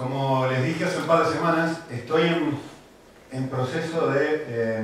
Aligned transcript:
Como 0.00 0.46
les 0.46 0.64
dije 0.64 0.86
hace 0.86 0.96
un 0.96 1.06
par 1.06 1.26
de 1.26 1.34
semanas, 1.34 1.80
estoy 1.90 2.22
en, 3.32 3.48
proceso 3.50 4.08
de 4.08 4.44
eh, 4.48 4.82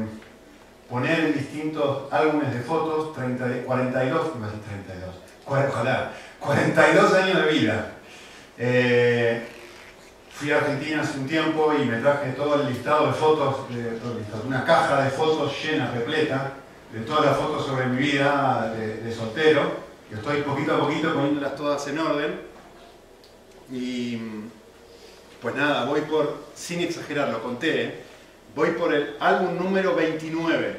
poner 0.91 1.21
en 1.21 1.33
distintos 1.33 2.13
álbumes 2.13 2.53
de 2.53 2.61
fotos 2.61 3.15
30, 3.15 3.63
42, 3.65 4.33
32, 4.33 5.15
42 6.39 7.15
años 7.15 7.47
de 7.47 7.51
vida. 7.51 7.93
Eh, 8.59 9.49
fui 10.35 10.53
a 10.53 10.59
Argentina 10.59 11.01
hace 11.01 11.19
un 11.19 11.27
tiempo 11.27 11.73
y 11.73 11.87
me 11.87 11.97
traje 11.97 12.33
todo 12.33 12.61
el 12.61 12.69
listado 12.69 13.07
de 13.07 13.15
fotos, 13.15 13.71
de, 13.71 13.99
una 14.47 14.67
caja 14.67 15.01
de 15.01 15.11
fotos 15.11 15.51
llena, 15.65 15.93
repleta, 15.93 16.53
de 16.93 17.01
todas 17.01 17.25
las 17.25 17.39
fotos 17.39 17.65
sobre 17.65 17.87
mi 17.87 17.97
vida 17.97 18.75
de, 18.77 19.15
soltero, 19.15 19.63
que 20.11 20.17
estoy 20.17 20.43
poquito 20.43 20.75
a 20.75 20.81
poquito 20.81 21.15
poniéndolas 21.15 21.57
todas 21.57 21.89
en 21.89 21.99
orden. 22.01 22.41
Y 23.73 24.21
pues 25.47 25.59
nada, 25.59 25.85
voy 25.85 26.01
por, 26.01 26.39
sin 26.57 26.81
exagerar, 26.81 27.29
lo 27.29 27.41
conté, 27.41 27.85
¿eh? 27.85 27.95
voy 28.57 28.71
por 28.71 28.93
el 28.93 29.15
álbum 29.21 29.57
número 29.57 29.95
29. 29.95 30.77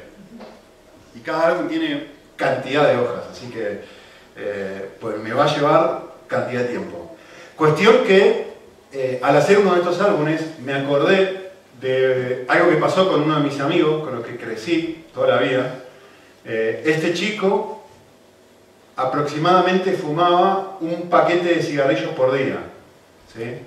Y 1.14 1.20
cada 1.20 1.46
álbum 1.46 1.68
tiene 1.68 2.08
cantidad 2.36 2.86
de 2.86 2.98
hojas, 2.98 3.24
así 3.32 3.46
que 3.46 3.80
eh, 4.36 4.90
pues 5.00 5.16
me 5.20 5.32
va 5.32 5.46
a 5.46 5.56
llevar 5.56 6.02
cantidad 6.26 6.60
de 6.60 6.68
tiempo. 6.68 7.16
Cuestión 7.56 8.04
que 8.04 8.48
eh, 8.92 9.18
al 9.22 9.38
hacer 9.38 9.58
uno 9.58 9.72
de 9.72 9.78
estos 9.78 10.02
álbumes 10.02 10.42
me 10.62 10.74
acordé 10.74 11.50
de 11.80 12.44
algo 12.46 12.68
que 12.68 12.76
pasó 12.76 13.10
con 13.10 13.22
uno 13.22 13.36
de 13.36 13.44
mis 13.48 13.58
amigos, 13.60 14.04
con 14.04 14.16
los 14.16 14.26
que 14.26 14.36
crecí 14.36 15.06
toda 15.14 15.28
la 15.28 15.38
vida. 15.38 15.76
este 16.44 17.14
chico 17.14 17.86
aproximadamente 18.96 19.94
fumaba 19.94 20.76
un 20.82 21.08
paquete 21.08 21.54
de 21.54 21.62
cigarrillos 21.62 22.10
por 22.10 22.36
día. 22.36 22.58
¿sí? 23.34 23.62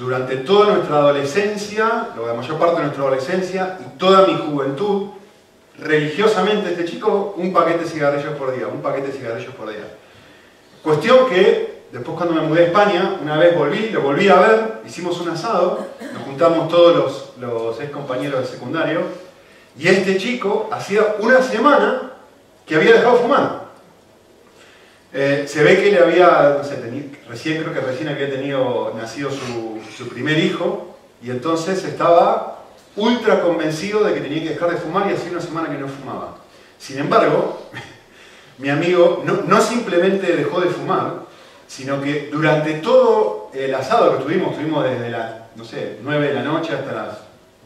Durante 0.00 0.38
toda 0.38 0.72
nuestra 0.72 0.96
adolescencia, 0.96 2.08
la 2.16 2.32
mayor 2.32 2.58
parte 2.58 2.76
de 2.76 2.82
nuestra 2.84 3.04
adolescencia 3.04 3.78
y 3.80 3.98
toda 3.98 4.26
mi 4.26 4.34
juventud, 4.34 5.10
religiosamente 5.78 6.70
este 6.70 6.86
chico, 6.86 7.34
un 7.36 7.52
paquete 7.52 7.84
de 7.84 7.90
cigarrillos 7.90 8.34
por 8.36 8.56
día, 8.56 8.66
un 8.66 8.80
paquete 8.80 9.08
de 9.08 9.12
cigarrillos 9.12 9.54
por 9.54 9.68
día. 9.68 9.84
Cuestión 10.82 11.28
que 11.28 11.82
después 11.92 12.16
cuando 12.16 12.34
me 12.34 12.48
mudé 12.48 12.62
a 12.62 12.66
España, 12.68 13.18
una 13.20 13.36
vez 13.36 13.54
volví, 13.54 13.90
lo 13.90 14.00
volví 14.00 14.26
a 14.28 14.36
ver, 14.36 14.80
hicimos 14.86 15.20
un 15.20 15.28
asado, 15.28 15.86
nos 16.14 16.22
juntamos 16.22 16.68
todos 16.68 16.96
los, 16.96 17.32
los 17.38 17.78
ex 17.78 17.90
compañeros 17.90 18.40
de 18.40 18.46
secundario, 18.46 19.02
y 19.78 19.86
este 19.86 20.16
chico 20.16 20.70
hacía 20.72 21.16
una 21.18 21.42
semana 21.42 22.12
que 22.64 22.76
había 22.76 22.94
dejado 22.94 23.16
de 23.16 23.22
fumar. 23.22 23.69
Eh, 25.12 25.44
se 25.48 25.64
ve 25.64 25.82
que 25.82 25.90
le 25.90 25.98
había, 25.98 26.56
no 26.58 26.64
sé, 26.64 26.76
recién 27.28 27.60
creo 27.62 27.74
que 27.74 27.80
recién 27.80 28.08
había 28.08 28.30
tenido, 28.30 28.94
nacido 28.96 29.30
su, 29.30 30.08
primer 30.08 30.38
hijo 30.38 30.96
y 31.22 31.30
entonces 31.30 31.84
estaba 31.84 32.62
ultra 32.96 33.42
convencido 33.42 34.02
de 34.04 34.14
que 34.14 34.20
tenía 34.20 34.42
que 34.42 34.48
dejar 34.50 34.70
de 34.70 34.76
fumar 34.76 35.10
y 35.10 35.14
hacía 35.14 35.32
una 35.32 35.40
semana 35.40 35.68
que 35.68 35.76
no 35.76 35.88
fumaba. 35.88 36.36
Sin 36.78 36.98
embargo, 36.98 37.66
mi 38.58 38.70
amigo 38.70 39.22
no, 39.24 39.42
no 39.46 39.60
simplemente 39.60 40.34
dejó 40.36 40.60
de 40.60 40.70
fumar, 40.70 41.24
sino 41.66 42.00
que 42.00 42.30
durante 42.32 42.74
todo 42.74 43.50
el 43.52 43.74
asado 43.74 44.16
que 44.16 44.24
tuvimos, 44.24 44.56
tuvimos 44.56 44.84
desde 44.84 45.10
las, 45.10 45.32
no 45.56 45.64
sé, 45.64 45.98
9 46.02 46.28
de 46.28 46.34
la 46.34 46.42
noche 46.42 46.72
hasta 46.72 46.92
las 46.92 47.18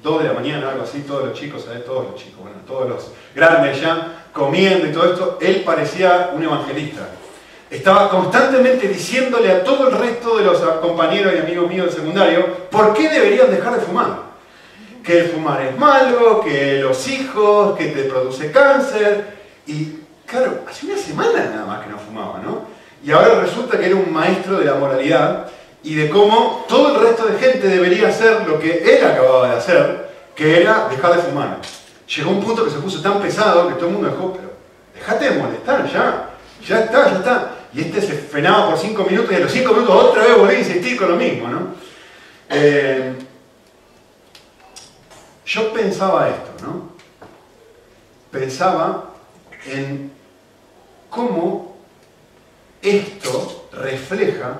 2 0.03 0.23
de 0.23 0.29
la 0.29 0.35
mañana, 0.35 0.71
algo 0.71 0.83
así, 0.83 1.03
todos 1.03 1.27
los 1.29 1.39
chicos, 1.39 1.65
¿sabes? 1.65 1.85
Todos 1.85 2.11
los 2.11 2.17
chicos, 2.17 2.41
bueno, 2.41 2.57
todos 2.67 2.89
los 2.89 3.13
grandes 3.35 3.81
ya, 3.81 4.27
comiendo 4.33 4.87
y 4.89 4.93
todo 4.93 5.13
esto, 5.13 5.39
él 5.41 5.63
parecía 5.65 6.31
un 6.35 6.43
evangelista 6.43 7.09
estaba 7.71 8.09
constantemente 8.09 8.89
diciéndole 8.89 9.51
a 9.51 9.65
todo 9.65 9.89
el 9.89 9.99
resto 9.99 10.37
de 10.37 10.45
los 10.45 10.59
compañeros 10.81 11.33
y 11.35 11.39
amigos 11.39 11.69
míos 11.69 11.87
del 11.87 11.97
secundario 11.97 12.47
por 12.71 12.95
qué 12.95 13.09
deberían 13.09 13.51
dejar 13.51 13.75
de 13.75 13.81
fumar. 13.81 14.35
Que 15.03 15.21
el 15.21 15.29
fumar 15.31 15.61
es 15.63 15.77
malo, 15.79 16.41
que 16.41 16.79
los 16.81 17.07
hijos, 17.09 17.77
que 17.77 17.87
te 17.87 18.05
produce 18.05 18.51
cáncer. 18.51 19.25
Y 19.67 19.99
claro, 20.27 20.61
hace 20.69 20.87
una 20.87 20.97
semana 20.97 21.51
nada 21.51 21.67
más 21.67 21.85
que 21.85 21.91
no 21.91 21.99
fumaba, 21.99 22.39
¿no? 22.39 22.65
Y 23.05 23.11
ahora 23.11 23.41
resulta 23.41 23.79
que 23.79 23.87
era 23.87 23.97
un 23.97 24.11
maestro 24.13 24.59
de 24.59 24.65
la 24.65 24.75
moralidad 24.75 25.49
y 25.83 25.95
de 25.95 26.09
cómo 26.09 26.65
todo 26.67 26.95
el 26.95 27.07
resto 27.07 27.27
de 27.27 27.39
gente 27.39 27.69
debería 27.69 28.09
hacer 28.09 28.47
lo 28.47 28.59
que 28.59 28.97
él 28.97 29.05
acababa 29.05 29.51
de 29.51 29.57
hacer, 29.57 30.09
que 30.35 30.63
era 30.63 30.89
dejar 30.89 31.17
de 31.17 31.23
fumar. 31.23 31.59
Llegó 32.09 32.31
un 32.31 32.43
punto 32.43 32.65
que 32.65 32.71
se 32.71 32.79
puso 32.79 33.03
tan 33.03 33.21
pesado 33.21 33.69
que 33.69 33.75
todo 33.75 33.89
el 33.89 33.93
mundo 33.93 34.09
dijo, 34.09 34.33
pero 34.33 34.53
déjate 34.95 35.31
de 35.31 35.39
molestar 35.43 35.87
ya, 35.93 36.31
ya 36.67 36.81
está, 36.81 37.11
ya 37.11 37.17
está. 37.19 37.51
Y 37.75 37.81
este 37.81 38.01
se 38.01 38.15
frenaba 38.15 38.71
por 38.71 38.79
cinco 38.79 39.05
minutos 39.05 39.33
y 39.33 39.35
a 39.35 39.41
los 39.41 39.53
cinco 39.53 39.73
minutos 39.73 40.05
otra 40.05 40.23
vez 40.23 40.39
volví 40.39 40.55
a 40.55 40.59
insistir 40.59 40.97
con 40.97 41.09
lo 41.09 41.17
mismo, 41.17 41.49
¿no? 41.49 41.75
Eh, 42.49 43.15
yo 45.45 45.73
pensaba 45.73 46.29
esto, 46.29 46.51
¿no? 46.63 46.93
Pensaba 48.31 49.13
en 49.67 50.13
cómo 51.11 51.77
esto 52.81 53.69
refleja 53.73 54.59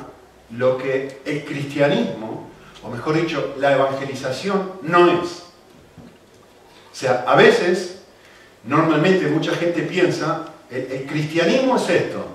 lo 0.51 0.77
que 0.77 1.21
el 1.25 1.45
cristianismo, 1.45 2.49
o 2.83 2.89
mejor 2.89 3.21
dicho, 3.21 3.55
la 3.59 3.75
evangelización 3.75 4.73
no 4.83 5.23
es. 5.23 5.45
O 6.93 6.97
sea, 6.97 7.25
a 7.27 7.37
veces, 7.37 8.03
normalmente 8.65 9.29
mucha 9.29 9.53
gente 9.55 9.83
piensa, 9.83 10.47
el 10.71 11.07
cristianismo 11.07 11.77
es 11.77 11.89
esto, 11.91 12.34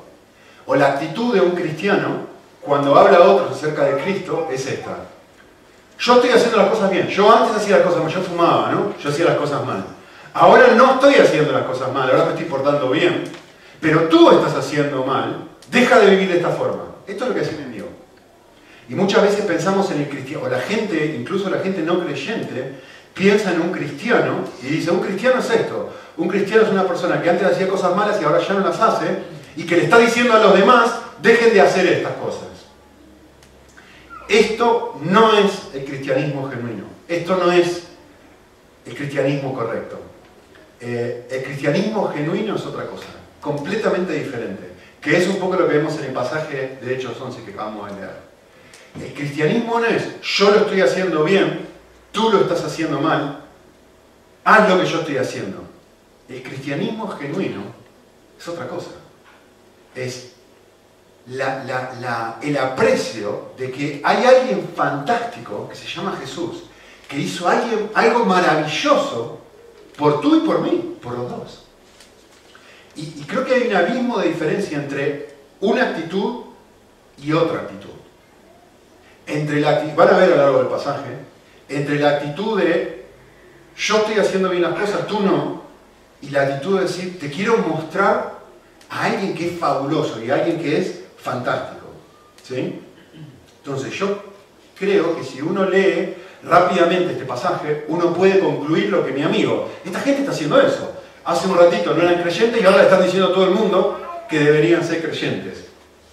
o 0.69 0.75
la 0.75 0.89
actitud 0.89 1.33
de 1.33 1.41
un 1.41 1.51
cristiano 1.53 2.27
cuando 2.61 2.95
habla 2.95 3.17
a 3.17 3.21
otros 3.21 3.57
acerca 3.57 3.85
de 3.85 4.03
Cristo 4.03 4.49
es 4.51 4.67
esta. 4.67 4.97
Yo 5.97 6.13
estoy 6.13 6.29
haciendo 6.29 6.57
las 6.57 6.69
cosas 6.69 6.91
bien. 6.91 7.07
Yo 7.07 7.35
antes 7.35 7.55
hacía 7.57 7.77
las 7.77 7.87
cosas 7.87 8.03
mal, 8.03 8.13
yo 8.13 8.21
fumaba, 8.21 8.71
¿no? 8.71 8.93
Yo 9.01 9.09
hacía 9.09 9.25
las 9.25 9.37
cosas 9.37 9.65
mal. 9.65 9.83
Ahora 10.31 10.67
no 10.75 10.93
estoy 10.93 11.15
haciendo 11.15 11.53
las 11.53 11.63
cosas 11.63 11.91
mal, 11.91 12.07
ahora 12.11 12.25
me 12.25 12.31
estoy 12.33 12.45
portando 12.45 12.91
bien. 12.91 13.23
Pero 13.81 14.01
tú 14.09 14.29
estás 14.29 14.53
haciendo 14.53 15.03
mal, 15.03 15.47
deja 15.71 15.97
de 15.97 16.11
vivir 16.11 16.29
de 16.29 16.35
esta 16.35 16.49
forma. 16.49 16.83
Esto 17.07 17.23
es 17.23 17.29
lo 17.29 17.35
que 17.35 17.41
hace 17.41 17.55
el 17.55 17.61
enemigo. 17.61 17.87
Y 18.89 18.93
muchas 18.93 19.23
veces 19.23 19.45
pensamos 19.45 19.89
en 19.89 20.01
el 20.01 20.09
cristiano, 20.09 20.43
o 20.45 20.49
la 20.49 20.59
gente, 20.59 21.15
incluso 21.19 21.49
la 21.49 21.61
gente 21.61 21.81
no 21.81 21.99
creyente, 22.05 22.75
piensa 23.15 23.51
en 23.53 23.61
un 23.61 23.71
cristiano 23.71 24.41
y 24.61 24.67
dice, 24.67 24.91
un 24.91 24.99
cristiano 24.99 25.39
es 25.39 25.49
esto. 25.49 25.89
Un 26.17 26.27
cristiano 26.27 26.61
es 26.61 26.69
una 26.69 26.83
persona 26.83 27.19
que 27.23 27.31
antes 27.31 27.47
hacía 27.47 27.67
cosas 27.67 27.95
malas 27.95 28.21
y 28.21 28.25
ahora 28.25 28.39
ya 28.39 28.53
no 28.53 28.59
las 28.59 28.79
hace, 28.79 29.38
y 29.55 29.63
que 29.65 29.77
le 29.77 29.83
está 29.83 29.97
diciendo 29.97 30.33
a 30.33 30.39
los 30.39 30.57
demás, 30.57 30.99
dejen 31.21 31.53
de 31.53 31.61
hacer 31.61 31.85
estas 31.87 32.13
cosas. 32.13 32.47
Esto 34.27 34.99
no 35.03 35.37
es 35.37 35.69
el 35.73 35.85
cristianismo 35.85 36.49
genuino, 36.49 36.85
esto 37.07 37.35
no 37.37 37.51
es 37.51 37.87
el 38.85 38.95
cristianismo 38.95 39.53
correcto. 39.53 39.99
Eh, 40.79 41.27
el 41.29 41.43
cristianismo 41.43 42.09
genuino 42.09 42.55
es 42.55 42.65
otra 42.65 42.85
cosa, 42.85 43.07
completamente 43.41 44.13
diferente, 44.13 44.69
que 45.01 45.17
es 45.17 45.27
un 45.27 45.37
poco 45.37 45.55
lo 45.55 45.67
que 45.67 45.77
vemos 45.77 45.97
en 45.97 46.05
el 46.05 46.13
pasaje 46.13 46.77
de 46.81 46.95
Hechos 46.95 47.19
11 47.19 47.43
que 47.43 47.51
acabamos 47.51 47.89
de 47.89 47.95
leer. 47.95 48.29
El 49.01 49.13
cristianismo 49.13 49.79
no 49.79 49.85
es 49.87 50.21
yo 50.21 50.51
lo 50.51 50.57
estoy 50.57 50.81
haciendo 50.81 51.23
bien, 51.23 51.67
tú 52.11 52.29
lo 52.29 52.41
estás 52.41 52.63
haciendo 52.63 52.99
mal, 53.01 53.45
haz 54.43 54.69
lo 54.69 54.79
que 54.79 54.87
yo 54.87 54.99
estoy 54.99 55.17
haciendo. 55.17 55.63
El 56.29 56.43
cristianismo 56.43 57.07
genuino 57.09 57.63
es 58.39 58.47
otra 58.47 58.67
cosa 58.67 58.98
es 59.95 60.31
el 61.27 62.57
aprecio 62.57 63.51
de 63.57 63.71
que 63.71 64.01
hay 64.03 64.25
alguien 64.25 64.69
fantástico 64.75 65.67
que 65.69 65.75
se 65.75 65.87
llama 65.87 66.17
Jesús, 66.19 66.63
que 67.07 67.19
hizo 67.19 67.47
algo 67.47 68.25
maravilloso 68.25 69.39
por 69.97 70.21
tú 70.21 70.37
y 70.37 70.39
por 70.39 70.61
mí, 70.61 70.97
por 71.01 71.17
los 71.17 71.29
dos. 71.29 71.65
Y, 72.95 73.23
creo 73.23 73.45
que 73.45 73.53
hay 73.53 73.67
un 73.67 73.75
abismo 73.75 74.19
de 74.19 74.29
diferencia 74.29 74.77
entre 74.77 75.35
una 75.61 75.83
actitud 75.89 76.45
y 77.21 77.31
otra 77.31 77.61
actitud. 77.61 77.89
Entre 79.25 79.61
la, 79.61 79.83
van 79.95 80.09
a 80.09 80.17
ver 80.17 80.33
a 80.33 80.35
lo 80.35 80.37
largo 80.37 80.57
del 80.59 80.67
pasaje, 80.67 81.09
entre 81.69 81.99
la 81.99 82.09
actitud 82.09 82.59
de 82.59 83.05
yo 83.77 83.97
estoy 83.97 84.19
haciendo 84.19 84.49
bien 84.49 84.63
las 84.63 84.77
cosas, 84.77 85.07
tú 85.07 85.21
no, 85.21 85.63
y 86.21 86.29
la 86.29 86.41
actitud 86.41 86.77
de 86.77 86.85
decir, 86.85 87.17
te 87.19 87.29
quiero 87.29 87.57
mostrar 87.59 88.38
a 88.89 89.05
alguien 89.05 89.35
que 89.35 89.47
es 89.47 89.59
fabuloso 89.59 90.21
y 90.21 90.31
a 90.31 90.35
alguien 90.35 90.59
que 90.59 90.77
es 90.77 91.01
fantástico. 91.17 91.87
¿sí? 92.43 92.79
Entonces 93.63 93.93
yo 93.93 94.23
creo 94.77 95.15
que 95.15 95.23
si 95.23 95.41
uno 95.41 95.65
lee 95.65 96.15
rápidamente 96.43 97.13
este 97.13 97.25
pasaje, 97.25 97.85
uno 97.89 98.13
puede 98.13 98.39
concluir 98.39 98.89
lo 98.89 99.05
que 99.05 99.11
mi 99.11 99.21
amigo, 99.21 99.69
esta 99.85 99.99
gente 99.99 100.21
está 100.21 100.31
haciendo 100.31 100.59
eso. 100.59 100.93
Hace 101.25 101.47
un 101.47 101.57
ratito 101.57 101.93
no 101.93 102.01
eran 102.01 102.21
creyentes 102.21 102.61
y 102.61 102.65
ahora 102.65 102.77
le 102.77 102.83
están 102.83 103.03
diciendo 103.03 103.29
a 103.29 103.33
todo 103.33 103.45
el 103.45 103.51
mundo 103.51 104.25
que 104.29 104.39
deberían 104.39 104.83
ser 104.83 105.01
creyentes. 105.01 105.65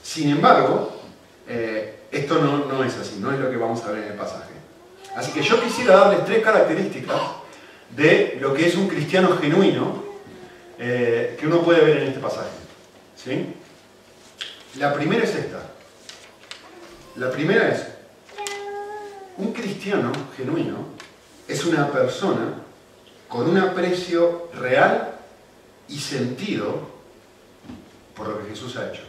Sin 0.03 0.31
embargo, 0.31 1.01
eh, 1.49 2.01
esto 2.11 2.39
no, 2.41 2.67
no 2.67 2.85
es 2.85 2.97
así, 2.97 3.19
no 3.21 3.33
es 3.33 3.39
lo 3.39 3.51
que 3.51 3.57
vamos 3.57 3.83
a 3.85 3.93
ver 3.93 4.05
en 4.05 4.13
el 4.13 4.19
pasaje. 4.19 4.53
Así 5.17 5.33
que 5.33 5.43
yo 5.43 5.61
quisiera 5.63 5.97
darles 5.97 6.25
tres 6.25 6.43
características 6.43 7.17
de 7.97 8.37
lo 8.41 8.53
que 8.53 8.67
es 8.67 8.75
un 8.75 8.89
cristiano 8.89 9.37
genuino 9.41 10.05
eh, 10.79 11.37
que 11.39 11.47
uno 11.47 11.63
puede 11.63 11.83
ver 11.85 11.99
en 11.99 12.09
este 12.09 12.21
pasaje. 12.21 12.66
La 14.79 14.95
primera 14.95 15.25
es 15.25 15.35
esta. 15.35 15.61
La 17.17 17.31
primera 17.31 17.69
es, 17.69 17.85
Un 19.39 19.53
cristiano 19.53 20.13
genuino 20.37 20.77
es 21.49 21.65
una 21.65 21.91
persona 21.91 22.55
con 23.29 23.51
un 23.51 23.59
aprecio 23.59 24.49
real 24.55 25.15
y 25.89 25.99
sentido 25.99 26.89
por 28.15 28.29
lo 28.29 28.39
que 28.39 28.51
Jesús 28.51 28.77
ha 28.77 28.91
hecho. 28.91 29.03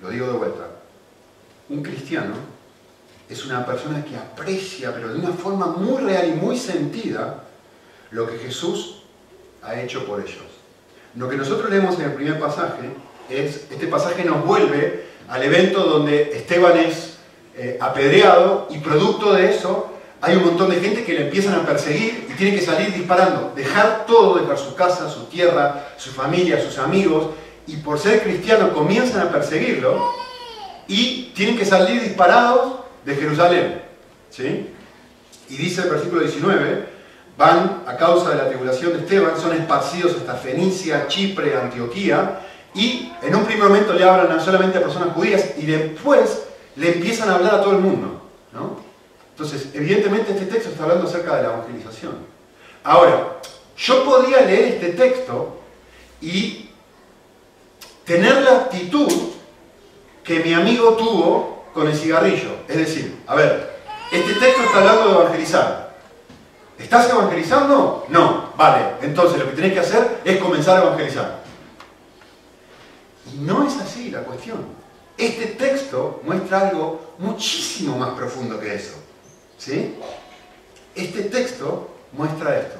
Lo 0.00 0.10
digo 0.10 0.28
de 0.28 0.38
vuelta. 0.38 0.66
Un 1.68 1.82
cristiano 1.82 2.34
es 3.28 3.44
una 3.44 3.66
persona 3.66 4.04
que 4.04 4.16
aprecia, 4.16 4.94
pero 4.94 5.12
de 5.12 5.18
una 5.18 5.32
forma 5.32 5.66
muy 5.66 6.02
real 6.02 6.28
y 6.28 6.32
muy 6.32 6.56
sentida, 6.56 7.44
lo 8.12 8.30
que 8.30 8.38
Jesús 8.38 9.02
ha 9.62 9.78
hecho 9.80 10.06
por 10.06 10.20
ellos. 10.20 10.57
Lo 11.14 11.28
que 11.28 11.36
nosotros 11.36 11.70
leemos 11.70 11.98
en 11.98 12.06
el 12.06 12.12
primer 12.12 12.38
pasaje 12.38 12.90
es, 13.28 13.66
este 13.70 13.86
pasaje 13.86 14.24
nos 14.24 14.44
vuelve 14.44 15.04
al 15.28 15.42
evento 15.42 15.84
donde 15.84 16.32
Esteban 16.32 16.76
es 16.78 17.18
eh, 17.56 17.76
apedreado 17.80 18.68
y 18.70 18.78
producto 18.78 19.32
de 19.32 19.50
eso 19.50 19.92
hay 20.20 20.36
un 20.36 20.44
montón 20.46 20.70
de 20.70 20.80
gente 20.80 21.04
que 21.04 21.12
le 21.12 21.26
empiezan 21.26 21.54
a 21.54 21.64
perseguir 21.64 22.26
y 22.28 22.34
tiene 22.34 22.56
que 22.56 22.64
salir 22.64 22.92
disparando, 22.92 23.52
dejar 23.54 24.04
todo, 24.06 24.38
dejar 24.38 24.58
su 24.58 24.74
casa, 24.74 25.08
su 25.08 25.24
tierra, 25.26 25.90
su 25.96 26.10
familia, 26.10 26.60
sus 26.60 26.78
amigos, 26.78 27.28
y 27.66 27.76
por 27.76 27.98
ser 27.98 28.22
cristiano 28.22 28.72
comienzan 28.72 29.28
a 29.28 29.30
perseguirlo 29.30 30.12
y 30.88 31.32
tienen 31.36 31.56
que 31.56 31.64
salir 31.64 32.02
disparados 32.02 32.80
de 33.04 33.14
Jerusalén. 33.14 33.82
¿sí? 34.30 34.70
Y 35.48 35.56
dice 35.56 35.82
el 35.82 35.90
versículo 35.90 36.22
19, 36.22 36.97
van 37.38 37.84
a 37.86 37.96
causa 37.96 38.30
de 38.30 38.36
la 38.36 38.48
tribulación 38.48 38.92
de 38.92 38.98
Esteban, 38.98 39.40
son 39.40 39.52
esparcidos 39.52 40.16
hasta 40.16 40.34
Fenicia, 40.34 41.06
Chipre, 41.06 41.56
Antioquía, 41.56 42.40
y 42.74 43.12
en 43.22 43.34
un 43.34 43.44
primer 43.44 43.68
momento 43.68 43.92
le 43.92 44.02
hablan 44.02 44.40
solamente 44.40 44.78
a 44.78 44.82
personas 44.82 45.14
judías 45.14 45.52
y 45.56 45.64
después 45.64 46.46
le 46.74 46.94
empiezan 46.94 47.30
a 47.30 47.36
hablar 47.36 47.54
a 47.54 47.62
todo 47.62 47.76
el 47.76 47.78
mundo. 47.78 48.20
¿no? 48.52 48.80
Entonces, 49.30 49.68
evidentemente 49.72 50.32
este 50.32 50.46
texto 50.46 50.70
está 50.70 50.82
hablando 50.82 51.06
acerca 51.06 51.36
de 51.36 51.42
la 51.44 51.54
evangelización. 51.54 52.14
Ahora, 52.82 53.38
yo 53.76 54.04
podía 54.04 54.40
leer 54.40 54.74
este 54.74 54.88
texto 54.90 55.60
y 56.20 56.70
tener 58.04 58.42
la 58.42 58.50
actitud 58.50 59.12
que 60.24 60.40
mi 60.40 60.54
amigo 60.54 60.94
tuvo 60.94 61.66
con 61.72 61.86
el 61.86 61.96
cigarrillo. 61.96 62.50
Es 62.66 62.78
decir, 62.78 63.16
a 63.28 63.36
ver, 63.36 63.78
este 64.10 64.34
texto 64.34 64.62
está 64.64 64.78
hablando 64.78 65.04
de 65.04 65.20
evangelizar. 65.20 65.87
¿Estás 66.78 67.10
evangelizando? 67.10 68.06
No. 68.08 68.52
Vale, 68.56 68.94
entonces 69.02 69.38
lo 69.38 69.46
que 69.50 69.56
tenés 69.56 69.72
que 69.72 69.80
hacer 69.80 70.20
es 70.24 70.38
comenzar 70.38 70.78
a 70.78 70.86
evangelizar. 70.86 71.40
Y 73.32 73.38
no 73.38 73.66
es 73.66 73.76
así 73.78 74.10
la 74.10 74.20
cuestión. 74.20 74.66
Este 75.16 75.46
texto 75.46 76.20
muestra 76.24 76.68
algo 76.68 77.14
muchísimo 77.18 77.96
más 77.98 78.10
profundo 78.10 78.58
que 78.60 78.74
eso. 78.74 78.94
¿Sí? 79.58 79.96
Este 80.94 81.22
texto 81.22 81.90
muestra 82.12 82.58
esto. 82.58 82.78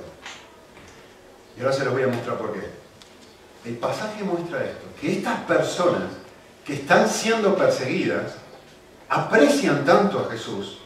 Y 1.57 1.61
ahora 1.61 1.73
se 1.73 1.85
los 1.85 1.93
voy 1.93 2.05
a 2.05 2.09
mostrar 2.09 2.39
por 2.39 2.53
qué. 2.53 2.61
El 3.65 3.77
pasaje 3.77 4.23
muestra 4.23 4.65
esto, 4.65 4.87
que 5.01 5.13
estas 5.13 5.41
personas 5.41 6.05
que 6.65 6.75
están 6.75 7.09
siendo 7.09 7.57
perseguidas 7.57 8.35
aprecian 9.09 9.85
tanto 9.85 10.21
a 10.21 10.31
Jesús 10.31 10.79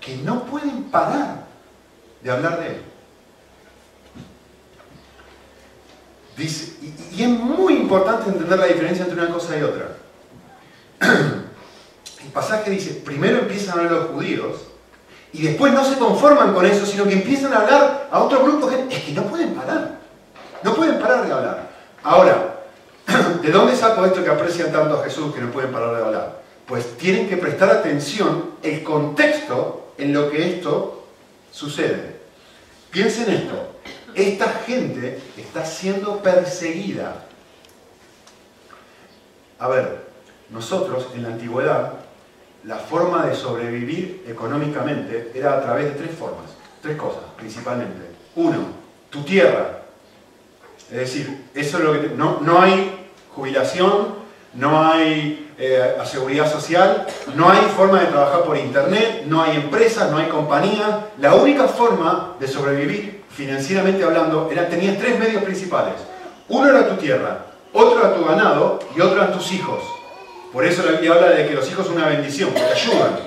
que 0.00 0.16
no 0.16 0.44
pueden 0.44 0.84
parar 0.84 1.43
de 2.24 2.30
hablar 2.30 2.58
de 2.58 2.66
Él. 2.68 2.82
Dice, 6.36 6.72
y, 6.82 7.22
es 7.22 7.28
muy 7.28 7.74
importante 7.74 8.30
entender 8.30 8.58
la 8.58 8.66
diferencia 8.66 9.04
entre 9.04 9.20
una 9.20 9.32
cosa 9.32 9.56
y 9.56 9.62
otra. 9.62 9.96
El 12.24 12.30
pasaje 12.32 12.70
dice, 12.70 13.02
primero 13.04 13.40
empiezan 13.40 13.78
a 13.78 13.82
hablar 13.82 13.92
los 13.92 14.10
judíos 14.10 14.56
y 15.32 15.42
después 15.42 15.72
no 15.72 15.84
se 15.84 15.98
conforman 15.98 16.54
con 16.54 16.64
eso, 16.64 16.86
sino 16.86 17.04
que 17.04 17.12
empiezan 17.12 17.52
a 17.52 17.58
hablar 17.58 18.08
a 18.10 18.20
otro 18.20 18.42
grupo 18.42 18.68
gente. 18.68 18.96
Es 18.96 19.04
que 19.04 19.12
no 19.12 19.24
pueden 19.24 19.54
parar. 19.54 19.98
No 20.62 20.74
pueden 20.74 20.98
parar 20.98 21.26
de 21.26 21.32
hablar. 21.32 21.70
Ahora, 22.02 22.64
¿de 23.42 23.50
dónde 23.50 23.76
saco 23.76 24.04
esto 24.06 24.24
que 24.24 24.30
aprecian 24.30 24.72
tanto 24.72 24.98
a 24.98 25.04
Jesús 25.04 25.34
que 25.34 25.42
no 25.42 25.52
pueden 25.52 25.70
parar 25.70 25.94
de 25.94 26.02
hablar? 26.02 26.42
Pues 26.66 26.96
tienen 26.96 27.28
que 27.28 27.36
prestar 27.36 27.68
atención 27.68 28.52
el 28.62 28.82
contexto 28.82 29.92
en 29.98 30.14
lo 30.14 30.30
que 30.30 30.56
esto 30.56 31.04
sucede. 31.52 32.13
Piensen 32.94 33.28
esto. 33.28 33.80
Esta 34.14 34.48
gente 34.64 35.20
está 35.36 35.66
siendo 35.66 36.22
perseguida. 36.22 37.26
A 39.58 39.66
ver, 39.66 40.06
nosotros 40.50 41.08
en 41.12 41.24
la 41.24 41.30
antigüedad 41.30 41.94
la 42.62 42.76
forma 42.76 43.26
de 43.26 43.34
sobrevivir 43.34 44.24
económicamente 44.28 45.32
era 45.34 45.58
a 45.58 45.62
través 45.62 45.86
de 45.86 45.90
tres 45.90 46.16
formas, 46.16 46.44
tres 46.80 46.96
cosas 46.96 47.24
principalmente. 47.36 48.00
Uno, 48.36 48.68
tu 49.10 49.24
tierra. 49.24 49.80
Es 50.88 50.96
decir, 50.96 51.46
eso 51.52 51.78
es 51.78 51.84
lo 51.84 52.00
que 52.00 52.08
no, 52.10 52.38
no 52.42 52.60
hay 52.60 53.10
jubilación, 53.34 54.14
no 54.54 54.86
hay 54.86 55.52
eh, 55.58 55.94
seguridad 56.04 56.50
social, 56.50 57.06
no 57.34 57.50
hay 57.50 57.60
forma 57.76 58.00
de 58.00 58.06
trabajar 58.06 58.42
por 58.42 58.56
internet, 58.56 59.24
no 59.26 59.42
hay 59.42 59.56
empresas, 59.56 60.10
no 60.10 60.18
hay 60.18 60.26
compañías. 60.26 60.90
La 61.18 61.34
única 61.34 61.68
forma 61.68 62.34
de 62.38 62.48
sobrevivir, 62.48 63.24
financieramente 63.30 64.04
hablando, 64.04 64.48
era, 64.50 64.68
tenías 64.68 64.98
tres 64.98 65.18
medios 65.18 65.42
principales. 65.42 65.94
Uno 66.48 66.68
era 66.68 66.88
tu 66.88 66.96
tierra, 66.96 67.46
otro 67.72 68.00
era 68.00 68.14
tu 68.14 68.24
ganado 68.24 68.78
y 68.96 69.00
otro 69.00 69.16
eran 69.16 69.32
tus 69.32 69.52
hijos. 69.52 69.82
Por 70.52 70.64
eso 70.64 70.84
la 70.84 70.92
Biblia 70.92 71.14
habla 71.14 71.30
de 71.30 71.48
que 71.48 71.54
los 71.54 71.68
hijos 71.68 71.86
son 71.86 71.96
una 71.96 72.08
bendición, 72.08 72.50
te 72.50 72.62
ayudan. 72.62 73.18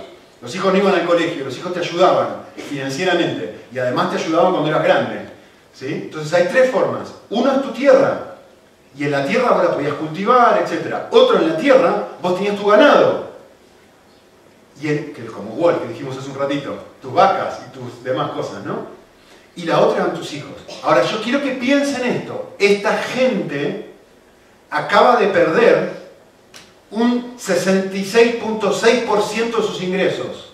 Los 0.41 0.55
hijos 0.55 0.71
no 0.71 0.79
iban 0.79 0.93
al 0.93 1.05
colegio, 1.05 1.43
los 1.43 1.57
hijos 1.57 1.73
te 1.73 1.79
ayudaban 1.79 2.27
financieramente 2.69 3.65
y 3.73 3.79
además 3.79 4.11
te 4.11 4.17
ayudaban 4.17 4.51
cuando 4.51 4.69
eras 4.69 4.83
grande. 4.83 5.29
¿sí? 5.73 5.87
Entonces 6.05 6.33
hay 6.33 6.47
tres 6.47 6.71
formas. 6.71 7.13
Uno 7.29 7.51
es 7.51 7.61
tu 7.61 7.71
tierra, 7.71 8.26
y 8.97 9.03
en 9.03 9.11
la 9.11 9.25
tierra 9.25 9.51
vos 9.51 9.63
la 9.63 9.75
podías 9.75 9.93
cultivar, 9.93 10.63
etc. 10.63 10.95
Otro 11.11 11.37
en 11.37 11.49
la 11.49 11.57
tierra, 11.57 12.07
vos 12.19 12.35
tenías 12.35 12.57
tu 12.57 12.65
ganado. 12.65 13.27
Y 14.81 14.87
el, 14.87 15.13
que 15.13 15.25
como 15.27 15.51
Walt, 15.51 15.83
que 15.83 15.89
dijimos 15.89 16.17
hace 16.17 16.29
un 16.29 16.37
ratito, 16.37 16.75
tus 17.01 17.13
vacas 17.13 17.59
y 17.67 17.77
tus 17.77 18.03
demás 18.03 18.31
cosas, 18.31 18.65
¿no? 18.65 18.87
Y 19.55 19.63
la 19.63 19.81
otra 19.81 20.03
eran 20.03 20.15
tus 20.15 20.33
hijos. 20.33 20.53
Ahora, 20.83 21.03
yo 21.03 21.21
quiero 21.21 21.41
que 21.41 21.51
piensen 21.51 22.05
esto. 22.05 22.55
Esta 22.57 22.97
gente 22.97 23.93
acaba 24.69 25.17
de 25.17 25.27
perder 25.27 26.07
un 26.89 27.37
66.6% 27.37 29.45
de 29.45 29.63
sus 29.63 29.81
ingresos. 29.81 30.53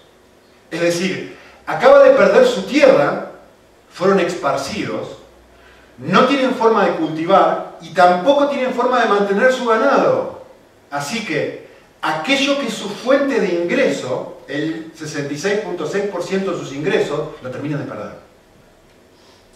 Es 0.70 0.82
decir, 0.82 1.38
acaba 1.66 2.04
de 2.04 2.12
perder 2.12 2.46
su 2.46 2.64
tierra, 2.64 3.32
fueron 3.92 4.20
esparcidos, 4.20 5.08
no 5.98 6.26
tienen 6.26 6.56
forma 6.56 6.86
de 6.86 6.96
cultivar 6.96 7.73
y 7.84 7.90
tampoco 7.90 8.48
tienen 8.48 8.74
forma 8.74 9.02
de 9.02 9.10
mantener 9.10 9.52
su 9.52 9.66
ganado. 9.66 10.44
Así 10.90 11.26
que 11.26 11.68
aquello 12.02 12.58
que 12.60 12.68
es 12.68 12.74
su 12.74 12.90
fuente 12.90 13.40
de 13.40 13.56
ingreso, 13.56 14.38
el 14.48 14.94
66.6% 14.94 16.52
de 16.52 16.58
sus 16.58 16.74
ingresos, 16.74 17.30
lo 17.42 17.52
terminan 17.52 17.80
de 17.80 17.92
perder. 17.92 18.14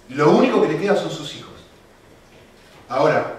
Lo 0.09 0.31
único 0.31 0.61
que 0.61 0.69
le 0.69 0.77
queda 0.77 0.95
son 0.95 1.11
sus 1.11 1.35
hijos. 1.35 1.53
Ahora, 2.89 3.33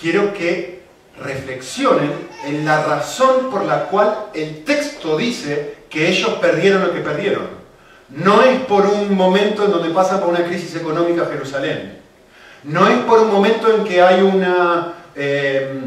quiero 0.00 0.32
que 0.32 0.82
reflexionen 1.20 2.12
en 2.44 2.64
la 2.64 2.84
razón 2.84 3.50
por 3.50 3.64
la 3.64 3.86
cual 3.86 4.26
el 4.34 4.64
texto 4.64 5.16
dice 5.16 5.76
que 5.90 6.08
ellos 6.08 6.34
perdieron 6.40 6.82
lo 6.82 6.92
que 6.92 7.00
perdieron. 7.00 7.48
No 8.10 8.42
es 8.42 8.60
por 8.60 8.86
un 8.86 9.14
momento 9.14 9.64
en 9.64 9.70
donde 9.70 9.90
pasa 9.90 10.20
por 10.20 10.30
una 10.30 10.44
crisis 10.44 10.74
económica 10.76 11.26
Jerusalén. 11.26 11.97
No 12.64 12.88
es 12.88 12.98
por 13.00 13.20
un 13.20 13.30
momento 13.30 13.74
en 13.74 13.84
que 13.84 14.02
hay 14.02 14.22
una... 14.22 14.94
Eh, 15.14 15.80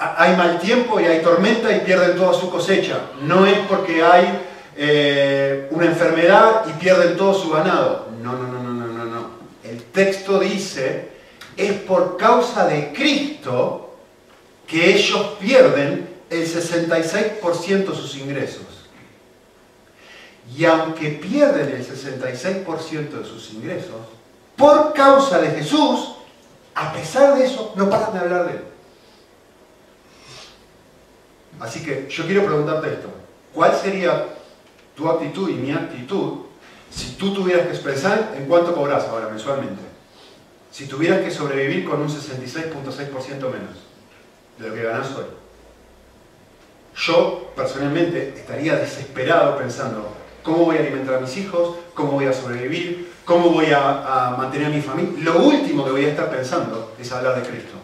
hay 0.00 0.34
mal 0.34 0.58
tiempo 0.58 0.98
y 0.98 1.04
hay 1.04 1.20
tormenta 1.20 1.70
y 1.76 1.80
pierden 1.80 2.16
toda 2.16 2.32
su 2.32 2.50
cosecha. 2.50 3.00
No 3.22 3.44
es 3.44 3.58
porque 3.68 4.02
hay 4.02 4.40
eh, 4.76 5.68
una 5.72 5.86
enfermedad 5.86 6.64
y 6.68 6.72
pierden 6.80 7.16
todo 7.16 7.34
su 7.34 7.50
ganado. 7.50 8.08
No, 8.22 8.32
no, 8.32 8.48
no, 8.48 8.62
no, 8.62 8.86
no, 8.86 9.04
no. 9.04 9.30
El 9.62 9.82
texto 9.84 10.38
dice, 10.38 11.10
es 11.56 11.72
por 11.72 12.16
causa 12.16 12.66
de 12.66 12.92
Cristo 12.94 13.94
que 14.66 14.94
ellos 14.94 15.34
pierden 15.38 16.08
el 16.30 16.46
66% 16.46 17.86
de 17.90 17.94
sus 17.94 18.16
ingresos. 18.16 18.62
Y 20.56 20.64
aunque 20.64 21.10
pierden 21.10 21.68
el 21.76 21.86
66% 21.86 23.10
de 23.10 23.24
sus 23.24 23.52
ingresos, 23.52 24.19
por 24.60 24.92
causa 24.92 25.40
de 25.40 25.50
Jesús, 25.52 26.16
a 26.74 26.92
pesar 26.92 27.36
de 27.36 27.46
eso, 27.46 27.72
no 27.76 27.88
paran 27.88 28.12
de 28.12 28.18
hablar 28.18 28.46
de 28.46 28.52
él. 28.52 28.64
Así 31.58 31.82
que 31.82 32.06
yo 32.08 32.26
quiero 32.26 32.44
preguntarte 32.44 32.92
esto. 32.92 33.08
¿Cuál 33.54 33.74
sería 33.74 34.26
tu 34.94 35.08
actitud 35.08 35.48
y 35.48 35.54
mi 35.54 35.72
actitud 35.72 36.40
si 36.90 37.12
tú 37.12 37.32
tuvieras 37.32 37.66
que 37.66 37.72
expresar 37.72 38.34
en 38.36 38.46
cuánto 38.46 38.74
cobras 38.74 39.04
ahora 39.08 39.28
mensualmente? 39.28 39.82
Si 40.70 40.86
tuvieras 40.86 41.20
que 41.20 41.30
sobrevivir 41.30 41.88
con 41.88 42.00
un 42.00 42.08
66.6% 42.08 43.40
menos 43.40 43.76
de 44.58 44.68
lo 44.68 44.74
que 44.74 44.82
ganas 44.82 45.08
hoy. 45.16 45.24
Yo, 46.96 47.50
personalmente, 47.56 48.34
estaría 48.36 48.76
desesperado 48.76 49.56
pensando, 49.56 50.08
cómo 50.42 50.66
voy 50.66 50.76
a 50.76 50.80
alimentar 50.80 51.14
a 51.14 51.20
mis 51.20 51.36
hijos, 51.38 51.76
cómo 51.94 52.12
voy 52.12 52.26
a 52.26 52.32
sobrevivir, 52.32 53.09
cómo 53.30 53.50
voy 53.50 53.66
a, 53.72 54.34
mantener 54.36 54.66
a 54.66 54.70
mi 54.70 54.82
familia. 54.82 55.12
Lo 55.22 55.38
último 55.38 55.84
que 55.84 55.92
voy 55.92 56.04
a 56.04 56.08
estar 56.08 56.28
pensando 56.28 56.94
es 56.98 57.12
hablar 57.12 57.40
de 57.40 57.48
Cristo. 57.48 57.76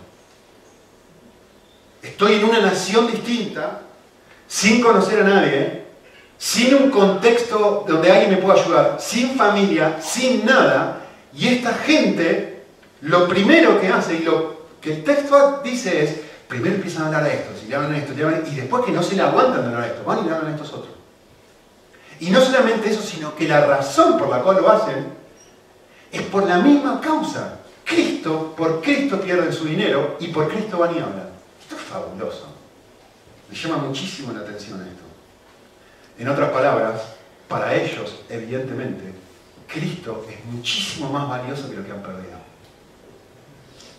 Estoy 2.02 2.34
en 2.34 2.46
una 2.46 2.60
nación 2.60 3.06
distinta, 3.06 3.82
sin 4.48 4.82
conocer 4.82 5.20
a 5.20 5.24
nadie, 5.24 5.84
sin 6.36 6.74
un 6.74 6.90
contexto 6.90 7.84
donde 7.86 8.10
alguien 8.10 8.30
me 8.32 8.36
pueda 8.38 8.60
ayudar, 8.60 8.96
sin 8.98 9.36
familia, 9.36 9.98
sin 10.02 10.44
nada, 10.44 11.06
y 11.32 11.46
esta 11.46 11.74
gente, 11.74 12.64
lo 13.02 13.28
primero 13.28 13.80
que 13.80 13.86
hace, 13.86 14.16
y 14.16 14.24
lo 14.24 14.66
que 14.80 14.94
el 14.94 15.04
texto 15.04 15.60
dice 15.62 16.02
es, 16.02 16.16
primero 16.48 16.74
empiezan 16.74 17.04
a 17.04 17.06
hablar 17.06 17.22
a 17.22 17.32
estos, 17.32 17.62
y 17.62 17.68
le 17.68 17.76
hablan 17.76 17.94
a 17.94 17.98
estos, 17.98 18.16
y 18.52 18.56
después 18.56 18.84
que 18.84 18.90
no 18.90 19.00
se 19.00 19.14
le 19.14 19.22
aguantan 19.22 19.60
de 19.60 19.66
hablar 19.66 19.82
a 19.82 19.86
estos, 19.86 20.04
van 20.04 20.24
y 20.24 20.28
le 20.28 20.34
hablan 20.34 20.52
a 20.52 20.56
estos 20.56 20.72
otros. 20.72 20.94
Y 22.18 22.30
no 22.30 22.40
solamente 22.40 22.90
eso, 22.90 23.02
sino 23.02 23.36
que 23.36 23.46
la 23.46 23.64
razón 23.64 24.18
por 24.18 24.28
la 24.28 24.40
cual 24.42 24.56
lo 24.56 24.68
hacen 24.68 25.25
es 26.16 26.23
por 26.23 26.46
la 26.46 26.58
misma 26.58 27.00
causa. 27.00 27.61
Cristo, 27.85 28.54
por 28.56 28.82
Cristo 28.82 29.20
pierden 29.20 29.52
su 29.52 29.66
dinero 29.66 30.16
y 30.18 30.26
por 30.28 30.49
Cristo 30.49 30.78
van 30.78 30.96
y 30.96 30.99
hablan. 30.99 31.28
Esto 31.61 31.76
es 31.76 31.82
fabuloso. 31.82 32.46
Me 33.49 33.56
llama 33.56 33.76
muchísimo 33.78 34.32
la 34.32 34.40
atención 34.40 34.80
esto. 34.80 35.04
En 36.18 36.28
otras 36.28 36.50
palabras, 36.50 37.02
para 37.49 37.75
ellos, 37.75 38.23
evidentemente, 38.28 39.14
Cristo 39.68 40.26
es 40.28 40.44
muchísimo 40.46 41.11
más 41.11 41.28
valioso 41.28 41.70
que 41.70 41.76
lo 41.76 41.85
que 41.85 41.92
han 41.92 42.02
perdido. 42.02 42.38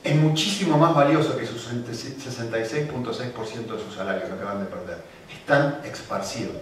Es 0.04 0.16
muchísimo 0.16 0.78
más 0.78 0.94
valioso 0.96 1.38
que 1.38 1.46
su 1.46 1.56
66.6% 1.56 3.68
de 3.68 3.84
su 3.84 3.92
salario 3.96 4.26
que 4.26 4.34
acaban 4.34 4.60
de 4.60 4.66
perder. 4.66 5.02
Están 5.32 5.80
esparcidos 5.86 6.58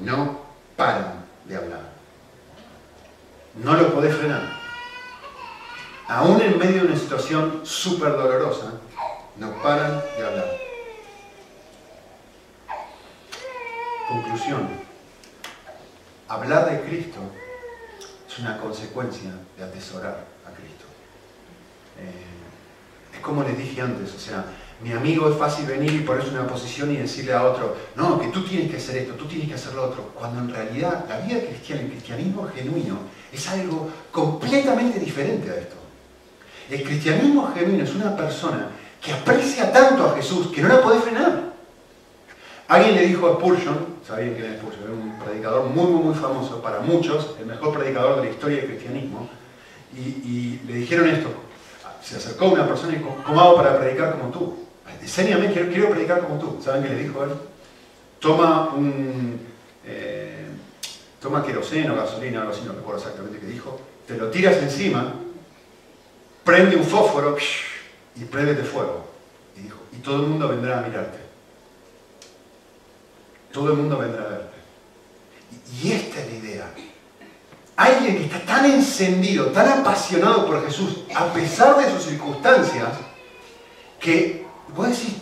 y 0.00 0.04
no 0.04 0.40
paran 0.76 1.24
de 1.46 1.56
hablar. 1.56 1.88
No 3.62 3.74
lo 3.74 3.94
podés 3.94 4.14
frenar. 4.14 4.59
Aún 6.10 6.42
en 6.42 6.58
medio 6.58 6.82
de 6.82 6.88
una 6.88 6.96
situación 6.96 7.60
súper 7.62 8.10
dolorosa, 8.10 8.72
no 9.36 9.52
paran 9.62 10.02
de 10.18 10.26
hablar. 10.26 10.58
Conclusión. 14.08 14.68
Hablar 16.26 16.68
de 16.68 16.80
Cristo 16.80 17.20
es 18.28 18.38
una 18.40 18.58
consecuencia 18.58 19.30
de 19.56 19.62
atesorar 19.62 20.24
a 20.44 20.50
Cristo. 20.50 20.84
Eh, 22.00 23.14
es 23.14 23.20
como 23.20 23.44
les 23.44 23.56
dije 23.56 23.80
antes, 23.80 24.12
o 24.12 24.18
sea, 24.18 24.46
mi 24.82 24.90
amigo 24.90 25.30
es 25.30 25.36
fácil 25.36 25.66
venir 25.66 25.92
y 25.92 26.00
ponerse 26.00 26.30
una 26.30 26.48
posición 26.48 26.90
y 26.90 26.96
decirle 26.96 27.34
a 27.34 27.44
otro, 27.44 27.76
no, 27.94 28.18
que 28.18 28.26
tú 28.28 28.44
tienes 28.44 28.68
que 28.68 28.78
hacer 28.78 28.96
esto, 28.96 29.14
tú 29.14 29.26
tienes 29.26 29.46
que 29.46 29.54
hacer 29.54 29.74
lo 29.74 29.84
otro, 29.84 30.10
cuando 30.18 30.40
en 30.40 30.50
realidad 30.52 31.04
la 31.08 31.18
vida 31.18 31.38
cristiana, 31.38 31.82
el 31.82 31.90
cristianismo 31.90 32.48
genuino, 32.52 32.98
es 33.32 33.48
algo 33.48 33.88
completamente 34.10 34.98
diferente 34.98 35.48
a 35.52 35.54
esto. 35.54 35.79
El 36.70 36.84
cristianismo 36.84 37.52
genuino 37.52 37.84
es 37.84 37.94
una 37.94 38.16
persona 38.16 38.68
que 39.02 39.12
aprecia 39.12 39.72
tanto 39.72 40.06
a 40.06 40.14
Jesús 40.14 40.48
que 40.48 40.62
no 40.62 40.68
la 40.68 40.80
puede 40.80 41.00
frenar. 41.00 41.50
Alguien 42.68 42.94
le 42.94 43.06
dijo 43.06 43.28
a 43.28 43.34
Spurgeon, 43.34 43.96
sabían 44.06 44.34
quién 44.34 44.52
es 44.52 44.58
Spurgeon, 44.60 44.84
era 44.84 44.92
un 44.92 45.18
predicador 45.18 45.64
muy, 45.64 45.90
muy, 45.90 46.02
muy 46.04 46.14
famoso 46.14 46.62
para 46.62 46.80
muchos, 46.80 47.34
el 47.40 47.46
mejor 47.46 47.76
predicador 47.76 48.16
de 48.16 48.26
la 48.26 48.30
historia 48.30 48.58
del 48.58 48.66
cristianismo, 48.66 49.28
y, 49.96 50.00
y 50.00 50.60
le 50.68 50.74
dijeron 50.74 51.08
esto, 51.08 51.28
se 52.00 52.16
acercó 52.16 52.46
una 52.46 52.66
persona 52.66 52.92
y 52.92 52.98
dijo, 52.98 53.16
¿cómo 53.26 53.40
hago 53.40 53.56
para 53.56 53.78
predicar 53.78 54.12
como 54.18 54.30
tú? 54.30 54.56
Seriamente, 55.04 55.54
quiero, 55.54 55.72
quiero 55.72 55.90
predicar 55.90 56.20
como 56.20 56.38
tú. 56.38 56.60
¿Saben 56.62 56.82
qué 56.82 56.90
le 56.90 57.02
dijo 57.02 57.24
él? 57.24 57.30
Toma 58.20 58.70
un... 58.74 59.40
Eh, 59.84 60.46
toma 61.20 61.42
queroseno, 61.42 61.96
gasolina, 61.96 62.40
algo 62.40 62.52
así, 62.52 62.62
no 62.64 62.72
recuerdo 62.72 63.00
exactamente 63.00 63.38
qué 63.38 63.46
dijo, 63.46 63.78
te 64.06 64.16
lo 64.16 64.30
tiras 64.30 64.56
encima, 64.56 65.12
prende 66.44 66.76
un 66.76 66.84
fósforo 66.84 67.36
y 68.16 68.24
préndete 68.24 68.64
fuego. 68.64 69.06
Y 69.56 69.62
dijo, 69.62 69.78
y 69.92 69.96
todo 69.96 70.16
el 70.16 70.28
mundo 70.28 70.48
vendrá 70.48 70.78
a 70.78 70.82
mirarte. 70.82 71.18
Todo 73.52 73.70
el 73.70 73.76
mundo 73.76 73.98
vendrá 73.98 74.24
a 74.24 74.28
verte. 74.28 74.56
Y, 75.82 75.92
esta 75.92 76.20
es 76.20 76.26
la 76.26 76.38
idea. 76.38 76.70
Alguien 77.76 78.18
que 78.18 78.24
está 78.24 78.40
tan 78.40 78.64
encendido, 78.66 79.46
tan 79.46 79.80
apasionado 79.80 80.46
por 80.46 80.64
Jesús, 80.64 81.04
a 81.14 81.32
pesar 81.32 81.76
de 81.78 81.90
sus 81.90 82.04
circunstancias, 82.04 82.88
que 83.98 84.46
vos 84.74 84.88
decís, 84.88 85.16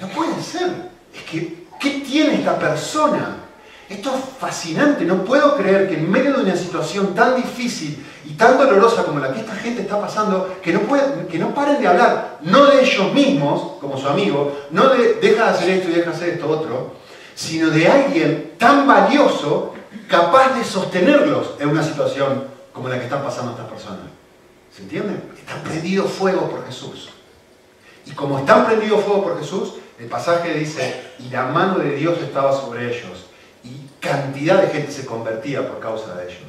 no 0.00 0.08
puede 0.08 0.42
ser. 0.42 0.90
Es 1.14 1.22
que, 1.22 1.66
¿qué 1.78 1.90
tiene 2.00 2.34
esta 2.34 2.58
persona? 2.58 3.39
Esto 3.90 4.14
es 4.14 4.38
fascinante. 4.38 5.04
No 5.04 5.24
puedo 5.24 5.56
creer 5.56 5.88
que 5.88 5.96
en 5.96 6.08
medio 6.08 6.34
de 6.34 6.44
una 6.44 6.54
situación 6.54 7.12
tan 7.12 7.34
difícil 7.34 8.06
y 8.24 8.34
tan 8.34 8.56
dolorosa 8.56 9.02
como 9.02 9.18
la 9.18 9.32
que 9.32 9.40
esta 9.40 9.56
gente 9.56 9.82
está 9.82 10.00
pasando, 10.00 10.58
que 10.62 10.72
no, 10.72 10.82
que 11.28 11.38
no 11.40 11.52
paren 11.52 11.82
de 11.82 11.88
hablar, 11.88 12.38
no 12.42 12.66
de 12.66 12.82
ellos 12.82 13.12
mismos, 13.12 13.78
como 13.80 13.98
su 13.98 14.06
amigo, 14.06 14.56
no 14.70 14.90
de 14.90 15.14
deja 15.14 15.44
de 15.46 15.50
hacer 15.50 15.70
esto 15.70 15.88
y 15.88 15.94
deja 15.94 16.10
de 16.10 16.16
hacer 16.16 16.28
esto 16.28 16.48
otro, 16.48 16.92
sino 17.34 17.68
de 17.70 17.88
alguien 17.88 18.52
tan 18.58 18.86
valioso 18.86 19.74
capaz 20.06 20.56
de 20.56 20.62
sostenerlos 20.62 21.54
en 21.58 21.70
una 21.70 21.82
situación 21.82 22.44
como 22.72 22.88
la 22.88 22.96
que 22.96 23.04
están 23.06 23.24
pasando 23.24 23.50
estas 23.50 23.66
personas. 23.66 24.06
¿Se 24.72 24.82
entiende? 24.82 25.14
Están 25.36 25.62
prendidos 25.64 26.12
fuego 26.12 26.48
por 26.48 26.64
Jesús. 26.64 27.08
Y 28.06 28.12
como 28.12 28.38
están 28.38 28.66
prendidos 28.66 29.02
fuego 29.02 29.24
por 29.24 29.40
Jesús, 29.40 29.74
el 29.98 30.06
pasaje 30.06 30.54
dice, 30.54 31.10
y 31.18 31.28
la 31.28 31.46
mano 31.46 31.78
de 31.80 31.96
Dios 31.96 32.18
estaba 32.22 32.52
sobre 32.52 32.86
ellos, 32.86 33.29
cantidad 34.00 34.62
de 34.62 34.68
gente 34.68 34.92
se 34.92 35.06
convertía 35.06 35.66
por 35.68 35.80
causa 35.80 36.14
de 36.14 36.24
ellos. 36.24 36.40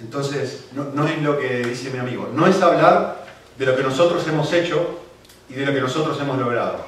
Entonces, 0.00 0.64
no, 0.72 1.06
es 1.06 1.22
lo 1.22 1.38
que 1.38 1.58
dice 1.58 1.90
mi 1.90 1.98
amigo, 1.98 2.28
no 2.32 2.46
es 2.46 2.60
hablar 2.60 3.24
de 3.56 3.66
lo 3.66 3.76
que 3.76 3.82
nosotros 3.82 4.26
hemos 4.26 4.52
hecho 4.52 5.00
y 5.48 5.54
de 5.54 5.66
lo 5.66 5.72
que 5.72 5.80
nosotros 5.80 6.18
hemos 6.20 6.38
logrado. 6.38 6.84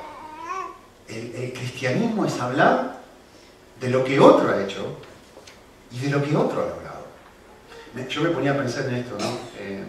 El, 1.07 1.53
cristianismo 1.53 2.25
es 2.25 2.41
hablar 2.41 3.01
de 3.81 3.91
lo 3.91 4.03
que 4.03 4.19
otro 4.19 4.51
ha 4.51 4.63
hecho 4.63 4.99
y 5.93 6.01
de 6.01 6.11
lo 6.11 6.23
que 6.23 6.35
otro 6.35 6.63
ha 6.63 6.67
logrado. 6.67 7.05
Yo 8.09 8.23
me 8.23 8.31
ponía 8.31 8.53
a 8.53 8.57
pensar 8.57 8.87
en 8.87 8.95
esto, 8.97 9.17
¿no? 9.21 9.27
Eh, 9.61 9.85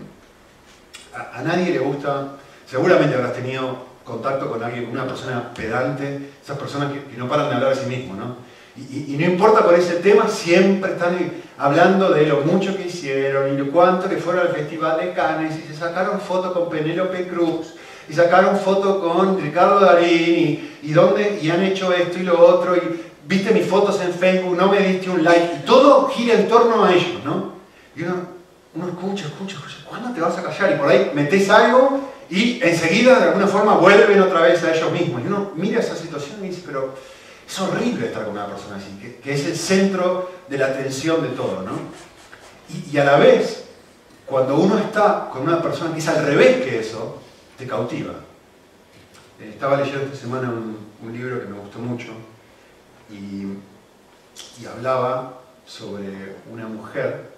a 1.14 1.42
nadie 1.42 1.72
le 1.72 1.80
gusta 1.80 2.38
Seguramente 2.66 3.16
habrás 3.16 3.34
tenido 3.34 3.86
contacto 4.04 4.50
con 4.50 4.64
alguien, 4.64 4.90
una 4.90 5.06
persona 5.06 5.54
pedante, 5.54 6.32
esas 6.44 6.58
personas 6.58 6.92
que, 6.92 7.18
no 7.18 7.28
paran 7.30 7.50
de 7.50 7.56
hablar 7.56 7.76
de 7.76 7.82
sí 7.82 7.88
mismos, 7.88 8.18
¿no? 8.18 8.36
Y, 8.78 9.16
no 9.18 9.26
importa 9.26 9.64
por 9.64 9.74
ese 9.74 9.96
tema, 9.96 10.28
siempre 10.28 10.92
están 10.92 11.18
hablando 11.58 12.12
de 12.12 12.26
lo 12.26 12.42
mucho 12.42 12.76
que 12.76 12.88
hicieron 12.88 13.54
y 13.54 13.58
lo 13.58 13.72
cuánto 13.72 14.10
que 14.10 14.18
fueron 14.18 14.48
al 14.48 14.54
Festival 14.54 15.00
de 15.00 15.14
Cannes 15.14 15.56
y 15.58 15.68
se 15.68 15.80
sacaron 15.80 16.20
fotos 16.20 16.52
con 16.52 16.70
Penélope 16.70 17.28
Cruz 17.28 17.76
y 18.10 18.14
sacaron 18.14 18.58
fotos 18.58 18.98
con 18.98 19.42
Ricardo 19.42 19.80
Darín 19.80 20.78
y, 20.84 20.92
dónde, 20.92 21.40
y 21.42 21.50
han 21.50 21.64
hecho 21.64 21.94
esto 21.94 22.20
y 22.20 22.24
lo 22.24 22.38
otro 22.38 22.76
y 22.76 22.82
viste 23.26 23.54
mis 23.54 23.66
fotos 23.66 24.02
en 24.02 24.14
Facebook, 24.14 24.58
no 24.58 24.70
me 24.70 24.80
diste 24.80 25.10
un 25.10 25.24
like 25.24 25.62
y 25.62 25.66
todo 25.66 26.10
gira 26.10 26.34
en 26.34 26.50
torno 26.50 26.84
a 26.84 26.94
ellos, 26.94 27.24
¿no? 27.24 27.54
Y 27.96 28.04
uno, 28.04 28.16
uno 28.76 28.88
escucha, 28.88 29.28
escucha, 29.28 29.56
escucha, 29.56 29.78
¿cuándo 29.88 30.12
te 30.12 30.20
vas 30.20 30.38
a 30.38 30.44
callar? 30.44 30.74
Y 30.74 30.80
por 30.80 30.90
ahí 30.90 31.12
metes 31.16 31.50
algo 31.50 32.12
y 32.30 32.60
enseguida 32.62 33.20
de 33.20 33.26
alguna 33.30 33.48
forma 33.48 33.76
vuelven 33.76 34.22
otra 34.22 34.42
vez 34.42 34.62
a 34.64 34.76
ellos 34.76 34.92
mismos. 34.92 35.22
Y 35.24 35.28
uno 35.28 35.52
mira 35.56 35.80
esa 35.80 35.96
situación 35.96 36.44
y 36.44 36.50
dice, 36.50 36.64
pero 36.66 36.94
es 37.48 37.60
horrible 37.60 38.08
estar 38.08 38.24
con 38.24 38.34
una 38.34 38.48
persona 38.48 38.78
así, 38.78 39.20
que, 39.22 39.34
es 39.34 39.46
el 39.46 39.56
centro 39.56 40.32
de 40.48 40.58
la 40.58 40.68
atención 40.68 41.22
de 41.22 41.30
todo, 41.30 41.62
¿no? 41.62 41.74
Y, 42.92 42.98
a 42.98 43.06
la 43.06 43.18
vez, 43.18 43.66
cuando 44.26 44.56
uno 44.56 44.80
está 44.80 45.30
con 45.32 45.44
una 45.44 45.62
persona 45.62 45.94
que 45.94 46.00
es 46.00 46.08
al 46.08 46.26
revés 46.26 46.64
que 46.66 46.80
eso, 46.80 47.22
te 47.58 47.68
cautiva. 47.68 48.14
Eh, 49.40 49.50
estaba 49.54 49.78
leyendo 49.78 50.06
esta 50.06 50.18
semana 50.18 50.50
un, 50.50 50.86
libro 51.14 51.40
que 51.40 51.46
me 51.46 51.60
gustó 51.60 51.78
mucho 51.78 52.12
y, 53.12 53.46
hablaba 54.68 55.42
sobre 55.68 56.36
una 56.52 56.68
mujer, 56.68 57.32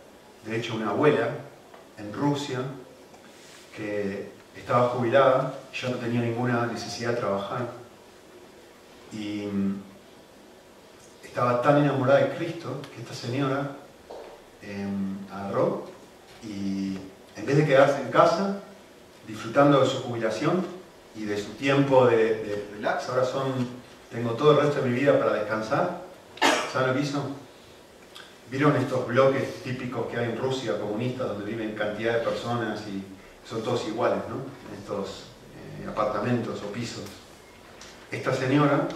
de 0.46 0.58
hecho 0.58 0.76
una 0.76 0.92
abuela, 0.92 1.32
en 1.98 2.14
Rusia, 2.14 2.62
que 3.76 4.32
estaba 4.56 4.90
jubilada, 4.90 5.60
yo 5.74 5.90
no 5.90 5.98
tenía 5.98 6.22
ninguna 6.22 6.66
necesidad 6.68 7.12
de 7.12 7.18
trabajar. 7.18 7.68
Estaba 11.38 11.62
tan 11.62 11.77
enamorada 11.77 12.22
de 12.22 12.36
Cristo 12.36 12.82
que 12.96 13.00
esta 13.00 13.13
señora 13.13 13.77
em, 14.63 15.20
agarró 15.32 15.86
y 16.44 16.98
en 17.36 17.46
vez 17.46 17.58
de 17.58 17.63
quedarse 17.63 18.01
en 18.01 18.10
casa 18.10 18.58
disfrutando 19.27 19.79
de 19.82 19.86
su 19.86 20.01
jubilación 20.01 20.65
y 21.15 21.25
de 21.25 21.38
su 21.38 21.51
tiempo 21.51 22.08
de, 22.08 22.67
relax, 22.74 23.10
ahora 23.10 23.24
son, 23.24 23.53
tengo 24.10 24.32
todo 24.32 24.53
el 24.53 24.65
resto 24.65 24.82
de 24.82 24.89
mi 24.89 25.00
vida 25.00 25.20
para 25.20 25.34
descansar, 25.34 26.01
¿saben 26.74 26.88
lo 26.88 26.94
que 26.96 27.01
hizo? 27.01 27.22
¿Vieron 28.50 28.75
estos 28.75 29.06
bloques 29.06 29.62
típicos 29.62 30.08
que 30.08 30.17
hay 30.17 30.32
en 30.32 30.39
Rusia, 30.39 30.79
comunistas, 30.79 31.27
donde 31.27 31.46
viven 31.46 31.75
cantidad 31.75 32.13
de 32.13 32.22
personas 32.22 32.82
y 32.88 33.03
son 33.48 33.62
todos 33.62 33.88
iguales, 33.88 34.24
¿no? 34.27 34.38
En 34.72 34.82
estos 34.82 35.25
eh, 35.53 35.88
apartamentos 35.88 36.63
o 36.63 36.74
pisos. 36.74 37.03
Esta 38.10 38.34
señora 38.34 38.88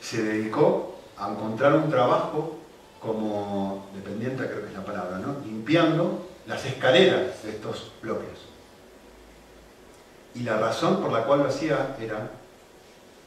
se 0.00 0.22
dedicó 0.22 0.93
a 1.18 1.30
encontrar 1.30 1.74
un 1.74 1.90
trabajo 1.90 2.58
como 3.00 3.86
dependiente, 3.94 4.46
creo 4.46 4.62
que 4.62 4.68
es 4.68 4.74
la 4.74 4.84
palabra, 4.84 5.20
limpiando 5.44 6.26
las 6.46 6.64
escaleras 6.64 7.42
de 7.42 7.50
estos 7.50 7.92
bloques. 8.02 8.38
Y 10.34 10.40
la 10.40 10.56
razón 10.56 11.00
por 11.00 11.12
la 11.12 11.24
cual 11.24 11.40
lo 11.40 11.48
hacía 11.48 11.96
era 12.00 12.30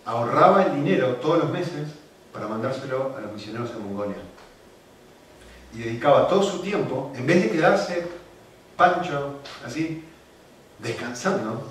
ahorraba 0.06 0.63
el 0.63 0.75
dinero 0.75 1.15
todos 1.17 1.39
los 1.39 1.50
meses 1.51 1.89
para 2.34 2.48
mandárselo 2.48 3.15
a 3.17 3.22
los 3.22 3.34
misioneros 3.34 3.72
en 3.72 3.84
Mongolia. 3.84 4.17
Y 5.74 5.79
dedicaba 5.79 6.27
todo 6.27 6.41
su 6.44 6.60
tiempo, 6.60 7.12
en 7.15 7.27
vez 7.27 7.44
de 7.44 7.51
quedarse 7.51 8.08
pancho, 8.77 9.39
así, 9.65 10.03
descansando, 10.79 11.63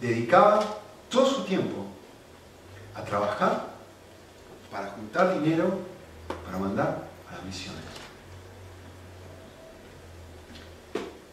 dedicaba 0.00 0.60
todo 1.08 1.26
su 1.26 1.44
tiempo 1.44 1.86
a 2.94 3.02
trabajar 3.02 3.67
para 4.70 4.88
juntar 4.88 5.40
dinero 5.40 5.78
para 6.44 6.58
mandar 6.58 7.08
a 7.28 7.36
las 7.36 7.44
misiones. 7.44 7.82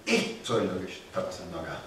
Esto 0.06 0.60
es 0.60 0.65
lo 0.65 0.80
que 0.80 0.92
está 0.92 1.25
pasando 1.25 1.60
acá. 1.60 1.80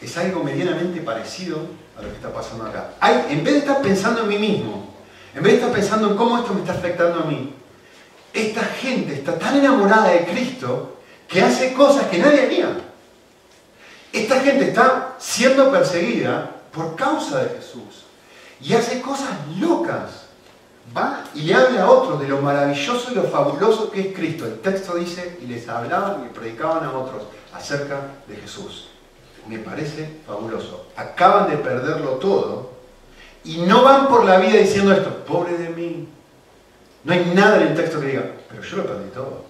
Es 0.00 0.16
algo 0.16 0.42
medianamente 0.42 1.00
parecido 1.00 1.66
a 1.98 2.02
lo 2.02 2.08
que 2.08 2.16
está 2.16 2.32
pasando 2.32 2.66
acá. 2.66 2.90
Hay, 3.00 3.26
en 3.30 3.44
vez 3.44 3.54
de 3.54 3.58
estar 3.60 3.82
pensando 3.82 4.22
en 4.22 4.28
mí 4.28 4.38
mismo, 4.38 4.94
en 5.34 5.42
vez 5.42 5.52
de 5.52 5.58
estar 5.58 5.72
pensando 5.72 6.10
en 6.10 6.16
cómo 6.16 6.38
esto 6.38 6.54
me 6.54 6.60
está 6.60 6.72
afectando 6.72 7.20
a 7.20 7.24
mí, 7.24 7.54
esta 8.32 8.62
gente 8.64 9.14
está 9.14 9.38
tan 9.38 9.56
enamorada 9.56 10.08
de 10.08 10.24
Cristo 10.24 10.98
que 11.28 11.42
hace 11.42 11.72
cosas 11.72 12.06
que 12.06 12.18
nadie 12.18 12.42
haría. 12.42 12.76
Esta 14.12 14.40
gente 14.40 14.68
está 14.68 15.16
siendo 15.18 15.70
perseguida 15.70 16.50
por 16.72 16.96
causa 16.96 17.42
de 17.44 17.56
Jesús 17.56 18.04
y 18.60 18.74
hace 18.74 19.00
cosas 19.00 19.30
locas. 19.58 20.25
Va 20.94 21.24
y 21.34 21.42
le 21.42 21.54
habla 21.54 21.84
a 21.84 21.90
otros 21.90 22.20
de 22.20 22.28
lo 22.28 22.40
maravilloso 22.42 23.12
y 23.12 23.14
lo 23.14 23.24
fabuloso 23.24 23.90
que 23.90 24.00
es 24.00 24.14
Cristo. 24.14 24.46
El 24.46 24.60
texto 24.60 24.94
dice, 24.94 25.38
y 25.40 25.46
les 25.46 25.68
hablaban 25.68 26.26
y 26.26 26.34
predicaban 26.34 26.84
a 26.84 26.92
otros 26.92 27.22
acerca 27.54 28.00
de 28.26 28.36
Jesús. 28.36 28.88
Me 29.48 29.58
parece 29.58 30.20
fabuloso. 30.26 30.86
Acaban 30.96 31.50
de 31.50 31.56
perderlo 31.56 32.12
todo 32.12 32.76
y 33.46 33.58
no 33.58 33.84
van 33.84 34.08
por 34.08 34.24
la 34.24 34.38
vida 34.38 34.58
diciendo 34.58 34.92
esto, 34.92 35.24
pobre 35.24 35.56
de 35.56 35.70
mí. 35.70 36.08
No 37.04 37.12
hay 37.12 37.32
nada 37.34 37.62
en 37.62 37.68
el 37.68 37.74
texto 37.76 38.00
que 38.00 38.08
diga, 38.08 38.32
pero 38.48 38.62
yo 38.62 38.76
lo 38.78 38.86
perdí 38.86 39.10
todo. 39.10 39.44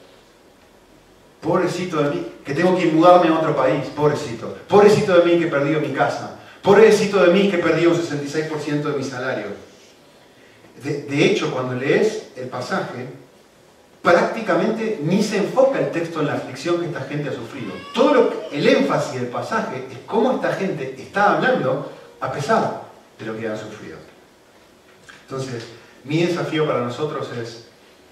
Pobrecito 1.41 2.03
de 2.03 2.11
mí, 2.11 2.27
que 2.45 2.55
tengo 2.55 2.77
que 2.77 2.87
mudarme 2.87 3.29
a 3.29 3.39
otro 3.39 3.57
país, 3.57 3.87
pobrecito. 3.97 4.55
Pobrecito 4.69 5.17
de 5.17 5.25
mí 5.25 5.41
que 5.41 5.47
perdido 5.47 5.81
mi 5.81 5.93
casa. 5.95 6.39
Pobrecito 6.61 7.25
de 7.25 7.33
mí 7.33 7.51
que 7.51 7.59
perdí 7.59 7.87
un 7.87 7.95
66% 7.95 8.83
de 8.83 8.99
mi 8.99 9.05
salario. 9.05 9.47
De, 10.83 11.25
hecho, 11.25 11.53
cuando 11.53 11.75
lees 11.75 12.29
el 12.37 12.49
pasaje, 12.49 13.09
prácticamente 14.03 15.01
ni 15.03 15.23
se 15.23 15.39
enfoca 15.39 15.81
el 15.81 15.91
texto 15.91 16.21
en 16.21 16.27
la 16.27 16.35
aflicción 16.35 16.79
que 16.79 16.87
esta 16.87 17.01
gente 17.01 17.31
ha 17.31 17.33
sufrido. 17.33 17.73
Todo 17.95 18.15
lo, 18.15 18.33
el 18.53 18.69
énfasis 18.69 19.21
del 19.21 19.29
pasaje 19.29 19.87
es 19.91 19.99
cómo 20.07 20.33
esta 20.33 20.53
gente 20.55 20.95
está 20.99 21.35
hablando 21.35 21.91
a 22.21 22.31
pesar 22.31 22.83
de 23.19 23.27
lo 23.27 23.37
que 23.37 23.49
han 23.49 23.59
sufrido. 23.59 23.99
Entonces, 25.23 25.67
mi 26.05 26.23
desafío 26.23 26.67
para 26.67 26.81
nosotros 26.81 27.29
es 27.37 27.67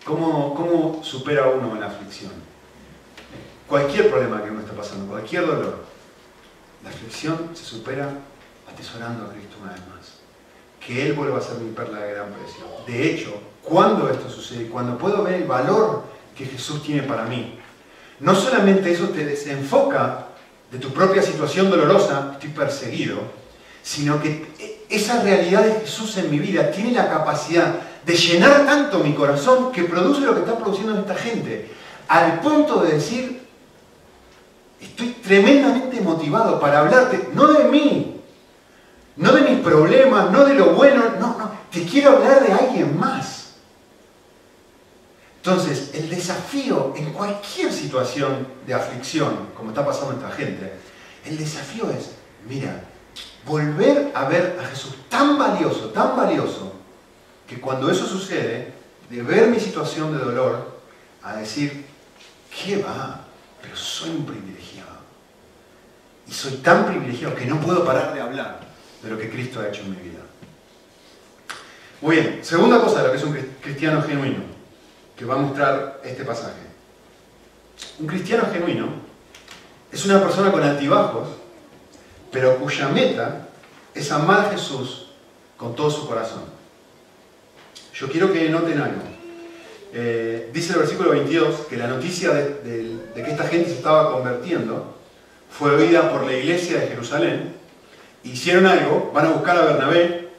cómo, 0.05 0.55
cómo 0.55 1.05
supera 1.05 1.49
uno 1.49 1.79
la 1.79 1.87
aflicción. 1.87 2.33
Cualquier 3.69 4.11
problema 4.11 4.43
que 4.43 4.51
uno 4.51 4.61
esté 4.61 4.73
pasando, 4.73 5.07
cualquier 5.07 5.47
dolor, 5.47 5.85
la 6.83 6.91
aflicción 6.91 7.51
se 7.55 7.65
supera 7.65 8.11
atesorando 8.71 9.27
a 9.27 9.33
Cristo 9.33 9.57
una 9.63 9.73
vez 9.73 9.81
más. 9.89 10.14
Que 10.87 11.07
Él 11.07 11.15
vuelva 11.15 11.39
a 11.39 11.43
ser 11.43 11.57
mi 11.59 11.73
perla 11.73 12.01
de 12.01 12.13
gran 12.13 12.33
precio. 12.33 12.65
De 12.87 13.11
hecho, 13.11 13.35
cuando 13.63 14.11
esto 14.11 14.29
sucede, 14.29 14.69
cuando 14.69 14.99
puedo 14.99 15.23
ver 15.23 15.35
el 15.35 15.45
valor 15.45 16.03
que 16.37 16.45
Jesús 16.45 16.83
tiene 16.83 17.03
para 17.03 17.25
mí, 17.25 17.59
no 18.21 18.35
solamente 18.35 18.93
eso 18.93 19.09
te 19.09 19.25
desenfoca 19.25 20.27
de 20.71 20.79
tu 20.79 20.93
propia 20.93 21.23
situación 21.23 21.71
dolorosa, 21.71 22.33
estoy 22.35 22.51
perseguido, 22.51 23.19
sino 23.83 24.21
que 24.21 24.47
esa 24.89 25.23
realidad 25.23 25.63
de 25.63 25.81
Jesús 25.81 26.17
en 26.19 26.31
mi 26.31 26.39
vida 26.39 26.71
tiene 26.71 26.93
la 26.93 27.09
capacidad 27.09 27.75
de 28.05 28.15
llenar 28.15 28.67
tanto 28.67 28.99
mi 28.99 29.15
corazón 29.15 29.73
que 29.73 29.85
produce 29.85 30.21
lo 30.21 30.35
que 30.35 30.41
está 30.41 30.59
produciendo 30.59 30.99
esta 30.99 31.15
gente, 31.15 31.71
al 32.09 32.41
punto 32.41 32.83
de 32.83 32.95
decir, 32.95 33.47
estoy 34.81 35.09
tremendamente 35.23 36.01
motivado 36.01 36.61
para 36.61 36.81
hablarte, 36.81 37.31
no 37.35 37.47
de 37.47 37.65
mí, 37.65 38.21
no 39.17 39.33
de 39.33 39.43
mis 39.43 39.61
problemas, 39.61 40.31
no 40.31 40.45
de 40.45 40.55
lo 40.55 40.75
bueno, 40.75 41.05
no, 41.21 41.39
no, 41.39 41.53
te 41.71 41.85
quiero 41.85 42.17
hablar 42.17 42.47
de 42.47 42.53
alguien 42.53 42.99
más. 42.99 43.55
Entonces, 45.37 45.91
el 45.95 46.09
desafío 46.09 46.95
en 46.97 47.13
cualquier 47.13 47.73
situación 47.73 48.47
de 48.67 48.75
aflicción, 48.75 49.51
como 49.57 49.71
está 49.71 49.85
pasando 49.85 50.15
esta 50.15 50.31
gente, 50.31 50.73
el 51.25 51.37
desafío 51.37 51.91
es, 51.91 52.13
mira, 52.49 52.85
volver 53.47 54.11
a 54.15 54.25
ver 54.25 54.59
a 54.61 54.65
Jesús 54.67 54.95
tan 55.09 55.39
valioso, 55.39 55.91
tan 55.91 56.17
valioso, 56.17 56.73
que 57.47 57.61
cuando 57.61 57.91
eso 57.91 58.07
sucede, 58.07 58.73
de 59.11 59.23
ver 59.23 59.49
mi 59.49 59.61
situación 59.61 60.17
de 60.17 60.25
dolor, 60.25 60.81
a 61.23 61.37
decir, 61.37 61.87
¿qué 62.51 62.79
va? 62.79 63.21
Pero 63.61 63.77
soy 63.77 64.11
un 64.11 64.25
privilegiado. 64.25 64.95
Y 66.27 66.33
soy 66.33 66.53
tan 66.57 66.87
privilegiado 66.87 67.35
que 67.35 67.45
no 67.45 67.61
puedo 67.61 67.85
parar 67.85 68.15
de 68.15 68.21
hablar 68.23 68.74
de 69.05 69.11
lo 69.11 69.19
que 69.19 69.31
Cristo 69.31 69.61
ha 69.61 69.69
hecho 69.69 69.83
en 69.83 69.91
mi 69.91 69.97
vida. 69.97 70.21
Muy 72.01 72.17
bien, 72.17 72.41
segunda 72.43 72.81
cosa 72.81 72.99
de 72.99 73.05
lo 73.05 73.11
que 73.13 73.19
es 73.19 73.25
un 73.25 73.37
cristiano 73.61 74.03
genuino, 74.03 74.41
que 75.17 75.25
va 75.25 75.35
a 75.35 75.39
mostrar 75.39 76.01
este 76.05 76.25
pasaje. 76.25 76.63
Un 77.99 78.07
cristiano 78.07 78.47
genuino 78.53 78.89
es 79.93 80.05
una 80.07 80.21
persona 80.21 80.51
con 80.51 80.63
altibajos, 80.63 81.29
pero 82.33 82.59
cuya 82.59 82.89
meta 82.89 83.49
es 83.95 84.11
amar 84.11 84.41
a 84.41 84.51
Jesús 84.51 85.11
con 85.57 85.75
todo 85.75 85.91
su 85.91 86.07
corazón. 86.07 86.43
Yo 87.95 88.09
quiero 88.09 88.33
que 88.33 88.49
noten 88.49 88.81
algo. 88.81 89.03
Eh, 89.93 90.51
dice 90.53 90.73
el 90.73 90.81
versículo 90.81 91.11
22 91.11 91.67
que 91.69 91.77
la 91.77 91.87
noticia 91.87 92.33
de 92.33 92.99
que 93.15 93.31
esta 93.31 93.45
gente 93.45 93.71
se 93.71 93.77
estaba 93.77 94.11
convirtiendo 94.11 94.97
fue 95.49 95.71
oída 95.71 96.11
por 96.11 96.27
la 96.27 96.33
iglesia 96.33 96.81
de 96.81 96.89
Jerusalén 96.89 97.64
hicieron 98.25 98.67
algo, 98.67 99.11
van 99.15 99.27
a 99.27 99.31
buscar 99.31 99.57
a 99.57 99.65
Bernabé 99.65 100.31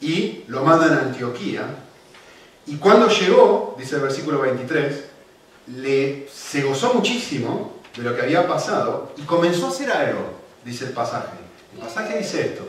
y 0.00 0.44
lo 0.48 0.64
mandan 0.64 0.92
a 0.92 1.00
Antioquía. 1.02 1.64
Y 2.66 2.76
cuando 2.76 3.08
llegó, 3.08 3.76
dice 3.78 3.96
el 3.96 4.02
versículo 4.02 4.40
23, 4.40 5.04
le, 5.76 6.28
se 6.28 6.62
gozó 6.62 6.94
muchísimo 6.94 7.78
de 7.96 8.02
lo 8.02 8.14
que 8.14 8.22
había 8.22 8.46
pasado 8.46 9.12
y 9.16 9.22
comenzó 9.22 9.66
a 9.66 9.70
hacer 9.70 9.90
algo, 9.90 10.20
dice 10.64 10.86
el 10.86 10.92
pasaje. 10.92 11.36
El 11.74 11.80
pasaje 11.80 12.18
dice 12.18 12.46
esto, 12.46 12.64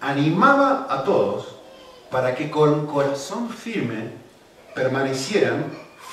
animaba 0.00 0.86
a 0.88 1.04
todos 1.04 1.56
para 2.10 2.34
que 2.34 2.50
con 2.50 2.86
corazón 2.86 3.50
firme 3.50 4.10
permanecieran 4.74 5.66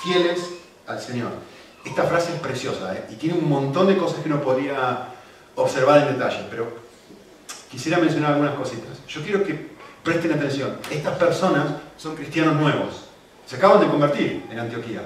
fieles 0.03 0.49
al 0.87 0.99
Señor. 0.99 1.31
Esta 1.85 2.03
frase 2.03 2.33
es 2.33 2.39
preciosa 2.39 2.95
¿eh? 2.95 3.05
y 3.11 3.15
tiene 3.15 3.37
un 3.37 3.47
montón 3.47 3.87
de 3.87 3.97
cosas 3.97 4.21
que 4.21 4.29
uno 4.29 4.41
podría 4.41 5.09
observar 5.55 5.99
en 6.01 6.17
detalle, 6.17 6.47
pero 6.49 6.84
quisiera 7.69 7.97
mencionar 7.97 8.33
algunas 8.33 8.55
cositas. 8.55 9.05
Yo 9.07 9.21
quiero 9.21 9.43
que 9.43 9.75
presten 10.03 10.33
atención. 10.33 10.77
Estas 10.89 11.17
personas 11.17 11.65
son 11.97 12.15
cristianos 12.15 12.55
nuevos. 12.55 13.05
Se 13.45 13.57
acaban 13.57 13.79
de 13.79 13.87
convertir 13.87 14.43
en 14.51 14.59
Antioquía. 14.59 15.01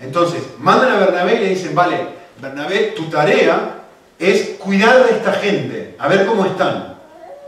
Entonces, 0.00 0.42
mandan 0.58 0.92
a 0.92 0.98
Bernabé 0.98 1.34
y 1.36 1.38
le 1.38 1.48
dicen, 1.50 1.74
vale, 1.74 1.96
Bernabé, 2.40 2.92
tu 2.96 3.04
tarea 3.10 3.80
es 4.18 4.56
cuidar 4.58 5.04
de 5.04 5.12
esta 5.12 5.32
gente, 5.32 5.94
a 5.98 6.08
ver 6.08 6.26
cómo 6.26 6.44
están. 6.46 6.98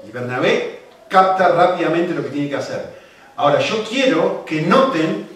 Y 0.06 0.10
Bernabé 0.10 0.80
capta 1.08 1.48
rápidamente 1.48 2.14
lo 2.14 2.22
que 2.22 2.30
tiene 2.30 2.48
que 2.48 2.56
hacer. 2.56 2.94
Ahora, 3.36 3.58
yo 3.60 3.84
quiero 3.84 4.44
que 4.44 4.62
noten 4.62 5.26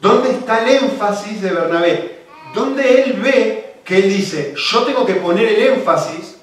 dónde 0.00 0.30
está 0.30 0.62
el 0.62 0.84
énfasis 0.84 1.42
de 1.42 1.50
Bernabé. 1.50 2.24
Dónde 2.54 3.02
él 3.02 3.14
ve 3.14 3.74
que 3.84 3.96
él 3.96 4.08
dice, 4.08 4.54
yo 4.56 4.84
tengo 4.84 5.04
que 5.04 5.14
poner 5.14 5.46
el 5.46 5.62
énfasis 5.74 6.36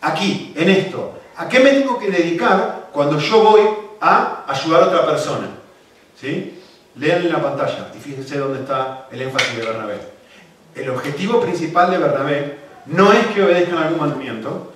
aquí, 0.00 0.54
en 0.56 0.70
esto. 0.70 1.15
¿A 1.36 1.48
qué 1.48 1.60
me 1.60 1.70
tengo 1.70 1.98
que 1.98 2.10
dedicar 2.10 2.88
cuando 2.92 3.18
yo 3.18 3.42
voy 3.42 3.62
a 4.00 4.44
ayudar 4.48 4.82
a 4.82 4.86
otra 4.86 5.06
persona? 5.06 5.48
¿Sí? 6.18 6.62
Lean 6.96 7.22
en 7.22 7.32
la 7.32 7.42
pantalla 7.42 7.92
y 7.94 8.00
fíjense 8.00 8.38
dónde 8.38 8.60
está 8.60 9.06
el 9.10 9.20
énfasis 9.20 9.56
de 9.56 9.66
Bernabé. 9.66 10.00
El 10.74 10.88
objetivo 10.90 11.40
principal 11.40 11.90
de 11.90 11.98
Bernabé 11.98 12.58
no 12.86 13.12
es 13.12 13.26
que 13.28 13.42
obedezcan 13.42 13.78
algún 13.78 14.00
mandamiento, 14.00 14.72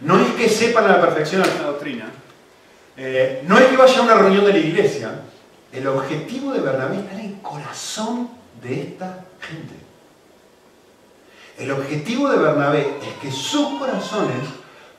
no 0.00 0.20
es 0.20 0.28
que 0.32 0.48
sepan 0.48 0.84
a 0.86 0.96
la 0.96 1.00
perfección 1.00 1.42
alguna 1.42 1.64
doctrina, 1.64 2.10
eh, 2.96 3.42
no 3.46 3.58
es 3.58 3.66
que 3.66 3.76
vaya 3.76 3.98
a 4.00 4.02
una 4.02 4.14
reunión 4.14 4.44
de 4.44 4.52
la 4.52 4.58
iglesia. 4.58 5.20
El 5.72 5.86
objetivo 5.86 6.52
de 6.52 6.60
Bernabé 6.60 6.96
está 6.96 7.12
en 7.12 7.20
el 7.20 7.40
corazón 7.40 8.30
de 8.60 8.80
esta 8.80 9.24
gente. 9.40 9.74
El 11.58 11.70
objetivo 11.70 12.28
de 12.28 12.38
Bernabé 12.38 12.96
es 13.02 13.14
que 13.20 13.30
sus 13.30 13.78
corazones 13.78 14.57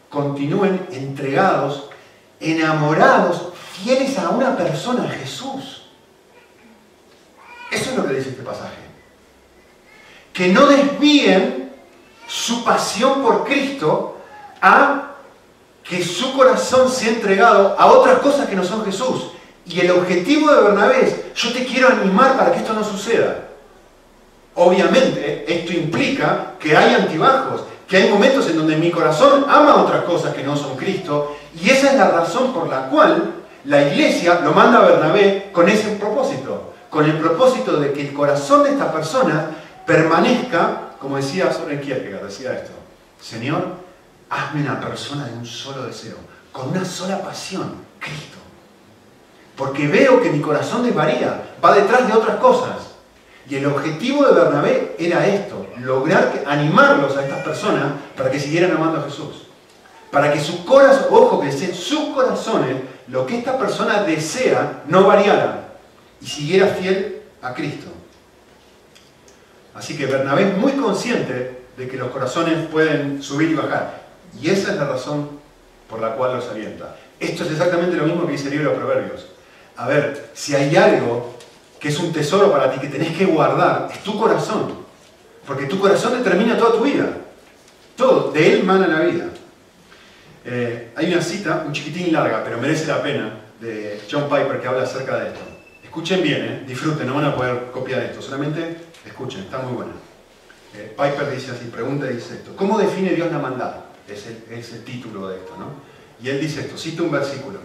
continúen 0.10 0.88
entregados, 0.92 1.90
enamorados, 2.40 3.50
fieles 3.84 4.18
a 4.18 4.30
una 4.30 4.58
persona, 4.58 5.08
Jesús. 5.10 5.84
Eso 7.72 7.92
es 7.92 7.98
lo 7.98 8.08
que 8.08 8.16
dice 8.16 8.30
este 8.30 8.44
pasaje. 8.44 8.78
Que 10.34 10.48
no 10.48 10.68
desvíen 10.68 11.72
su 12.28 12.64
pasión 12.64 13.22
por 13.22 13.46
Cristo 13.46 14.18
a 14.62 15.12
que 15.84 16.04
su 16.04 16.34
corazón 16.34 16.90
sea 16.90 17.10
entregado 17.10 17.76
a 17.78 17.88
otras 17.88 18.20
cosas 18.20 18.48
que 18.48 18.56
no 18.56 18.64
son 18.64 18.86
Jesús. 18.86 19.32
Y 19.66 19.80
el 19.82 19.92
objetivo 19.92 20.52
de 20.52 20.62
Bernabé 20.62 21.06
es, 21.06 21.34
yo 21.36 21.54
te 21.54 21.66
quiero 21.66 21.90
animar 21.90 22.38
para 22.38 22.52
que 22.52 22.60
esto 22.60 22.74
no 22.74 22.84
suceda. 22.84 23.50
Obviamente, 24.56 25.46
esto 25.48 25.74
implica 25.74 26.54
que 26.60 26.76
hay 26.76 26.96
antibajos, 26.96 27.64
que 27.90 27.98
hay 27.98 28.10
momentos 28.10 28.48
en 28.48 28.56
donde 28.56 28.78
mi 28.78 28.92
corazón 28.92 29.48
ama 29.50 29.78
otras 29.78 30.04
cosas 30.04 30.36
que 30.36 30.44
no 30.44 30.56
son 30.56 30.78
Cristo, 30.78 31.36
y 31.60 31.72
esa 31.72 31.92
es 31.92 31.98
la 31.98 32.12
razón 32.12 32.54
por 32.54 32.70
la 32.70 32.88
cual 32.88 33.34
la 33.66 33.82
iglesia 33.82 34.42
lo 34.42 34.52
manda 34.52 34.78
a 34.78 34.86
Bernabé 34.86 35.50
con 35.52 35.68
ese 35.68 35.96
propósito, 35.96 36.76
con 36.92 37.04
el 37.06 37.18
propósito 37.18 37.78
de 37.78 37.92
que 37.92 38.02
el 38.02 38.14
corazón 38.14 38.64
de 38.64 38.72
esta 38.72 38.94
persona 38.94 39.48
permanezca, 39.88 40.92
como 41.02 41.18
decía 41.18 41.52
Soren 41.52 41.82
Kierkegaard, 41.82 42.26
decía 42.26 42.54
esto, 42.54 42.72
Señor, 43.20 43.66
hazme 44.30 44.62
una 44.62 44.80
persona 44.80 45.26
de 45.26 45.34
un 45.34 45.46
solo 45.46 45.88
deseo, 45.88 46.18
con 46.52 46.70
una 46.70 46.86
sola 46.86 47.20
pasión, 47.24 47.74
Cristo. 48.00 48.38
Porque 49.56 49.88
veo 49.88 50.22
que 50.22 50.30
mi 50.30 50.42
corazón 50.42 50.84
desvaría, 50.84 51.42
va 51.64 51.74
detrás 51.74 52.08
de 52.08 52.14
otras 52.14 52.38
cosas. 52.38 52.89
Y 53.50 53.56
el 53.56 53.66
objetivo 53.66 54.26
de 54.28 54.40
Bernabé 54.40 54.96
era 55.00 55.26
esto, 55.28 55.66
lograr 55.80 56.44
animarlos 56.46 57.18
a 57.18 57.24
estas 57.24 57.44
personas 57.44 57.94
para 58.16 58.30
que 58.30 58.40
siguieran 58.40 58.72
amando 58.72 59.00
a 59.00 59.04
Jesús. 59.04 59.48
Para 60.12 60.32
que 60.32 60.40
su 60.40 60.64
corazón, 60.66 61.08
ojo, 61.10 61.42
que 61.42 61.52
sus 61.52 62.14
corazones, 62.14 62.78
lo 63.08 63.26
que 63.26 63.40
esta 63.40 63.58
persona 63.58 64.04
desea, 64.04 64.84
no 64.88 65.06
variara 65.06 65.70
y 66.22 66.28
siguiera 66.28 66.68
fiel 66.68 67.24
a 67.42 67.54
Cristo. 67.56 67.88
Así 69.74 69.98
que 69.98 70.06
Bernabé 70.06 70.50
es 70.50 70.58
muy 70.58 70.74
consciente 70.74 71.64
de 71.76 71.88
que 71.88 71.98
los 71.98 72.12
corazones 72.12 72.68
pueden 72.68 73.24
subir 73.24 73.50
y 73.50 73.56
bajar. 73.56 74.04
Y 74.40 74.50
esa 74.52 74.72
es 74.72 74.78
la 74.78 74.86
razón 74.86 75.40
por 75.90 76.00
la 76.00 76.14
cual 76.14 76.36
los 76.36 76.50
alienta. 76.50 76.98
Esto 77.20 77.44
es 77.46 77.52
exactamente 77.52 77.98
lo 77.98 78.04
mismo 78.04 78.26
que 78.28 78.34
dice 78.34 78.50
el 78.50 78.56
libro 78.56 78.72
de 78.72 78.78
Proverbios. 78.78 79.26
A 79.76 79.88
ver, 79.88 80.30
si 80.34 80.56
hay 80.56 80.76
algo 80.76 81.39
que 81.80 81.88
es 81.88 82.00
un 82.00 82.12
tesoro 82.12 82.52
para 82.52 82.72
ti 82.72 82.80
que 82.80 82.88
tenés 82.88 83.16
que 83.16 83.26
guardar, 83.26 83.90
es 83.92 84.04
tu 84.04 84.20
corazón. 84.20 84.74
Porque 85.46 85.66
tu 85.66 85.80
corazón 85.80 86.14
determina 86.14 86.58
toda 86.58 86.78
tu 86.78 86.84
vida. 86.84 87.10
Todo, 87.96 88.32
de 88.32 88.54
él 88.54 88.64
mana 88.64 88.88
la 88.88 89.02
vida. 89.02 89.26
Eh, 90.46 90.92
hay 90.96 91.12
una 91.12 91.22
cita, 91.22 91.64
un 91.66 91.74
chiquitín 91.74 92.14
larga, 92.14 92.44
pero 92.44 92.58
merece 92.58 92.88
la 92.88 93.02
pena, 93.02 93.34
de 93.60 94.00
John 94.10 94.24
Piper 94.24 94.60
que 94.62 94.68
habla 94.68 94.84
acerca 94.84 95.18
de 95.18 95.28
esto. 95.30 95.40
Escuchen 95.84 96.22
bien, 96.22 96.42
eh, 96.44 96.64
disfruten, 96.68 97.08
no 97.08 97.16
van 97.16 97.26
a 97.26 97.36
poder 97.36 97.72
copiar 97.72 98.02
esto, 98.04 98.22
solamente 98.22 98.78
escuchen, 99.06 99.42
está 99.42 99.60
muy 99.60 99.74
buena. 99.74 99.92
Eh, 100.76 100.96
Piper 100.96 101.32
dice 101.32 101.52
así, 101.52 101.66
pregunta 101.66 102.10
y 102.10 102.16
dice 102.16 102.36
esto, 102.36 102.56
¿cómo 102.56 102.78
define 102.78 103.12
Dios 103.12 103.32
la 103.32 103.40
maldad? 103.40 103.76
Es 104.08 104.28
el, 104.28 104.58
es 104.58 104.72
el 104.74 104.84
título 104.84 105.28
de 105.28 105.38
esto, 105.38 105.56
¿no? 105.58 105.72
Y 106.24 106.30
él 106.30 106.40
dice 106.40 106.62
esto, 106.62 106.78
cita 106.78 107.04
un 107.04 107.12
versículo, 107.12 107.60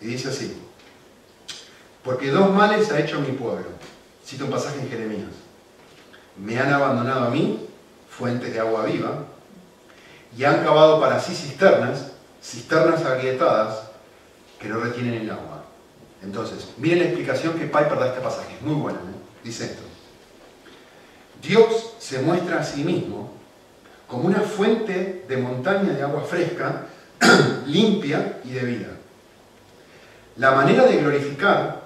y 0.00 0.06
dice 0.06 0.28
así, 0.28 0.56
porque 2.06 2.30
dos 2.30 2.54
males 2.54 2.90
ha 2.92 3.00
hecho 3.00 3.20
mi 3.20 3.32
pueblo. 3.32 3.66
Cito 4.24 4.44
un 4.44 4.50
pasaje 4.52 4.78
en 4.80 4.88
Jeremías. 4.88 5.32
Me 6.36 6.58
han 6.58 6.72
abandonado 6.72 7.26
a 7.26 7.30
mí, 7.30 7.68
fuentes 8.08 8.52
de 8.52 8.60
agua 8.60 8.84
viva, 8.84 9.24
y 10.36 10.44
han 10.44 10.62
cavado 10.62 11.00
para 11.00 11.18
sí 11.18 11.34
cisternas, 11.34 12.12
cisternas 12.40 13.04
agrietadas, 13.04 13.88
que 14.60 14.68
no 14.68 14.78
retienen 14.78 15.14
el 15.14 15.30
agua. 15.30 15.64
Entonces, 16.22 16.68
miren 16.76 17.00
la 17.00 17.04
explicación 17.06 17.54
que 17.54 17.64
Piper 17.64 17.98
da 17.98 18.04
a 18.04 18.08
este 18.08 18.20
pasaje. 18.20 18.54
Es 18.54 18.62
muy 18.62 18.76
buena. 18.76 19.00
Dice 19.42 19.64
esto. 19.64 19.82
Dios 21.42 21.94
se 21.98 22.20
muestra 22.20 22.60
a 22.60 22.64
sí 22.64 22.84
mismo 22.84 23.32
como 24.06 24.28
una 24.28 24.40
fuente 24.40 25.24
de 25.26 25.36
montaña 25.36 25.92
de 25.92 26.02
agua 26.02 26.22
fresca, 26.22 26.86
limpia 27.66 28.40
y 28.44 28.50
de 28.50 28.64
vida. 28.64 28.88
La 30.36 30.52
manera 30.52 30.84
de 30.84 30.98
glorificar 30.98 31.85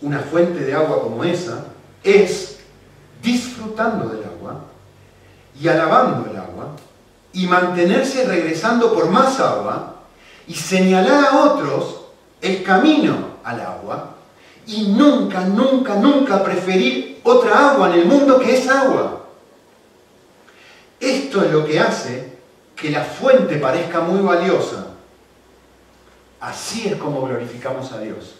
una 0.00 0.20
fuente 0.20 0.60
de 0.60 0.74
agua 0.74 1.02
como 1.02 1.24
esa 1.24 1.66
es 2.02 2.58
disfrutando 3.22 4.08
del 4.08 4.24
agua 4.24 4.64
y 5.58 5.68
alabando 5.68 6.30
el 6.30 6.36
agua 6.36 6.76
y 7.32 7.46
mantenerse 7.46 8.24
regresando 8.26 8.92
por 8.92 9.10
más 9.10 9.40
agua 9.40 9.96
y 10.46 10.54
señalar 10.54 11.24
a 11.24 11.44
otros 11.44 12.02
el 12.40 12.62
camino 12.62 13.16
al 13.42 13.60
agua 13.60 14.14
y 14.66 14.88
nunca, 14.88 15.40
nunca, 15.40 15.94
nunca 15.96 16.42
preferir 16.42 17.20
otra 17.22 17.70
agua 17.70 17.88
en 17.88 18.00
el 18.00 18.06
mundo 18.06 18.38
que 18.38 18.56
esa 18.56 18.82
agua. 18.82 19.26
Esto 21.00 21.44
es 21.44 21.52
lo 21.52 21.64
que 21.64 21.80
hace 21.80 22.36
que 22.74 22.90
la 22.90 23.04
fuente 23.04 23.56
parezca 23.56 24.00
muy 24.00 24.20
valiosa. 24.20 24.88
Así 26.40 26.88
es 26.88 26.96
como 26.96 27.26
glorificamos 27.26 27.92
a 27.92 28.00
Dios 28.00 28.36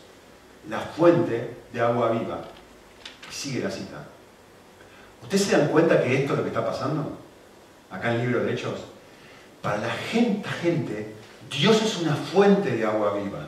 la 0.69 0.81
fuente 0.81 1.57
de 1.73 1.81
agua 1.81 2.11
viva. 2.11 2.41
Y 3.31 3.35
sigue 3.35 3.63
la 3.63 3.71
cita. 3.71 4.05
¿Ustedes 5.23 5.45
se 5.45 5.57
dan 5.57 5.69
cuenta 5.69 6.03
que 6.03 6.23
esto 6.23 6.33
es 6.33 6.39
lo 6.39 6.45
que 6.45 6.51
está 6.51 6.65
pasando? 6.65 7.19
Acá 7.91 8.15
en 8.15 8.21
el 8.21 8.27
libro 8.27 8.45
de 8.45 8.53
Hechos. 8.53 8.81
Para 9.63 9.79
la 9.79 9.91
gente, 9.91 10.49
gente, 10.63 11.15
Dios 11.51 11.83
es 11.83 11.97
una 11.99 12.15
fuente 12.15 12.71
de 12.71 12.85
agua 12.85 13.15
viva. 13.15 13.41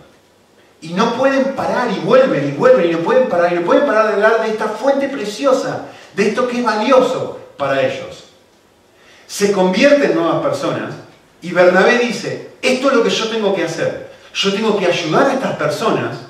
Y 0.80 0.94
no 0.94 1.14
pueden 1.14 1.56
parar 1.56 1.90
y 1.90 2.00
vuelven 2.00 2.48
y 2.48 2.52
vuelven 2.52 2.90
y 2.90 2.92
no 2.92 2.98
pueden 3.00 3.28
parar 3.28 3.52
y 3.52 3.56
no 3.56 3.62
pueden 3.62 3.84
parar 3.84 4.08
de 4.08 4.12
hablar 4.14 4.42
de 4.42 4.50
esta 4.50 4.68
fuente 4.68 5.08
preciosa, 5.08 5.86
de 6.14 6.28
esto 6.28 6.46
que 6.46 6.58
es 6.58 6.64
valioso 6.64 7.40
para 7.56 7.82
ellos. 7.82 8.24
Se 9.26 9.52
convierten 9.52 10.12
en 10.12 10.16
nuevas 10.16 10.40
personas 10.40 10.94
y 11.42 11.50
Bernabé 11.50 11.98
dice, 11.98 12.52
esto 12.62 12.90
es 12.90 12.96
lo 12.96 13.02
que 13.02 13.10
yo 13.10 13.28
tengo 13.28 13.54
que 13.54 13.64
hacer. 13.64 14.12
Yo 14.34 14.52
tengo 14.54 14.78
que 14.78 14.86
ayudar 14.86 15.26
a 15.26 15.34
estas 15.34 15.56
personas 15.56 16.27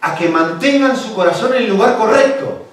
a 0.00 0.14
que 0.14 0.28
mantengan 0.28 0.96
su 0.96 1.14
corazón 1.14 1.54
en 1.54 1.64
el 1.64 1.70
lugar 1.70 1.96
correcto, 1.96 2.66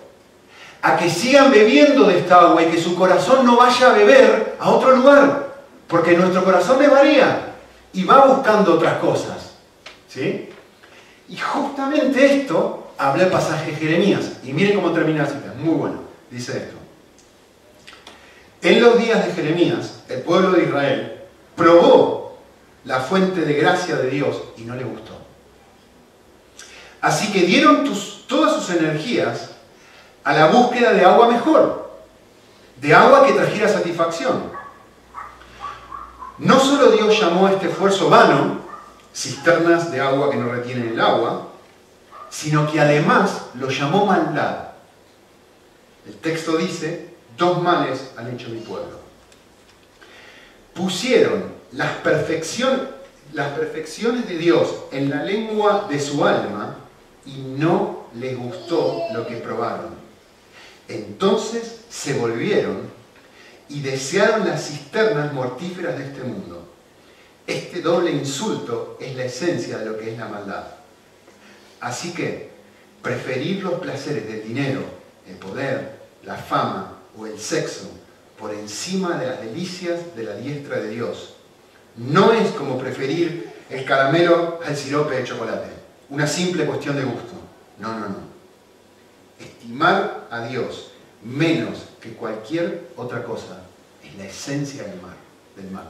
a 0.82 0.96
que 0.98 1.10
sigan 1.10 1.52
bebiendo 1.52 2.08
de 2.08 2.20
esta 2.20 2.42
agua 2.42 2.62
y 2.62 2.68
que 2.68 2.82
su 2.82 2.96
corazón 2.96 3.46
no 3.46 3.58
vaya 3.58 3.90
a 3.90 3.94
beber 3.94 4.56
a 4.60 4.70
otro 4.70 4.96
lugar, 4.96 5.56
porque 5.88 6.16
nuestro 6.16 6.44
corazón 6.44 6.80
me 6.80 6.88
varía 6.88 7.54
y 7.94 8.04
va 8.04 8.26
buscando 8.26 8.76
otras 8.76 9.00
cosas. 9.00 9.56
¿sí? 10.08 10.50
Y 11.28 11.38
justamente 11.38 12.42
esto 12.42 12.92
habla 12.98 13.24
el 13.24 13.32
pasaje 13.32 13.72
de 13.72 13.78
Jeremías, 13.78 14.34
y 14.44 14.54
miren 14.54 14.76
cómo 14.76 14.92
termina 14.92 15.24
la 15.24 15.30
cita, 15.30 15.54
muy 15.58 15.74
bueno, 15.74 16.00
dice 16.30 16.58
esto. 16.58 16.76
En 18.62 18.82
los 18.82 18.98
días 18.98 19.26
de 19.26 19.34
Jeremías, 19.34 20.04
el 20.10 20.22
pueblo 20.22 20.52
de 20.52 20.64
Israel 20.64 21.22
probó 21.56 22.38
la 22.86 23.00
fuente 23.00 23.42
de 23.42 23.54
gracia 23.54 23.96
de 23.96 24.10
Dios 24.10 24.42
y 24.58 24.62
no 24.62 24.76
le 24.76 24.84
gustó. 24.84 25.15
Así 27.06 27.32
que 27.32 27.42
dieron 27.42 27.88
todas 28.28 28.56
sus 28.56 28.76
energías 28.76 29.52
a 30.24 30.34
la 30.34 30.48
búsqueda 30.48 30.92
de 30.92 31.06
agua 31.06 31.28
mejor, 31.28 32.00
de 32.78 32.96
agua 32.96 33.28
que 33.28 33.34
trajera 33.34 33.70
satisfacción. 33.70 34.52
No 36.40 36.60
solo 36.60 36.94
Dios 36.94 37.20
llamó 37.20 37.46
a 37.46 37.52
este 37.52 37.68
esfuerzo 37.70 38.10
vano, 38.10 38.58
cisternas 39.14 39.92
de 39.92 40.02
agua 40.02 40.32
que 40.32 40.38
no 40.38 40.52
retienen 40.52 40.94
el 40.94 41.00
agua, 41.00 41.50
sino 42.32 42.72
que 42.72 42.82
además 42.82 43.50
lo 43.54 43.70
llamó 43.70 44.08
maldad. 44.08 44.70
El 46.08 46.16
texto 46.16 46.58
dice, 46.58 47.14
dos 47.38 47.62
males 47.62 48.14
han 48.18 48.34
hecho 48.34 48.50
mi 48.50 48.62
pueblo. 48.62 48.98
Pusieron 50.74 51.54
las, 51.72 51.92
las 53.32 53.50
perfecciones 53.52 54.28
de 54.28 54.38
Dios 54.40 54.70
en 54.92 55.12
la 55.12 55.22
lengua 55.22 55.86
de 55.88 56.00
su 56.00 56.26
alma 56.26 56.78
y 57.26 57.38
no 57.58 58.08
les 58.16 58.38
gustó 58.38 59.04
lo 59.14 59.26
que 59.28 59.38
probaron. 59.38 59.96
Entonces 60.88 61.82
se 61.90 62.14
volvieron 62.14 62.82
y 63.70 63.82
desearon 63.82 64.48
las 64.48 64.68
cisternas 64.68 65.34
mortíferas 65.34 65.98
de 65.98 66.06
este 66.06 66.24
mundo. 66.24 66.68
Este 67.48 67.82
doble 67.82 68.12
insulto 68.12 68.98
es 69.00 69.16
la 69.16 69.26
esencia 69.26 69.78
de 69.78 69.86
lo 69.86 69.98
que 69.98 70.12
es 70.12 70.18
la 70.18 70.28
maldad. 70.28 70.66
Así 71.80 72.14
que 72.14 72.50
preferir 73.02 73.64
los 73.64 73.80
placeres 73.80 74.28
del 74.28 74.44
dinero, 74.44 74.82
el 75.28 75.36
poder, 75.36 76.00
la 76.24 76.36
fama 76.36 77.00
o 77.18 77.26
el 77.26 77.40
sexo 77.40 77.90
por 78.40 78.54
encima 78.54 79.18
de 79.18 79.28
las 79.28 79.42
delicias 79.42 80.16
de 80.16 80.24
la 80.24 80.36
diestra 80.36 80.80
de 80.80 80.90
Dios 80.90 81.36
no 81.96 82.34
es 82.34 82.52
como 82.52 82.78
preferir 82.78 83.50
el 83.70 83.86
caramelo 83.86 84.60
al 84.66 84.76
sirope 84.76 85.16
de 85.16 85.24
chocolate 85.24 85.75
una 86.10 86.28
simple 86.28 86.66
cuestión 86.66 86.96
de 86.96 87.04
gusto. 87.04 87.34
No, 87.80 88.00
no, 88.00 88.10
no. 88.10 88.36
Estimar 89.40 90.28
a 90.30 90.42
Dios 90.42 90.92
menos 91.24 91.86
que 92.00 92.14
cualquier 92.14 92.90
otra 92.96 93.24
cosa 93.24 93.62
es 94.04 94.16
la 94.16 94.26
esencia 94.26 94.84
del 94.84 95.02
mal. 95.02 95.16
Del 95.56 95.72
mal. 95.72 95.88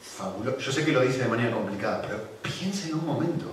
Fabuloso. 0.00 0.58
Yo 0.58 0.72
sé 0.72 0.84
que 0.84 0.92
lo 0.92 1.00
dice 1.02 1.18
de 1.18 1.28
manera 1.28 1.54
complicada, 1.54 2.02
pero 2.02 2.20
piensen 2.42 2.94
un 2.94 3.06
momento. 3.06 3.46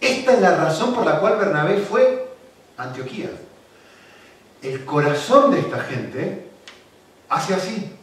Esta 0.00 0.34
es 0.34 0.40
la 0.40 0.56
razón 0.56 0.94
por 0.94 1.04
la 1.04 1.18
cual 1.20 1.38
Bernabé 1.38 1.78
fue 1.78 2.28
Antioquía. 2.76 3.30
El 4.62 4.84
corazón 4.84 5.50
de 5.50 5.60
esta 5.60 5.80
gente 5.80 6.48
hace 7.28 7.54
así. 7.54 7.94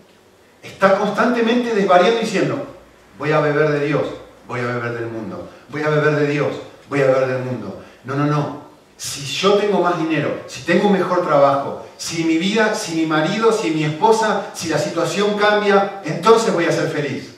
Está 0.63 0.97
constantemente 0.97 1.73
desvariando 1.75 2.19
diciendo, 2.19 2.65
voy 3.19 3.31
a 3.31 3.39
beber 3.39 3.69
de 3.69 3.85
Dios, 3.85 4.07
voy 4.47 4.59
a 4.59 4.65
beber 4.65 4.93
del 4.93 5.07
mundo, 5.07 5.49
voy 5.69 5.81
a 5.83 5.89
beber 5.89 6.15
de 6.15 6.27
Dios, 6.27 6.53
voy 6.89 7.01
a 7.01 7.07
beber 7.07 7.27
del 7.27 7.43
mundo. 7.43 7.83
No, 8.03 8.15
no, 8.15 8.25
no. 8.25 8.65
Si 8.97 9.25
yo 9.25 9.55
tengo 9.55 9.81
más 9.81 9.97
dinero, 9.97 10.43
si 10.47 10.61
tengo 10.61 10.87
un 10.87 10.93
mejor 10.93 11.25
trabajo, 11.25 11.85
si 11.97 12.23
mi 12.23 12.37
vida, 12.37 12.73
si 12.75 12.95
mi 12.95 13.05
marido, 13.05 13.51
si 13.51 13.71
mi 13.71 13.83
esposa, 13.83 14.47
si 14.53 14.69
la 14.69 14.77
situación 14.77 15.37
cambia, 15.37 16.01
entonces 16.05 16.53
voy 16.53 16.65
a 16.65 16.71
ser 16.71 16.89
feliz. 16.89 17.35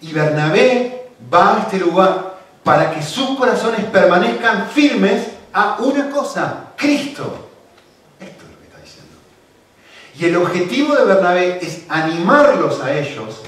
Y 0.00 0.12
Bernabé 0.12 1.10
va 1.32 1.56
a 1.56 1.60
este 1.60 1.78
lugar 1.78 2.34
para 2.62 2.92
que 2.92 3.02
sus 3.02 3.36
corazones 3.36 3.84
permanezcan 3.86 4.68
firmes 4.68 5.28
a 5.52 5.76
una 5.80 6.10
cosa, 6.10 6.72
Cristo. 6.76 7.48
Esto 8.20 8.44
es 8.44 8.50
lo 8.50 8.58
que 8.58 8.64
está 8.64 8.78
diciendo. 8.80 9.16
Y 10.16 10.24
el 10.26 10.36
objetivo 10.36 10.94
de 10.94 11.04
Bernabé 11.04 11.58
es 11.60 11.82
animarlos 11.88 12.80
a 12.80 12.96
ellos 12.96 13.42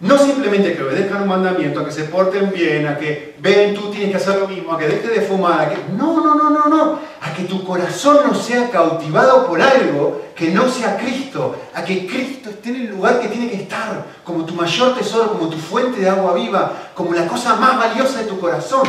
no 0.00 0.16
simplemente 0.16 0.76
que 0.76 0.82
obedezcan 0.82 1.22
un 1.22 1.28
mandamiento, 1.28 1.80
a 1.80 1.84
que 1.84 1.90
se 1.90 2.04
porten 2.04 2.52
bien, 2.52 2.86
a 2.86 2.96
que 2.96 3.34
ven, 3.40 3.74
tú 3.74 3.90
tienes 3.90 4.10
que 4.10 4.16
hacer 4.16 4.38
lo 4.38 4.46
mismo, 4.46 4.72
a 4.72 4.78
que 4.78 4.86
dejes 4.86 5.10
de 5.10 5.22
fumar, 5.22 5.60
a 5.60 5.68
que... 5.70 5.76
No, 5.96 6.20
no, 6.20 6.36
no, 6.36 6.50
no, 6.50 6.68
no. 6.68 7.00
A 7.20 7.34
que 7.34 7.44
tu 7.44 7.64
corazón 7.64 8.18
no 8.24 8.32
sea 8.32 8.70
cautivado 8.70 9.46
por 9.48 9.60
algo 9.60 10.22
que 10.36 10.50
no 10.50 10.68
sea 10.68 10.96
Cristo. 10.96 11.56
A 11.74 11.82
que 11.82 12.06
Cristo 12.06 12.50
esté 12.50 12.68
en 12.68 12.76
el 12.76 12.86
lugar 12.90 13.18
que 13.20 13.26
tiene 13.26 13.50
que 13.50 13.56
estar, 13.56 14.04
como 14.22 14.44
tu 14.44 14.54
mayor 14.54 14.96
tesoro, 14.96 15.32
como 15.32 15.48
tu 15.48 15.58
fuente 15.58 16.00
de 16.00 16.08
agua 16.08 16.32
viva, 16.34 16.90
como 16.94 17.12
la 17.12 17.26
cosa 17.26 17.56
más 17.56 17.76
valiosa 17.76 18.20
de 18.20 18.26
tu 18.26 18.38
corazón. 18.38 18.86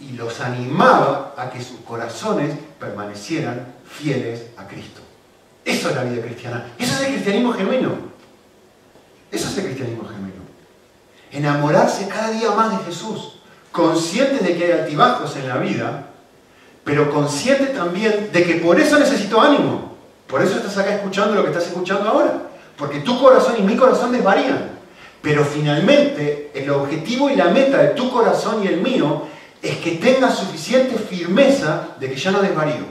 Y 0.00 0.12
los 0.12 0.40
animaba 0.40 1.34
a 1.36 1.50
que 1.50 1.60
sus 1.60 1.80
corazones 1.80 2.54
permanecieran 2.78 3.66
fieles 3.84 4.46
a 4.56 4.68
Cristo. 4.68 5.00
Eso 5.64 5.90
es 5.90 5.96
la 5.96 6.04
vida 6.04 6.22
cristiana. 6.22 6.66
Eso 6.78 6.94
es 6.94 7.00
el 7.00 7.12
cristianismo 7.14 7.52
genuino. 7.52 8.07
Eso 9.30 9.48
es 9.48 9.58
el 9.58 9.64
cristianismo 9.64 10.08
genuino. 10.08 10.42
Enamorarse 11.30 12.08
cada 12.08 12.30
día 12.30 12.50
más 12.52 12.78
de 12.78 12.84
Jesús, 12.84 13.40
consciente 13.72 14.42
de 14.42 14.56
que 14.56 14.64
hay 14.64 14.80
altibajos 14.80 15.36
en 15.36 15.48
la 15.48 15.58
vida, 15.58 16.06
pero 16.84 17.12
consciente 17.12 17.66
también 17.66 18.30
de 18.32 18.44
que 18.44 18.54
por 18.54 18.80
eso 18.80 18.98
necesito 18.98 19.40
ánimo. 19.40 19.96
Por 20.26 20.42
eso 20.42 20.56
estás 20.56 20.78
acá 20.78 20.94
escuchando 20.94 21.34
lo 21.34 21.42
que 21.42 21.48
estás 21.48 21.66
escuchando 21.66 22.08
ahora. 22.08 22.42
Porque 22.76 23.00
tu 23.00 23.20
corazón 23.20 23.56
y 23.58 23.62
mi 23.62 23.76
corazón 23.76 24.12
desvarían. 24.12 24.70
Pero 25.20 25.44
finalmente 25.44 26.50
el 26.54 26.70
objetivo 26.70 27.28
y 27.28 27.36
la 27.36 27.46
meta 27.46 27.78
de 27.78 27.88
tu 27.88 28.10
corazón 28.10 28.62
y 28.62 28.68
el 28.68 28.80
mío 28.80 29.24
es 29.60 29.78
que 29.78 29.92
tengas 29.92 30.38
suficiente 30.38 30.96
firmeza 30.96 31.88
de 31.98 32.08
que 32.08 32.16
ya 32.16 32.30
no 32.30 32.40
desvarío. 32.40 32.86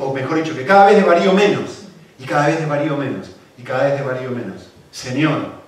o 0.00 0.12
mejor 0.12 0.42
dicho, 0.42 0.56
que 0.56 0.64
cada 0.64 0.86
vez 0.86 0.96
desvarío 0.96 1.32
menos. 1.32 1.82
Y 2.18 2.24
cada 2.24 2.46
vez 2.46 2.58
desvarío 2.58 2.96
menos. 2.96 3.30
Y 3.58 3.62
cada 3.62 3.84
vez 3.84 3.94
desvarío 3.94 4.30
menos. 4.30 4.69
Señor, 4.90 5.60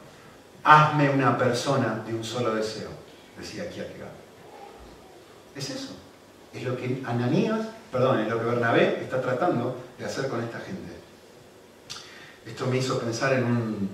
hazme 0.65 1.11
una 1.11 1.39
persona 1.39 2.03
de 2.07 2.15
un 2.15 2.25
solo 2.25 2.55
deseo, 2.55 2.91
decía 3.39 3.69
Kierkegaard. 3.71 4.11
Es 5.55 5.71
eso. 5.71 5.97
Es 6.53 6.63
lo 6.65 6.77
que 6.77 7.03
Ananías, 7.07 7.67
perdón, 7.91 8.21
es 8.21 8.29
lo 8.29 8.39
que 8.39 8.45
Bernabé 8.45 9.03
está 9.03 9.21
tratando 9.21 9.77
de 9.99 10.05
hacer 10.05 10.29
con 10.29 10.43
esta 10.43 10.59
gente. 10.59 10.93
Esto 12.45 12.67
me 12.67 12.79
hizo 12.79 12.99
pensar 12.99 13.33
en, 13.35 13.45
un, 13.45 13.91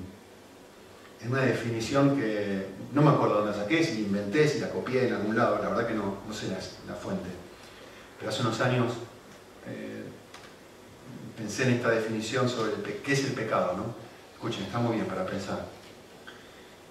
en 1.21 1.31
una 1.31 1.43
definición 1.43 2.19
que 2.19 2.67
no 2.93 3.03
me 3.03 3.11
acuerdo 3.11 3.37
dónde 3.37 3.53
la 3.53 3.59
saqué, 3.59 3.85
si 3.85 3.95
la 3.95 4.01
inventé, 4.01 4.49
si 4.49 4.61
la 4.61 4.71
copié 4.71 5.09
en 5.09 5.15
algún 5.15 5.37
lado, 5.37 5.61
la 5.63 5.69
verdad 5.69 5.87
que 5.87 5.95
no, 5.95 6.17
sé 6.33 6.49
la, 6.49 6.95
fuente. 6.95 7.29
Pero 8.19 8.31
hace 8.31 8.41
unos 8.41 8.61
años 8.61 8.95
eh, 9.67 10.05
pensé 11.37 11.65
en 11.65 11.75
esta 11.75 11.91
definición 11.91 12.49
sobre 12.49 12.73
qué 13.05 13.13
es 13.13 13.25
el 13.25 13.33
pecado, 13.33 13.77
¿no? 13.77 14.08
Escuchen, 14.39 14.67
está 14.67 14.79
muy 14.79 14.95
bien 14.95 15.07
para 15.07 15.27
pensar. 15.27 15.67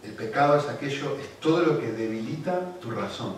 El 0.03 0.11
pecado 0.11 0.57
es 0.57 0.67
aquello, 0.67 1.17
es 1.17 1.39
todo 1.39 1.61
lo 1.61 1.79
que 1.79 1.93
debilita 1.93 2.73
tu 2.81 2.91
razón, 2.91 3.35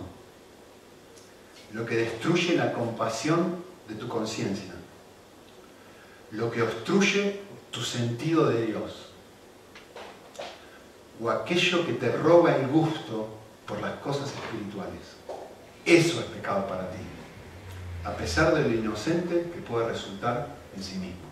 lo 1.73 1.85
que 1.85 1.95
destruye 1.95 2.55
la 2.55 2.73
compasión 2.73 3.63
de 3.87 3.93
tu 3.93 4.07
conciencia, 4.07 4.73
lo 6.31 6.49
que 6.49 6.63
obstruye 6.63 7.39
tu 7.69 7.81
sentido 7.81 8.49
de 8.49 8.65
Dios, 8.65 9.11
o 11.21 11.29
aquello 11.29 11.85
que 11.85 11.93
te 11.93 12.11
roba 12.11 12.55
el 12.55 12.65
gusto 12.65 13.29
por 13.67 13.79
las 13.79 13.93
cosas 13.97 14.33
espirituales. 14.33 15.17
Eso 15.85 16.19
es 16.19 16.25
pecado 16.25 16.67
para 16.67 16.89
ti, 16.89 16.97
a 18.03 18.13
pesar 18.13 18.55
de 18.55 18.63
lo 18.63 18.73
inocente 18.73 19.51
que 19.53 19.61
puede 19.61 19.87
resultar 19.89 20.47
en 20.75 20.83
sí 20.83 20.95
mismo 20.95 21.28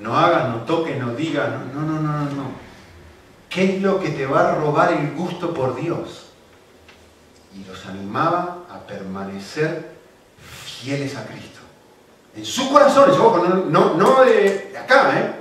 no 0.00 0.16
hagas, 0.16 0.50
no 0.50 0.62
toques, 0.62 0.98
no 0.98 1.14
digas, 1.14 1.48
no, 1.74 1.82
no, 1.82 2.00
no, 2.00 2.12
no, 2.12 2.24
no. 2.24 2.66
¿Qué 3.48 3.76
es 3.76 3.82
lo 3.82 3.98
que 4.00 4.10
te 4.10 4.26
va 4.26 4.50
a 4.50 4.54
robar 4.56 4.92
el 4.92 5.14
gusto 5.14 5.54
por 5.54 5.76
Dios? 5.76 6.26
Y 7.54 7.64
los 7.64 7.86
animaba 7.86 8.58
a 8.70 8.80
permanecer 8.86 9.96
fieles 10.64 11.16
a 11.16 11.26
Cristo. 11.26 11.60
En 12.36 12.44
sus 12.44 12.66
corazones, 12.68 13.16
no, 13.68 13.94
no 13.94 14.24
de 14.24 14.76
acá, 14.78 15.18
¿eh? 15.18 15.32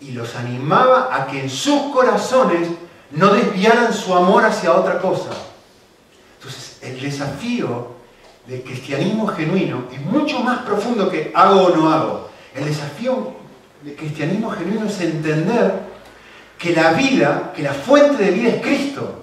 Y 0.00 0.12
los 0.12 0.34
animaba 0.34 1.14
a 1.14 1.26
que 1.26 1.40
en 1.40 1.50
sus 1.50 1.92
corazones 1.92 2.68
no 3.10 3.34
desviaran 3.34 3.92
su 3.92 4.14
amor 4.14 4.44
hacia 4.44 4.72
otra 4.72 4.98
cosa. 4.98 5.30
Entonces, 6.38 6.78
el 6.82 7.00
desafío 7.00 7.96
del 8.46 8.62
cristianismo 8.62 9.26
genuino 9.28 9.84
es 9.92 10.00
mucho 10.00 10.40
más 10.40 10.60
profundo 10.60 11.10
que 11.10 11.32
hago 11.34 11.66
o 11.66 11.76
no 11.76 11.92
hago. 11.92 12.30
El 12.54 12.64
desafío 12.64 13.35
el 13.86 13.94
cristianismo 13.94 14.50
genuino 14.50 14.86
es 14.86 15.00
entender 15.00 15.72
que 16.58 16.74
la 16.74 16.92
vida, 16.94 17.52
que 17.54 17.62
la 17.62 17.72
fuente 17.72 18.24
de 18.24 18.32
vida 18.32 18.48
es 18.48 18.60
Cristo. 18.60 19.22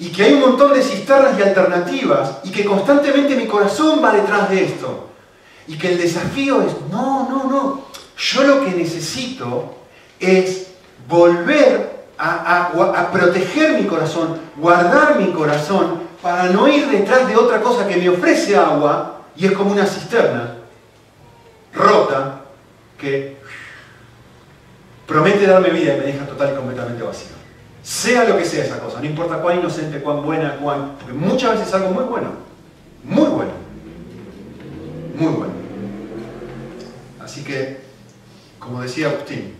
Y 0.00 0.08
que 0.08 0.24
hay 0.24 0.32
un 0.32 0.40
montón 0.40 0.72
de 0.72 0.82
cisternas 0.82 1.38
y 1.38 1.42
alternativas 1.42 2.38
y 2.44 2.50
que 2.50 2.64
constantemente 2.64 3.36
mi 3.36 3.46
corazón 3.46 4.00
va 4.02 4.12
detrás 4.12 4.48
de 4.48 4.64
esto. 4.64 5.10
Y 5.68 5.76
que 5.76 5.92
el 5.92 5.98
desafío 5.98 6.62
es, 6.62 6.72
no, 6.90 7.28
no, 7.28 7.44
no, 7.50 7.84
yo 8.16 8.42
lo 8.44 8.64
que 8.64 8.70
necesito 8.70 9.74
es 10.20 10.68
volver 11.06 12.06
a, 12.16 12.70
a, 12.72 13.10
proteger 13.10 13.78
mi 13.78 13.86
corazón, 13.86 14.38
guardar 14.56 15.18
mi 15.18 15.32
corazón 15.32 16.00
para 16.22 16.44
no 16.44 16.66
ir 16.66 16.88
detrás 16.88 17.28
de 17.28 17.36
otra 17.36 17.60
cosa 17.60 17.86
que 17.86 17.96
me 17.96 18.08
ofrece 18.08 18.56
agua 18.56 19.20
y 19.36 19.46
es 19.46 19.52
como 19.52 19.72
una 19.72 19.84
cisterna 19.84 20.54
rota 21.74 22.40
que 22.98 23.35
promete 25.06 25.46
darme 25.46 25.70
vida 25.70 25.94
y 25.94 26.00
me 26.00 26.06
deja 26.06 26.26
total 26.26 26.52
y 26.52 26.56
completamente 26.56 27.02
vacío. 27.02 27.36
Sea 27.82 28.24
lo 28.24 28.36
que 28.36 28.44
sea 28.44 28.64
esa 28.64 28.80
cosa, 28.80 28.98
no 28.98 29.06
importa 29.06 29.40
cuán 29.40 29.60
inocente, 29.60 30.00
cuán 30.00 30.22
buena, 30.22 30.56
cuán... 30.56 30.96
Porque 30.98 31.12
muchas 31.12 31.52
veces 31.52 31.68
es 31.68 31.74
algo 31.74 31.90
muy 31.90 32.04
bueno, 32.04 32.30
muy 33.04 33.28
bueno, 33.28 33.52
muy 35.14 35.32
bueno. 35.32 35.52
Así 37.20 37.44
que, 37.44 37.78
como 38.58 38.82
decía 38.82 39.08
Agustín, 39.08 39.54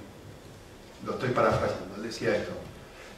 lo 1.05 1.13
estoy 1.13 1.31
parafraseando, 1.31 1.97
él 1.97 2.03
decía 2.03 2.35
esto, 2.35 2.53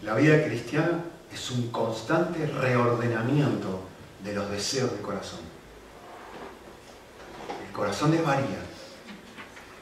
la 0.03 0.15
vida 0.15 0.45
cristiana 0.45 1.05
es 1.33 1.51
un 1.51 1.71
constante 1.71 2.47
reordenamiento 2.47 3.81
de 4.23 4.35
los 4.35 4.51
deseos 4.51 4.91
del 4.93 5.01
corazón. 5.01 5.41
El 7.67 7.73
corazón 7.73 8.11
desvaría, 8.11 8.59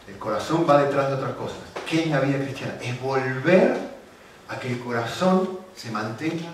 el 0.09 0.19
corazón 0.19 0.66
va 0.69 0.83
detrás 0.83 1.09
de 1.09 1.14
otras 1.14 1.35
cosas. 1.35 1.59
¿Qué 1.88 2.05
es 2.05 2.07
la 2.09 2.21
vida 2.21 2.38
cristiana? 2.38 2.75
Es 2.81 3.01
volver 3.01 3.77
a 4.49 4.59
que 4.59 4.73
el 4.73 4.81
corazón 4.81 5.59
se 5.75 5.90
mantenga 5.90 6.47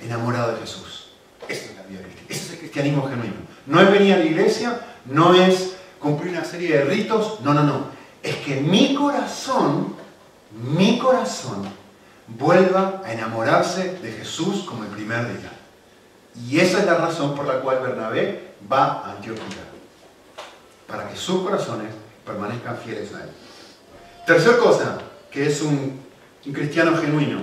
enamorado 0.00 0.52
de 0.52 0.60
Jesús. 0.60 1.10
Eso 1.48 1.66
es 1.70 1.76
la 1.76 1.82
vida 1.82 2.00
cristiana. 2.02 2.26
Eso 2.28 2.44
es 2.44 2.50
el 2.52 2.58
cristianismo 2.58 3.08
genuino. 3.08 3.34
No 3.66 3.80
es 3.80 3.90
venir 3.90 4.14
a 4.14 4.18
la 4.18 4.24
iglesia, 4.24 4.80
no 5.06 5.34
es 5.34 5.76
cumplir 6.00 6.32
una 6.32 6.44
serie 6.44 6.78
de 6.78 6.84
ritos, 6.84 7.40
no, 7.40 7.54
no, 7.54 7.62
no. 7.62 7.86
Es 8.22 8.36
que 8.36 8.60
mi 8.60 8.94
corazón, 8.94 9.94
mi 10.50 10.98
corazón, 10.98 11.68
vuelva 12.26 13.02
a 13.04 13.12
enamorarse 13.12 13.94
de 13.98 14.12
Jesús 14.12 14.64
como 14.64 14.82
el 14.82 14.90
primer 14.90 15.26
día. 15.26 15.52
Y 16.48 16.58
esa 16.60 16.80
es 16.80 16.86
la 16.86 16.94
razón 16.94 17.34
por 17.34 17.46
la 17.46 17.60
cual 17.60 17.80
Bernabé 17.80 18.54
va 18.70 19.02
a 19.02 19.12
Antioquía. 19.12 19.64
Para 20.86 21.08
que 21.08 21.16
sus 21.16 21.42
corazones 21.42 21.88
permanezcan 22.26 22.76
fieles 22.78 23.14
a 23.14 23.22
Él. 23.22 23.30
Tercer 24.26 24.58
cosa, 24.58 24.98
que 25.30 25.46
es 25.46 25.62
un, 25.62 26.04
cristiano 26.52 26.96
genuino. 26.96 27.40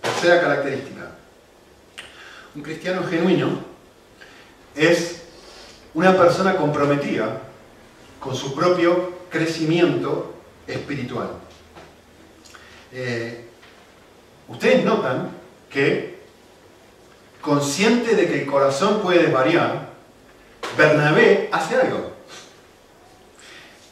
Tercera 0.00 0.40
característica. 0.40 1.10
Un 2.54 2.62
cristiano 2.62 3.02
genuino 3.04 3.58
es 4.74 5.22
una 5.92 6.16
persona 6.16 6.56
comprometida 6.56 7.40
con 8.20 8.34
su 8.34 8.54
propio 8.54 9.12
crecimiento 9.28 10.34
espiritual. 10.66 11.30
Eh, 12.92 13.44
ustedes 14.48 14.84
notan 14.84 15.30
que, 15.68 16.20
consciente 17.40 18.14
de 18.14 18.26
que 18.28 18.42
el 18.42 18.46
corazón 18.46 19.02
puede 19.02 19.30
variar, 19.30 19.88
Bernabé 20.76 21.48
hace 21.52 21.76
algo. 21.76 22.13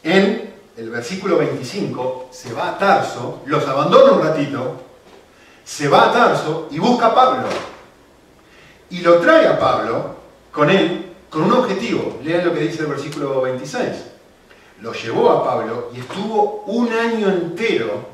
En 0.03 0.53
el 0.75 0.89
versículo 0.89 1.37
25 1.37 2.29
se 2.31 2.53
va 2.53 2.69
a 2.69 2.77
Tarso, 2.77 3.41
los 3.45 3.65
abandona 3.67 4.13
un 4.13 4.21
ratito, 4.21 4.81
se 5.63 5.87
va 5.87 6.09
a 6.09 6.13
Tarso 6.13 6.67
y 6.71 6.79
busca 6.79 7.07
a 7.07 7.15
Pablo. 7.15 7.47
Y 8.89 8.99
lo 8.99 9.19
trae 9.19 9.47
a 9.47 9.57
Pablo 9.57 10.15
con 10.51 10.69
él 10.69 11.13
con 11.29 11.43
un 11.43 11.53
objetivo. 11.53 12.19
Lean 12.23 12.45
lo 12.45 12.53
que 12.53 12.61
dice 12.61 12.81
el 12.81 12.87
versículo 12.87 13.41
26. 13.41 13.87
Lo 14.81 14.93
llevó 14.93 15.31
a 15.31 15.43
Pablo 15.43 15.89
y 15.95 15.99
estuvo 15.99 16.63
un 16.67 16.91
año 16.91 17.29
entero 17.29 18.13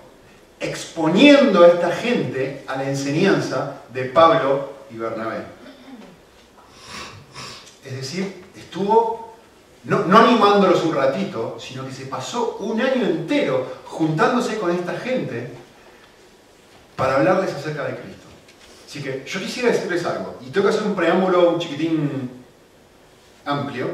exponiendo 0.60 1.63
a 1.63 1.67
esta 1.67 1.91
gente 1.91 2.63
a 2.67 2.78
la 2.78 2.89
enseñanza 2.89 3.82
de 3.91 4.06
Pablo 4.06 4.69
y 4.91 4.97
Bernabé. 4.97 5.43
Es 7.84 7.95
decir, 7.95 8.45
estuvo 8.56 9.28
no, 9.83 10.17
animándolos 10.17 10.83
un 10.83 10.93
ratito, 10.93 11.57
sino 11.59 11.85
que 11.85 11.93
se 11.93 12.05
pasó 12.05 12.57
un 12.59 12.81
año 12.81 13.05
entero 13.05 13.81
juntándose 13.85 14.57
con 14.57 14.71
esta 14.71 14.97
gente 14.97 15.51
para 16.95 17.15
hablarles 17.15 17.53
acerca 17.53 17.85
de 17.85 17.95
Cristo. 17.95 18.27
Así 18.85 19.01
que 19.01 19.23
yo 19.25 19.39
quisiera 19.39 19.71
decirles 19.71 20.05
algo, 20.05 20.37
y 20.41 20.49
tengo 20.49 20.67
que 20.67 20.75
hacer 20.75 20.87
un 20.87 20.95
preámbulo 20.95 21.51
un 21.51 21.59
chiquitín 21.59 22.29
amplio, 23.45 23.87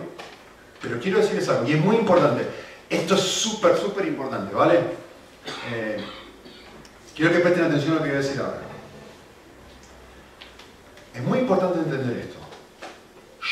pero 0.82 1.00
quiero 1.00 1.20
decirles 1.20 1.48
algo, 1.50 1.68
y 1.68 1.74
es 1.74 1.84
muy 1.84 1.98
importante. 1.98 2.48
Esto 2.90 3.16
es 3.16 3.22
súper, 3.22 3.78
súper 3.78 4.08
importante, 4.08 4.54
¿vale? 4.54 4.80
Eh, 5.72 5.98
quiero 7.16 7.32
que 7.32 7.40
presten 7.40 7.66
atención 7.66 7.94
a 7.94 7.96
lo 7.96 8.04
que 8.04 8.10
voy 8.10 8.18
a 8.18 8.22
decir 8.22 8.42
ahora. 8.42 8.62
Es 11.14 11.24
muy 11.24 11.40
importante 11.40 11.80
entender 11.80 12.18
esto. 12.18 12.38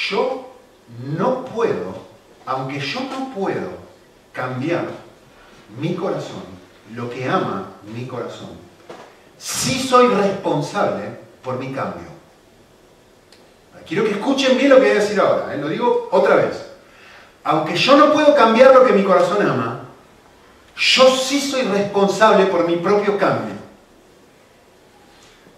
Yo 0.09 0.55
no 1.17 1.45
puedo, 1.45 2.12
aunque 2.45 2.79
yo 2.79 3.01
no 3.01 3.33
puedo 3.33 3.69
cambiar 4.31 4.85
mi 5.79 5.95
corazón, 5.95 6.43
lo 6.93 7.09
que 7.09 7.27
ama 7.27 7.71
mi 7.93 8.05
corazón, 8.05 8.49
sí 9.37 9.79
soy 9.79 10.07
responsable 10.07 11.17
por 11.43 11.57
mi 11.57 11.71
cambio. 11.73 12.13
Quiero 13.85 14.05
que 14.05 14.11
escuchen 14.11 14.57
bien 14.57 14.69
lo 14.69 14.75
que 14.77 14.83
voy 14.83 14.91
a 14.91 14.99
decir 15.01 15.19
ahora, 15.19 15.53
¿eh? 15.53 15.57
lo 15.57 15.67
digo 15.67 16.07
otra 16.11 16.35
vez. 16.35 16.71
Aunque 17.43 17.75
yo 17.75 17.97
no 17.97 18.13
puedo 18.13 18.33
cambiar 18.33 18.73
lo 18.73 18.85
que 18.85 18.93
mi 18.93 19.03
corazón 19.03 19.45
ama, 19.45 19.81
yo 20.75 21.15
sí 21.15 21.41
soy 21.41 21.63
responsable 21.63 22.45
por 22.45 22.65
mi 22.65 22.77
propio 22.77 23.17
cambio. 23.17 23.55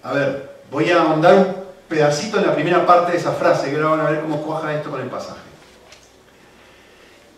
A 0.02 0.14
ver, 0.14 0.60
voy 0.72 0.90
a 0.92 1.02
ahondar 1.02 1.36
un 1.36 1.56
pedacito 1.88 2.38
en 2.38 2.48
la 2.48 2.56
primera 2.56 2.86
parte 2.86 3.12
de 3.12 3.18
esa 3.20 3.32
frase 3.32 3.72
y 3.72 3.76
ahora 3.76 3.90
van 3.90 4.00
a 4.02 4.10
ver 4.10 4.22
cómo 4.22 4.42
cuaja 4.42 4.74
esto 4.74 4.90
con 4.90 5.02
el 5.02 5.08
pasaje. 5.08 5.45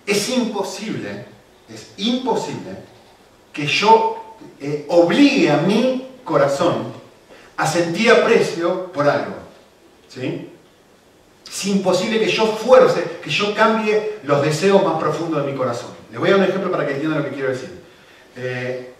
Es 0.08 0.30
imposible, 0.30 1.26
es 1.70 1.92
imposible 1.98 2.72
que 3.52 3.68
yo 3.68 4.38
eh, 4.62 4.86
obligue 4.88 5.52
a 5.52 5.58
mi 5.58 6.08
corazón 6.24 6.94
a 7.58 7.68
sentir 7.68 8.12
aprecio 8.12 8.92
por 8.94 9.10
algo. 9.10 9.36
¿Sí? 10.08 10.50
Es 11.46 11.66
imposible 11.66 12.20
que 12.20 12.30
yo 12.30 12.46
fuerce, 12.46 13.20
que 13.22 13.30
yo 13.30 13.54
cambie 13.54 14.20
los 14.24 14.42
deseos 14.42 14.82
más 14.82 14.98
profundos 14.98 15.46
de 15.46 15.52
mi 15.52 15.58
corazón. 15.58 15.90
Les 16.10 16.20
voy 16.20 16.30
a 16.30 16.34
dar 16.34 16.42
un 16.42 16.48
ejemplo 16.48 16.72
para 16.72 16.86
que 16.86 16.94
entiendan 16.94 17.20
lo 17.20 17.26
que 17.26 17.36
quiero 17.36 17.50
decir. 17.50 17.82
Eh, 18.38 18.94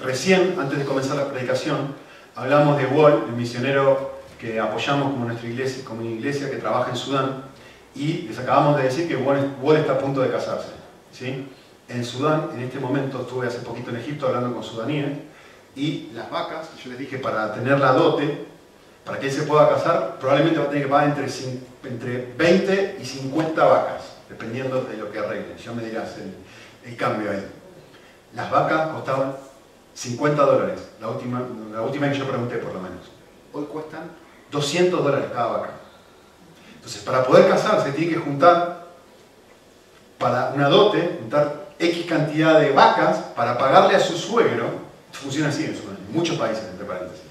recién, 0.00 0.56
antes 0.60 0.78
de 0.78 0.84
comenzar 0.84 1.16
la 1.16 1.28
predicación, 1.28 1.94
hablamos 2.36 2.78
de 2.78 2.86
Wall, 2.86 3.24
el 3.28 3.34
misionero 3.34 4.12
que 4.38 4.60
apoyamos 4.60 5.12
como 5.12 5.24
nuestra 5.24 5.48
iglesia, 5.48 5.84
como 5.84 6.02
una 6.02 6.10
iglesia 6.10 6.50
que 6.50 6.56
trabaja 6.56 6.90
en 6.90 6.96
Sudán, 6.96 7.44
y 7.94 8.22
les 8.22 8.38
acabamos 8.38 8.76
de 8.76 8.84
decir 8.84 9.08
que 9.08 9.16
Wall 9.16 9.76
está 9.76 9.92
a 9.92 9.98
punto 9.98 10.20
de 10.20 10.30
casarse. 10.30 10.70
¿sí? 11.12 11.46
En 11.88 12.04
Sudán, 12.04 12.50
en 12.54 12.62
este 12.62 12.78
momento, 12.78 13.20
estuve 13.22 13.46
hace 13.46 13.58
poquito 13.58 13.90
en 13.90 13.96
Egipto 13.96 14.26
hablando 14.26 14.52
con 14.54 14.62
sudaníes, 14.62 15.18
y 15.74 16.10
las 16.14 16.30
vacas, 16.30 16.68
yo 16.82 16.90
les 16.90 16.98
dije, 16.98 17.18
para 17.18 17.54
tener 17.54 17.78
la 17.78 17.92
dote, 17.92 18.46
para 19.04 19.18
que 19.18 19.26
él 19.26 19.32
se 19.32 19.42
pueda 19.42 19.68
casar, 19.68 20.18
probablemente 20.20 20.58
va 20.58 20.66
a 20.66 20.68
tener 20.68 20.84
que 20.84 20.90
pagar 20.90 21.08
entre, 21.08 21.26
entre 21.84 22.34
20 22.36 22.98
y 23.00 23.04
50 23.04 23.64
vacas, 23.64 24.02
dependiendo 24.28 24.82
de 24.82 24.96
lo 24.96 25.10
que 25.10 25.18
arreglen. 25.18 25.56
Ya 25.56 25.72
me 25.72 25.84
dirás 25.84 26.16
el, 26.18 26.90
el 26.90 26.96
cambio 26.96 27.30
ahí. 27.30 27.44
Las 28.34 28.50
vacas 28.50 28.88
costaban 28.88 29.34
50 29.94 30.42
dólares, 30.42 30.80
la 31.00 31.08
última, 31.08 31.42
la 31.72 31.82
última 31.82 32.10
que 32.10 32.18
yo 32.18 32.28
pregunté 32.28 32.56
por 32.56 32.74
lo 32.74 32.80
menos. 32.80 33.10
Hoy 33.52 33.64
cuestan 33.64 34.10
200 34.50 35.02
dólares 35.02 35.26
cada 35.32 35.46
vaca. 35.46 35.70
Entonces, 36.82 37.02
para 37.02 37.22
poder 37.22 37.48
casarse 37.48 37.92
tiene 37.92 38.14
que 38.14 38.18
juntar 38.18 38.88
para 40.18 40.50
una 40.52 40.68
dote, 40.68 41.18
juntar 41.20 41.66
X 41.78 42.06
cantidad 42.08 42.58
de 42.58 42.72
vacas 42.72 43.18
para 43.36 43.56
pagarle 43.56 43.94
a 43.94 44.00
su 44.00 44.18
suegro, 44.18 44.66
funciona 45.12 45.50
así 45.50 45.64
en, 45.64 45.76
muchos 46.12 46.36
países, 46.36 46.64
entre 46.72 46.84
paréntesis, 46.84 47.22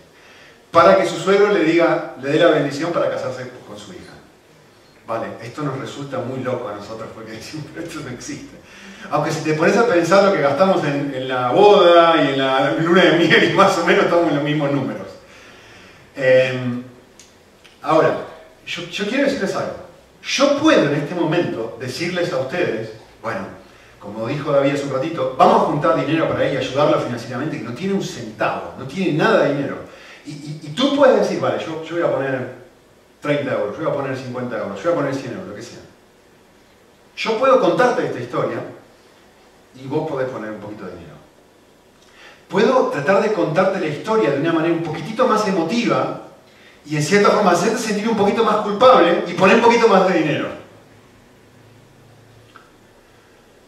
para 0.72 0.96
que 0.96 1.06
su 1.06 1.18
suegro 1.18 1.52
le, 1.52 1.66
diga, 1.66 2.16
le 2.22 2.30
dé 2.30 2.40
la 2.40 2.48
bendición 2.48 2.94
para 2.94 3.10
casarse 3.10 3.52
con 3.68 3.78
su 3.78 3.92
hija. 3.92 4.14
Vale, 5.06 5.28
esto 5.42 5.64
nos 5.64 5.78
resulta 5.78 6.20
muy 6.20 6.40
loco 6.40 6.70
a 6.70 6.76
nosotros 6.76 7.10
porque 7.14 7.32
decimos, 7.34 7.66
esto 7.78 8.00
no 8.00 8.10
existe. 8.10 8.56
Aunque 9.10 9.32
si 9.32 9.44
te 9.44 9.56
pones 9.56 9.76
a 9.76 9.86
pensar 9.86 10.24
lo 10.24 10.32
que 10.32 10.40
gastamos 10.40 10.82
en, 10.86 11.28
la 11.28 11.52
boda 11.52 12.24
y 12.24 12.30
en 12.30 12.38
la 12.38 12.72
luna 12.72 13.04
de 13.04 13.18
miel 13.18 13.44
y 13.52 13.54
más 13.54 13.78
o 13.80 13.86
menos 13.86 14.06
estamos 14.06 14.30
en 14.30 14.36
los 14.36 14.44
mismos 14.46 14.72
números. 14.72 15.08
Em, 16.16 16.84
ahora, 17.82 18.31
yo, 18.65 19.06
quiero 19.08 19.26
decirles 19.26 19.56
algo. 19.56 19.76
Yo 20.24 20.58
puedo 20.60 20.84
en 20.84 20.95
este 20.95 21.15
momento 21.15 21.78
decirles 21.80 22.32
a 22.32 22.38
ustedes, 22.38 22.91
bueno, 23.21 23.47
como 24.00 24.28
dijo 24.28 24.52
David 24.52 24.74
hace 24.74 24.86
un 24.86 24.93
ratito, 24.93 25.36
vamos 25.38 25.56
a 25.56 25.65
juntar 25.65 25.95
dinero 25.95 26.28
para 26.28 26.47
él 26.47 26.54
y 26.54 26.58
ayudarlo 26.58 27.00
financieramente, 27.00 27.58
que 27.58 27.63
no 27.63 27.74
tiene 27.74 27.93
un 27.93 28.04
centavo, 28.04 28.74
no 28.78 28.86
tiene 28.86 29.13
nada 29.13 29.43
de 29.43 29.56
dinero. 29.56 29.78
Y, 30.26 30.69
tú 30.76 30.95
puedes 30.95 31.19
decir, 31.19 31.39
vale, 31.39 31.63
yo, 31.63 31.84
yo, 31.84 31.95
voy 31.95 32.04
a 32.04 32.12
poner 32.12 32.56
30 33.21 33.52
euros, 33.52 33.78
yo 33.78 33.84
voy 33.84 33.91
a 33.91 33.95
poner 33.95 34.17
50 34.17 34.58
euros, 34.58 34.84
yo 34.84 34.91
voy 34.91 34.91
a 34.91 35.02
poner 35.02 35.15
100 35.15 35.34
euros, 35.34 35.47
lo 35.47 35.56
que 35.56 35.62
sea. 35.62 35.80
Yo 37.17 37.39
puedo 37.39 37.60
contarte 37.60 38.06
esta 38.06 38.19
historia 38.19 38.60
y 39.76 39.88
vos 39.88 40.10
podés 40.10 40.30
poner 40.30 40.52
un 40.52 40.60
poquito 40.60 40.86
de 40.86 40.91
dinero. 40.91 41.15
Puedo 42.47 42.89
tratar 42.89 43.24
de 43.24 43.34
contarte 43.34 43.80
la 43.80 43.88
historia 43.88 44.32
de 44.32 44.39
una 44.39 44.54
manera 44.54 44.74
un 44.74 44.84
poquitito 44.84 45.28
más 45.28 45.47
emotiva 45.47 46.31
y 46.86 46.96
en 46.96 47.04
cierta 47.04 47.30
forma 47.30 47.52
hacerte 47.52 47.78
sentir 47.78 48.08
un 48.10 48.17
poquito 48.17 48.44
más 48.44 48.58
culpable 48.58 49.24
y 49.28 49.34
poner 49.34 49.58
un 49.58 49.62
poquito 49.62 49.88
más 49.88 50.08
de 50.08 50.20
dinero. 50.20 50.48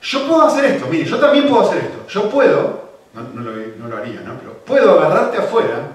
Yo 0.02 0.28
puedo 0.28 0.42
hacer 0.42 0.66
esto, 0.66 0.88
mire, 0.88 1.06
yo 1.06 1.18
también 1.18 1.48
puedo 1.48 1.66
hacer 1.66 1.86
esto. 1.86 2.06
Yo 2.10 2.30
puedo, 2.30 2.90
no, 3.14 3.88
lo, 3.88 3.98
haría, 3.98 4.20
¿no? 4.22 4.38
Pero 4.38 4.54
puedo 4.66 5.00
agarrarte 5.00 5.38
afuera 5.38 5.88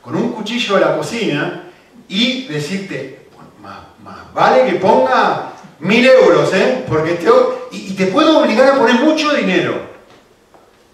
con 0.00 0.14
un 0.14 0.32
cuchillo 0.32 0.74
de 0.74 0.80
la 0.80 0.96
cocina 0.96 1.64
y 2.08 2.46
decirte, 2.46 3.28
más, 3.60 4.32
vale 4.32 4.70
que 4.70 4.78
ponga 4.78 5.52
mil 5.80 6.06
euros, 6.06 6.52
¿eh? 6.54 6.84
Porque 6.88 7.14
te, 7.14 7.28
y, 7.72 7.94
te 7.94 8.06
puedo 8.06 8.38
obligar 8.38 8.74
a 8.74 8.78
poner 8.78 8.96
mucho 8.96 9.34
dinero, 9.34 9.74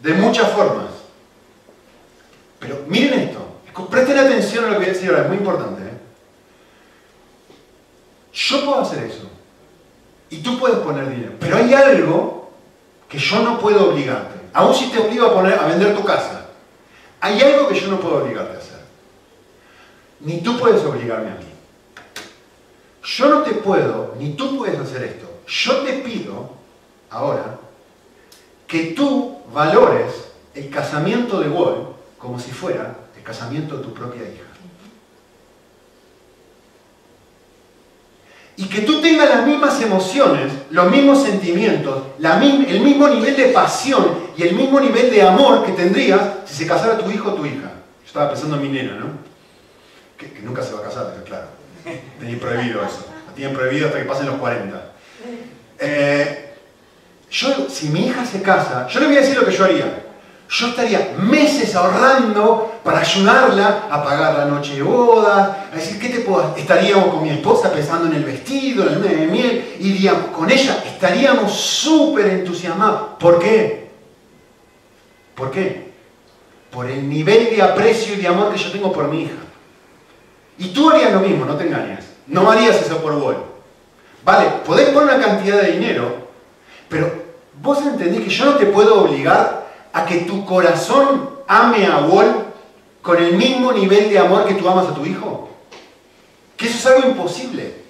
de 0.01 0.15
muchas 0.15 0.51
formas. 0.53 0.87
Pero 2.59 2.81
miren 2.89 3.21
esto, 3.21 3.44
presten 3.83 4.19
atención 4.19 4.65
a 4.65 4.69
lo 4.69 4.73
que 4.75 4.79
voy 4.79 4.87
a 4.87 4.93
decir 4.93 5.11
ahora, 5.11 5.23
es 5.23 5.29
muy 5.29 5.39
importante. 5.39 5.83
¿eh? 5.83 5.99
Yo 8.33 8.65
puedo 8.65 8.81
hacer 8.81 9.05
eso. 9.05 9.29
Y 10.31 10.39
tú 10.39 10.59
puedes 10.59 10.79
poner 10.79 11.09
dinero. 11.09 11.33
Pero 11.41 11.57
hay 11.57 11.73
algo 11.75 12.51
que 13.09 13.19
yo 13.19 13.43
no 13.43 13.59
puedo 13.59 13.91
obligarte. 13.91 14.41
Aún 14.53 14.75
si 14.75 14.91
te 14.91 14.99
obligo 14.99 15.27
a, 15.27 15.35
poner, 15.35 15.59
a 15.59 15.67
vender 15.67 15.95
tu 15.95 16.05
casa. 16.05 16.47
Hay 17.21 17.41
algo 17.41 17.69
que 17.69 17.81
yo 17.81 17.89
no 17.89 18.01
puedo 18.01 18.23
obligarte 18.23 18.57
a 18.57 18.59
hacer. 18.59 18.81
Ni 20.21 20.41
tú 20.41 20.59
puedes 20.59 20.83
obligarme 20.85 21.31
a 21.31 21.35
mí. 21.35 21.47
Yo 23.03 23.29
no 23.29 23.43
te 23.43 23.53
puedo, 23.53 24.15
ni 24.19 24.35
tú 24.35 24.57
puedes 24.57 24.79
hacer 24.79 25.05
esto. 25.05 25.27
Yo 25.47 25.79
te 25.79 25.95
pido, 25.95 26.51
ahora, 27.11 27.59
que 28.67 28.93
tú 28.93 29.39
valores 29.53 30.33
el 30.55 30.71
casamiento 30.71 31.41
de 31.41 31.49
Wall 31.49 31.95
como 32.19 32.39
si 32.39 32.51
fuera 32.51 33.04
casamiento 33.25 33.79
de 33.79 33.83
tu 33.83 33.95
propia 33.95 34.23
hija. 34.23 34.45
Y 38.57 38.67
que 38.67 38.83
tú 38.83 39.01
tengas 39.01 39.29
las 39.29 39.47
mismas 39.47 39.81
emociones, 39.83 40.53
los 40.71 40.89
mismos 40.89 41.25
sentimientos, 41.25 42.05
el 42.21 42.81
mismo 42.81 43.09
nivel 43.09 43.37
de 43.37 43.47
pasión 43.47 44.19
y 44.37 44.45
el 44.45 44.55
mismo 44.55 44.79
nivel 44.79 45.11
de 45.11 45.23
amor 45.23 45.67
que 45.67 45.73
tendrías 45.73 46.21
si 46.45 46.55
se 46.55 46.67
casara 46.67 46.99
tu 46.99 47.11
hijo 47.11 47.31
o 47.31 47.35
tu 47.35 47.45
hija. 47.45 47.73
Yo 48.03 48.07
estaba 48.07 48.29
pensando 48.29 48.57
en 48.57 48.63
mi 48.63 48.69
nena, 48.69 48.95
¿no? 48.95 49.07
Que, 50.17 50.41
nunca 50.43 50.63
se 50.63 50.73
va 50.73 50.81
a 50.81 50.85
casar, 50.85 51.13
claro. 51.25 51.49
Tenía 52.21 52.39
prohibido 52.39 52.85
eso. 52.85 53.07
Lo 53.27 53.33
tienen 53.35 53.57
prohibido 53.57 53.89
hasta 53.89 53.99
que 53.99 54.05
pasen 54.05 54.27
los 54.27 54.37
40. 54.37 54.93
Eh, 55.81 56.55
yo, 57.31 57.69
si 57.69 57.89
mi 57.89 58.07
hija 58.07 58.25
se 58.25 58.41
casa, 58.41 58.87
yo 58.87 59.01
le 59.01 59.07
voy 59.07 59.17
a 59.17 59.21
decir 59.21 59.37
lo 59.37 59.45
que 59.45 59.53
yo 59.53 59.65
haría. 59.65 60.04
Yo 60.49 60.69
estaría 60.69 61.15
meses 61.19 61.75
ahorrando 61.75 62.81
para 62.85 63.01
ayudarla 63.01 63.87
a 63.91 64.05
pagar 64.05 64.39
la 64.39 64.45
noche 64.45 64.77
de 64.77 64.83
boda, 64.83 65.69
a 65.73 65.75
decir, 65.75 65.99
¿qué 65.99 66.11
te 66.11 66.21
puedo 66.21 66.55
Estaríamos 66.57 67.07
con 67.07 67.23
mi 67.23 67.31
esposa 67.31 67.73
pensando 67.73 68.07
en 68.07 68.15
el 68.15 68.25
vestido, 68.25 68.83
en 68.83 68.89
el 68.89 68.95
luna 68.95 69.11
de 69.11 69.27
miel, 69.27 69.77
iríamos 69.81 70.27
con 70.27 70.51
ella, 70.51 70.83
estaríamos 70.87 71.53
súper 71.53 72.27
entusiasmados. 72.27 73.17
¿Por 73.19 73.39
qué? 73.39 73.91
¿Por 75.35 75.51
qué? 75.51 75.93
Por 76.71 76.91
el 76.91 77.09
nivel 77.09 77.51
de 77.51 77.63
aprecio 77.63 78.15
y 78.15 78.19
de 78.19 78.29
amor 78.29 78.53
que 78.53 78.59
yo 78.59 78.71
tengo 78.71 78.93
por 78.93 79.09
mi 79.09 79.23
hija. 79.23 79.33
Y 80.59 80.69
tú 80.69 80.91
harías 80.91 81.13
lo 81.13 81.21
mismo, 81.21 81.45
no 81.45 81.57
te 81.57 81.67
engañes. 81.67 82.05
No 82.27 82.51
harías 82.51 82.81
eso 82.81 82.99
por 82.99 83.19
vos. 83.19 83.37
Vale, 84.25 84.47
podés 84.65 84.89
poner 84.91 85.17
una 85.17 85.25
cantidad 85.25 85.61
de 85.61 85.73
dinero, 85.73 86.29
pero 86.89 87.13
vos 87.61 87.79
entendés 87.83 88.23
que 88.23 88.31
yo 88.31 88.47
no 88.47 88.55
te 88.55 88.67
puedo 88.67 89.03
obligar 89.03 89.64
a 89.95 90.05
que 90.05 90.19
tu 90.23 90.45
corazón 90.45 91.31
ame 91.47 91.87
a 91.87 92.01
Wall 92.01 92.47
con 93.01 93.17
el 93.17 93.37
mismo 93.37 93.73
nivel 93.73 94.11
de 94.11 94.19
amor 94.19 94.45
que 94.45 94.55
tú 94.55 94.69
amas 94.69 94.89
a 94.89 94.95
tu 94.95 95.07
hijo? 95.07 95.49
Que 96.57 96.67
eso 96.67 96.77
es 96.77 96.87
algo 96.87 97.09
imposible. 97.11 97.85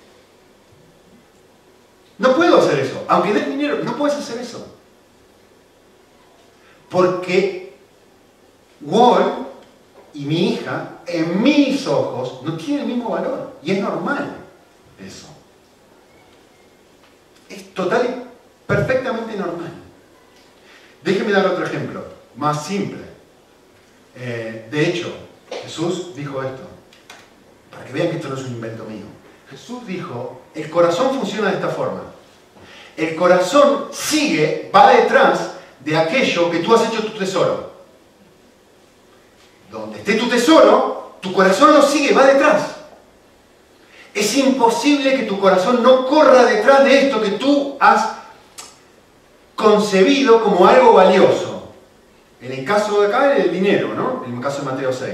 No 2.19 2.37
puedo 2.37 2.59
hacer 2.59 2.79
eso. 2.79 3.05
Aunque 3.09 3.33
des 3.33 3.49
dinero, 3.49 3.79
no 3.83 3.97
puedes 3.97 4.17
hacer 4.17 4.39
eso. 4.39 4.67
Porque 6.91 7.75
Wall 8.83 9.47
y 10.13 10.27
mi 10.27 10.53
hija, 10.53 10.99
en 11.07 11.43
mis 11.43 11.87
ojos, 11.87 12.43
no 12.43 12.57
tienen 12.59 12.83
el 12.83 12.97
mismo 12.97 13.11
valor. 13.11 13.55
Y 13.63 13.73
es 13.73 13.81
normal 13.81 14.37
eso. 15.05 15.27
Es 17.49 17.73
total 17.73 18.05
y 18.05 18.67
perfectamente 18.67 19.37
normal. 19.37 19.84
Déjeme 21.05 21.33
dar 21.33 21.47
otro 21.47 21.67
ejemplo, 21.67 22.03
más 22.35 22.65
simple. 22.65 23.05
Eh, 24.17 24.69
de 24.71 24.89
hecho, 24.89 25.13
Jesús 25.63 26.17
dijo 26.17 26.43
esto, 26.43 26.63
para 27.71 27.85
que 27.85 27.93
vean 27.93 28.09
que 28.09 28.17
esto 28.17 28.31
no 28.31 28.37
es 28.37 28.45
un 28.45 28.53
invento 28.53 28.85
mío. 28.85 29.05
Jesús 29.51 29.87
dijo, 29.87 30.41
el 30.55 30.71
corazón 30.71 31.15
funciona 31.15 31.51
de 31.51 31.57
esta 31.57 31.69
forma. 31.69 32.01
El 32.97 33.15
corazón 33.17 33.89
sigue, 33.93 34.71
va 34.75 34.93
detrás 34.93 35.51
de 35.81 35.95
aquello 35.95 36.51
que 36.51 36.61
tú 36.61 36.75
has 36.75 36.89
hecho 36.89 37.05
tu 37.05 37.19
tesoro. 37.19 37.75
Donde 39.71 39.99
esté 39.99 40.15
tu 40.15 40.27
tesoro, 40.27 41.19
tu 41.21 41.35
corazón 41.35 41.75
lo 41.75 41.83
sigue, 41.83 42.15
va 42.15 42.25
detrás. 42.25 42.77
Es 44.15 44.35
imposible 44.39 45.17
que 45.17 45.25
tu 45.25 45.39
corazón 45.39 45.83
no 45.83 46.07
corra 46.07 46.45
detrás 46.45 46.83
de 46.85 47.07
esto 47.07 47.21
que 47.21 47.33
tú 47.33 47.77
has 47.79 48.24
concebido 49.55 50.43
como 50.43 50.67
algo 50.67 50.93
valioso. 50.93 51.73
En 52.41 52.53
el 52.53 52.65
caso 52.65 53.01
de 53.01 53.09
acá, 53.09 53.37
el 53.37 53.53
dinero, 53.53 53.95
¿no? 53.95 54.25
En 54.27 54.35
el 54.35 54.41
caso 54.41 54.63
de 54.63 54.71
Mateo 54.71 54.93
6. 54.93 55.13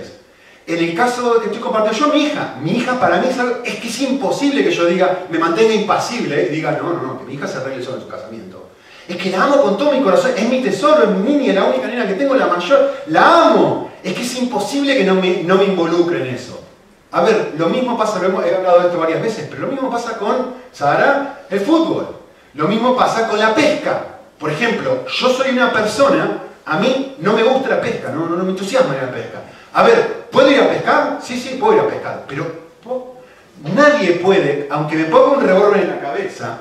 En 0.66 0.78
el 0.78 0.94
caso 0.94 1.40
que 1.40 1.46
estoy 1.46 1.60
compartiendo 1.60 1.98
yo, 1.98 2.12
mi 2.12 2.24
hija. 2.24 2.56
Mi 2.62 2.72
hija 2.72 2.98
para 2.98 3.18
mí 3.18 3.28
es 3.64 3.76
que 3.76 3.88
es 3.88 4.00
imposible 4.02 4.64
que 4.64 4.70
yo 4.70 4.86
diga, 4.86 5.26
me 5.30 5.38
mantenga 5.38 5.72
impasible 5.72 6.46
y 6.46 6.54
diga, 6.54 6.72
no, 6.72 6.92
no, 6.92 7.02
no, 7.02 7.18
que 7.18 7.24
mi 7.24 7.34
hija 7.34 7.46
se 7.46 7.58
arregle 7.58 7.82
solo 7.82 7.96
en 7.96 8.02
su 8.02 8.08
casamiento. 8.08 8.68
Es 9.08 9.16
que 9.16 9.30
la 9.30 9.42
amo 9.42 9.62
con 9.62 9.76
todo 9.76 9.92
mi 9.92 10.00
corazón, 10.02 10.32
es 10.36 10.48
mi 10.48 10.62
tesoro, 10.62 11.02
es 11.02 11.10
mi 11.10 11.32
niña, 11.32 11.52
la 11.52 11.64
única 11.64 11.88
nena 11.88 12.06
que 12.06 12.14
tengo, 12.14 12.34
la 12.34 12.46
mayor, 12.46 12.92
la 13.08 13.48
amo. 13.48 13.90
Es 14.02 14.14
que 14.14 14.22
es 14.22 14.36
imposible 14.36 14.96
que 14.96 15.04
no 15.04 15.16
me, 15.16 15.42
no 15.42 15.56
me 15.56 15.64
involucre 15.64 16.20
en 16.20 16.34
eso. 16.34 16.60
A 17.12 17.22
ver, 17.22 17.54
lo 17.58 17.68
mismo 17.68 17.98
pasa, 17.98 18.20
lo 18.20 18.42
he 18.42 18.54
hablado 18.54 18.80
de 18.80 18.86
esto 18.86 19.00
varias 19.00 19.20
veces, 19.20 19.48
pero 19.50 19.62
lo 19.62 19.68
mismo 19.68 19.90
pasa 19.90 20.16
con, 20.16 20.54
Sara, 20.72 21.44
el 21.50 21.60
fútbol. 21.60 22.06
Lo 22.54 22.68
mismo 22.68 22.96
pasa 22.96 23.28
con 23.28 23.38
la 23.38 23.54
pesca. 23.54 24.19
Por 24.40 24.50
ejemplo, 24.50 25.04
yo 25.06 25.28
soy 25.28 25.50
una 25.50 25.70
persona, 25.70 26.38
a 26.64 26.78
mí 26.78 27.16
no 27.18 27.34
me 27.34 27.42
gusta 27.42 27.68
la 27.68 27.80
pesca, 27.80 28.08
no, 28.08 28.26
no, 28.26 28.42
me 28.42 28.50
entusiasma 28.52 28.94
la 28.94 29.12
pesca. 29.12 29.42
A 29.74 29.82
ver, 29.82 30.28
¿puedo 30.32 30.50
ir 30.50 30.62
a 30.62 30.70
pescar? 30.70 31.18
Sí, 31.22 31.38
sí, 31.38 31.58
puedo 31.60 31.74
ir 31.74 31.80
a 31.80 31.88
pescar, 31.88 32.24
pero 32.26 32.46
nadie 33.74 34.12
puede, 34.12 34.66
aunque 34.70 34.96
me 34.96 35.04
ponga 35.04 35.36
un 35.36 35.46
revólver 35.46 35.82
en 35.82 35.90
la 35.90 36.00
cabeza, 36.00 36.56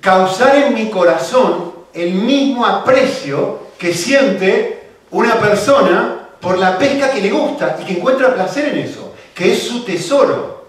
causar 0.00 0.56
en 0.56 0.72
mi 0.72 0.88
corazón 0.88 1.74
el 1.92 2.14
mismo 2.14 2.64
aprecio 2.64 3.58
que 3.78 3.92
siente 3.92 4.88
una 5.10 5.38
persona 5.38 6.28
por 6.40 6.56
la 6.56 6.78
pesca 6.78 7.10
que 7.10 7.20
le 7.20 7.30
gusta 7.30 7.76
y 7.82 7.84
que 7.84 7.98
encuentra 7.98 8.34
placer 8.34 8.68
en 8.68 8.78
eso, 8.78 9.12
que 9.34 9.52
es 9.52 9.62
su 9.64 9.84
tesoro. 9.84 10.64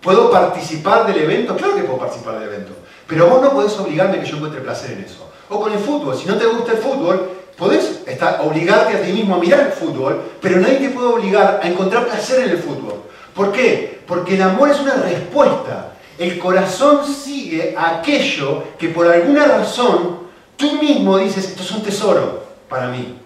¿Puedo 0.00 0.28
participar 0.28 1.06
del 1.06 1.18
evento? 1.18 1.56
Claro 1.56 1.76
que 1.76 1.84
puedo 1.84 2.00
participar 2.00 2.40
del 2.40 2.48
evento, 2.48 2.72
pero 3.06 3.28
vos 3.28 3.40
no 3.40 3.52
podés 3.52 3.78
obligarme 3.78 4.18
que 4.18 4.26
yo 4.26 4.38
encuentre 4.38 4.60
placer 4.60 4.90
en 4.98 5.04
eso. 5.04 5.28
O 5.52 5.60
con 5.60 5.72
el 5.72 5.78
fútbol. 5.78 6.16
Si 6.16 6.26
no 6.26 6.36
te 6.36 6.46
gusta 6.46 6.72
el 6.72 6.78
fútbol, 6.78 7.28
podés 7.58 8.00
estar, 8.06 8.40
obligarte 8.40 8.96
a 8.96 9.02
ti 9.02 9.12
mismo 9.12 9.34
a 9.34 9.38
mirar 9.38 9.60
el 9.66 9.72
fútbol, 9.72 10.22
pero 10.40 10.58
nadie 10.58 10.78
te 10.78 10.88
puede 10.88 11.08
obligar 11.08 11.60
a 11.62 11.68
encontrar 11.68 12.06
placer 12.06 12.44
en 12.44 12.50
el 12.52 12.58
fútbol. 12.58 13.02
¿Por 13.34 13.52
qué? 13.52 14.00
Porque 14.06 14.34
el 14.34 14.42
amor 14.42 14.70
es 14.70 14.80
una 14.80 14.94
respuesta. 14.94 15.92
El 16.18 16.38
corazón 16.38 17.06
sigue 17.06 17.74
aquello 17.76 18.64
que 18.78 18.88
por 18.88 19.06
alguna 19.06 19.44
razón 19.44 20.20
tú 20.56 20.72
mismo 20.80 21.18
dices, 21.18 21.44
esto 21.48 21.62
es 21.62 21.70
un 21.70 21.82
tesoro 21.82 22.44
para 22.68 22.88
mí. 22.88 23.18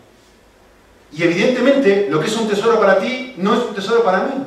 Y 1.13 1.23
evidentemente 1.23 2.09
lo 2.11 2.21
que 2.21 2.27
es 2.27 2.37
un 2.37 2.49
tesoro 2.49 2.81
para 2.81 2.99
ti 2.99 3.35
no 3.37 3.55
es 3.55 3.61
un 3.61 3.75
tesoro 3.75 4.03
para 4.03 4.19
mí. 4.25 4.45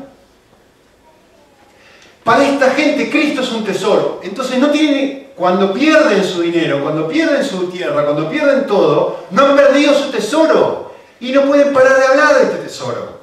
Para 2.23 2.47
esta 2.47 2.71
gente 2.71 3.09
Cristo 3.09 3.41
es 3.41 3.51
un 3.51 3.63
tesoro. 3.63 4.19
Entonces 4.23 4.59
no 4.59 4.69
tiene 4.69 5.28
cuando 5.39 5.73
pierden 5.73 6.21
su 6.21 6.41
dinero, 6.41 6.83
cuando 6.83 7.07
pierden 7.07 7.45
su 7.45 7.69
tierra, 7.71 8.03
cuando 8.03 8.29
pierden 8.29 8.67
todo, 8.67 9.25
no 9.31 9.45
han 9.45 9.55
perdido 9.55 9.93
su 9.93 10.11
tesoro 10.11 10.91
y 11.21 11.31
no 11.31 11.45
pueden 11.45 11.73
parar 11.73 11.97
de 11.97 12.05
hablar 12.07 12.35
de 12.35 12.43
este 12.43 12.57
tesoro. 12.57 13.19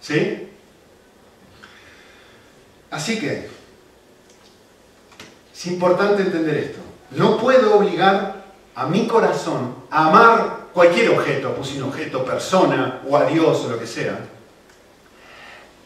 ¿Sí? 0.00 0.48
Así 2.92 3.18
que 3.18 3.50
es 5.52 5.66
importante 5.66 6.22
entender 6.22 6.56
esto. 6.56 6.78
No 7.10 7.38
puedo 7.38 7.76
obligar 7.76 8.44
a 8.76 8.86
mi 8.86 9.08
corazón 9.08 9.74
a 9.90 10.06
amar 10.06 10.58
cualquier 10.72 11.10
objeto, 11.10 11.54
pues 11.56 11.74
un 11.74 11.82
objeto, 11.82 12.24
persona 12.24 13.00
o 13.08 13.16
a 13.16 13.24
Dios 13.24 13.64
o 13.64 13.70
lo 13.70 13.80
que 13.80 13.86
sea. 13.88 14.16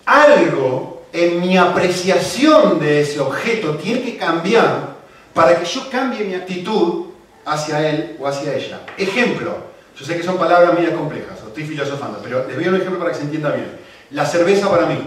Algo 0.05 1.02
en 1.13 1.41
mi 1.41 1.57
apreciación 1.57 2.79
de 2.79 3.03
ese 3.03 3.21
objeto 3.21 3.77
tiene 3.77 4.03
que 4.03 4.17
cambiar 4.17 4.97
para 5.35 5.59
que 5.59 5.65
yo 5.65 5.89
cambie 5.91 6.25
mi 6.25 6.35
actitud 6.35 7.07
hacia 7.45 7.89
él 7.89 8.17
o 8.19 8.27
hacia 8.27 8.55
ella. 8.55 8.81
Ejemplo, 8.97 9.57
yo 9.99 10.05
sé 10.07 10.17
que 10.17 10.23
son 10.23 10.39
palabras 10.39 10.79
muy 10.79 10.87
complejas, 10.89 11.39
estoy 11.47 11.65
filosofando, 11.65 12.21
pero 12.23 12.47
les 12.47 12.57
voy 12.57 12.65
a 12.65 12.67
dar 12.67 12.75
un 12.75 12.81
ejemplo 12.81 12.99
para 12.99 13.13
que 13.13 13.19
se 13.19 13.25
entienda 13.25 13.51
bien. 13.51 13.79
La 14.11 14.25
cerveza 14.25 14.71
para 14.71 14.87
mí. 14.87 14.99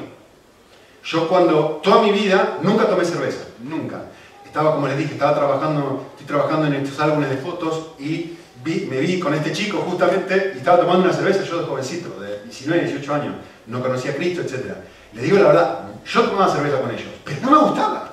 Yo 1.03 1.27
cuando, 1.27 1.81
toda 1.83 2.01
mi 2.01 2.11
vida, 2.11 2.59
nunca 2.61 2.87
tomé 2.87 3.05
cerveza, 3.05 3.45
nunca. 3.63 4.05
Estaba, 4.45 4.73
como 4.75 4.87
les 4.87 4.97
dije, 4.97 5.13
estaba 5.13 5.35
trabajando, 5.35 6.05
estoy 6.11 6.25
trabajando 6.27 6.67
en 6.67 6.73
estos 6.73 6.99
álbumes 6.99 7.29
de 7.29 7.37
fotos 7.37 7.91
y 7.99 8.37
me 8.65 8.99
vi 8.99 9.19
con 9.19 9.33
este 9.33 9.51
chico 9.51 9.79
justamente 9.87 10.53
y 10.55 10.57
estaba 10.57 10.79
tomando 10.79 11.03
una 11.03 11.13
cerveza, 11.13 11.43
yo 11.43 11.59
de 11.59 11.65
jovencito, 11.65 12.19
de 12.19 12.43
19, 12.43 12.83
18 12.85 13.13
años, 13.13 13.35
no 13.67 13.81
conocía 13.81 14.11
a 14.11 14.15
Cristo, 14.15 14.41
etc. 14.41 14.75
Les 15.15 15.23
digo 15.23 15.37
la 15.37 15.47
verdad, 15.47 15.79
yo 16.05 16.23
tomaba 16.23 16.51
cerveza 16.51 16.81
con 16.81 16.91
ellos, 16.91 17.07
pero 17.23 17.41
no 17.41 17.51
me 17.51 17.57
gustaba. 17.69 18.11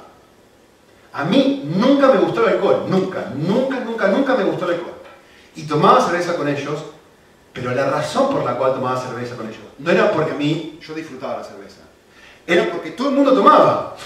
A 1.13 1.25
mí 1.25 1.63
nunca 1.67 2.09
me 2.09 2.21
gustó 2.21 2.47
el 2.47 2.55
alcohol, 2.55 2.85
nunca, 2.89 3.33
nunca, 3.35 3.81
nunca, 3.81 4.07
nunca 4.09 4.35
me 4.35 4.45
gustó 4.45 4.65
el 4.67 4.77
alcohol. 4.77 4.95
Y 5.57 5.65
tomaba 5.65 6.01
cerveza 6.01 6.37
con 6.37 6.49
ellos, 6.49 6.85
pero 7.53 7.75
la 7.75 7.91
razón 7.91 8.31
por 8.31 8.45
la 8.45 8.57
cual 8.57 8.75
tomaba 8.75 8.99
cerveza 8.99 9.37
con 9.37 9.47
ellos 9.47 9.61
no 9.79 9.91
era 9.91 10.11
porque 10.13 10.33
a 10.33 10.35
mí 10.35 10.79
yo 10.81 10.95
disfrutaba 10.95 11.39
la 11.39 11.45
cerveza, 11.45 11.81
era 12.47 12.71
porque 12.71 12.93
todo 12.93 13.09
el 13.11 13.17
mundo 13.17 13.35
tomaba. 13.35 13.97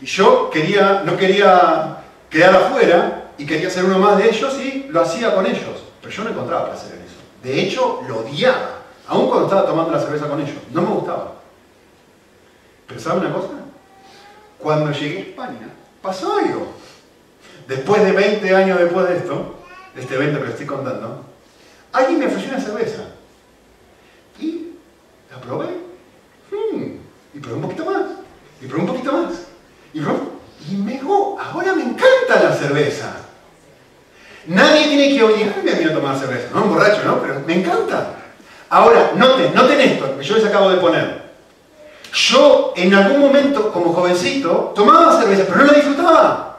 Y 0.00 0.06
yo 0.06 0.50
quería, 0.50 1.02
no 1.04 1.16
quería 1.16 2.02
quedar 2.28 2.54
afuera 2.54 3.30
y 3.38 3.46
quería 3.46 3.70
ser 3.70 3.86
uno 3.86 3.98
más 3.98 4.18
de 4.18 4.28
ellos 4.28 4.54
y 4.60 4.86
lo 4.90 5.00
hacía 5.00 5.34
con 5.34 5.46
ellos. 5.46 5.82
Pero 6.02 6.14
yo 6.14 6.24
no 6.24 6.30
encontraba 6.30 6.68
placer 6.68 6.94
en 6.96 7.02
eso. 7.02 7.16
De 7.42 7.62
hecho, 7.62 8.02
lo 8.06 8.18
odiaba, 8.18 8.82
aun 9.08 9.28
cuando 9.28 9.46
estaba 9.46 9.66
tomando 9.66 9.90
la 9.90 10.00
cerveza 10.00 10.28
con 10.28 10.40
ellos. 10.40 10.56
No 10.70 10.82
me 10.82 10.88
gustaba. 10.88 11.32
Pero 12.86 13.00
¿sabe 13.00 13.20
una 13.20 13.32
cosa? 13.32 13.48
Cuando 14.58 14.92
llegué 14.92 15.18
a 15.18 15.22
España, 15.22 15.68
pasó 16.00 16.36
algo. 16.36 16.72
Después 17.68 18.04
de 18.04 18.12
20 18.12 18.54
años 18.54 18.78
después 18.78 19.08
de 19.08 19.16
esto, 19.16 19.56
de 19.94 20.02
este 20.02 20.14
evento 20.14 20.42
que 20.42 20.50
estoy 20.50 20.66
contando, 20.66 21.24
alguien 21.92 22.18
me 22.18 22.26
ofreció 22.26 22.50
una 22.50 22.60
cerveza. 22.60 23.02
Y 24.38 24.72
la 25.30 25.40
probé. 25.40 25.66
Hmm, 26.50 26.98
y 27.34 27.40
probé 27.40 27.56
un 27.56 27.62
poquito 27.62 27.84
más. 27.84 28.04
Y 28.60 28.66
probé 28.66 28.82
un 28.82 28.88
poquito 28.88 29.12
más. 29.12 29.34
Y, 29.92 30.00
me 30.76 31.00
ahora 31.00 31.72
me 31.74 31.82
encanta 31.82 32.42
la 32.42 32.52
cerveza. 32.54 33.16
Nadie 34.46 34.88
tiene 34.88 35.16
que 35.16 35.22
obligarme 35.24 35.72
a 35.72 35.76
mí 35.76 35.84
a 35.84 35.94
tomar 35.94 36.18
cerveza. 36.18 36.48
No, 36.54 36.64
un 36.64 36.70
borracho, 36.70 37.02
¿no? 37.04 37.20
Pero 37.20 37.40
me 37.46 37.60
encanta. 37.60 38.14
Ahora, 38.68 39.12
noten, 39.16 39.54
noten 39.54 39.80
esto 39.80 40.18
que 40.18 40.24
yo 40.24 40.36
les 40.36 40.44
acabo 40.44 40.70
de 40.70 40.76
poner. 40.78 41.25
Yo 42.12 42.72
en 42.76 42.94
algún 42.94 43.20
momento, 43.20 43.72
como 43.72 43.92
jovencito, 43.92 44.72
tomaba 44.74 45.20
cerveza, 45.20 45.44
pero 45.46 45.58
no 45.58 45.64
la 45.64 45.72
disfrutaba. 45.72 46.58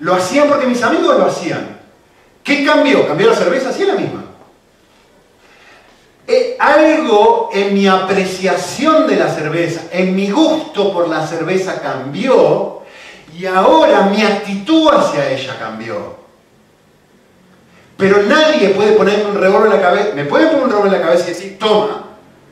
Lo 0.00 0.14
hacían 0.14 0.48
porque 0.48 0.66
mis 0.66 0.82
amigos 0.82 1.18
lo 1.18 1.26
hacían. 1.26 1.78
¿Qué 2.42 2.64
cambió? 2.64 3.06
¿Cambió 3.06 3.28
la 3.28 3.36
cerveza? 3.36 3.72
Sí, 3.72 3.84
la 3.84 3.94
misma. 3.94 4.24
Eh, 6.30 6.56
algo 6.58 7.48
en 7.52 7.72
mi 7.72 7.86
apreciación 7.88 9.06
de 9.06 9.16
la 9.16 9.28
cerveza, 9.28 9.84
en 9.90 10.14
mi 10.14 10.30
gusto 10.30 10.92
por 10.92 11.08
la 11.08 11.26
cerveza 11.26 11.80
cambió 11.80 12.82
y 13.34 13.46
ahora 13.46 14.02
mi 14.02 14.22
actitud 14.22 14.90
hacia 14.92 15.30
ella 15.30 15.56
cambió. 15.58 16.16
Pero 17.96 18.22
nadie 18.24 18.70
puede 18.70 18.92
ponerme 18.92 19.24
un 19.24 19.40
revólver 19.40 19.72
en 19.72 19.76
la 19.78 19.82
cabeza, 19.82 20.10
me 20.14 20.24
puede 20.24 20.48
poner 20.48 20.64
un 20.64 20.70
revólver 20.70 20.94
en 20.94 21.00
la 21.00 21.06
cabeza 21.06 21.24
y 21.24 21.28
decir, 21.28 21.58
toma, 21.58 22.04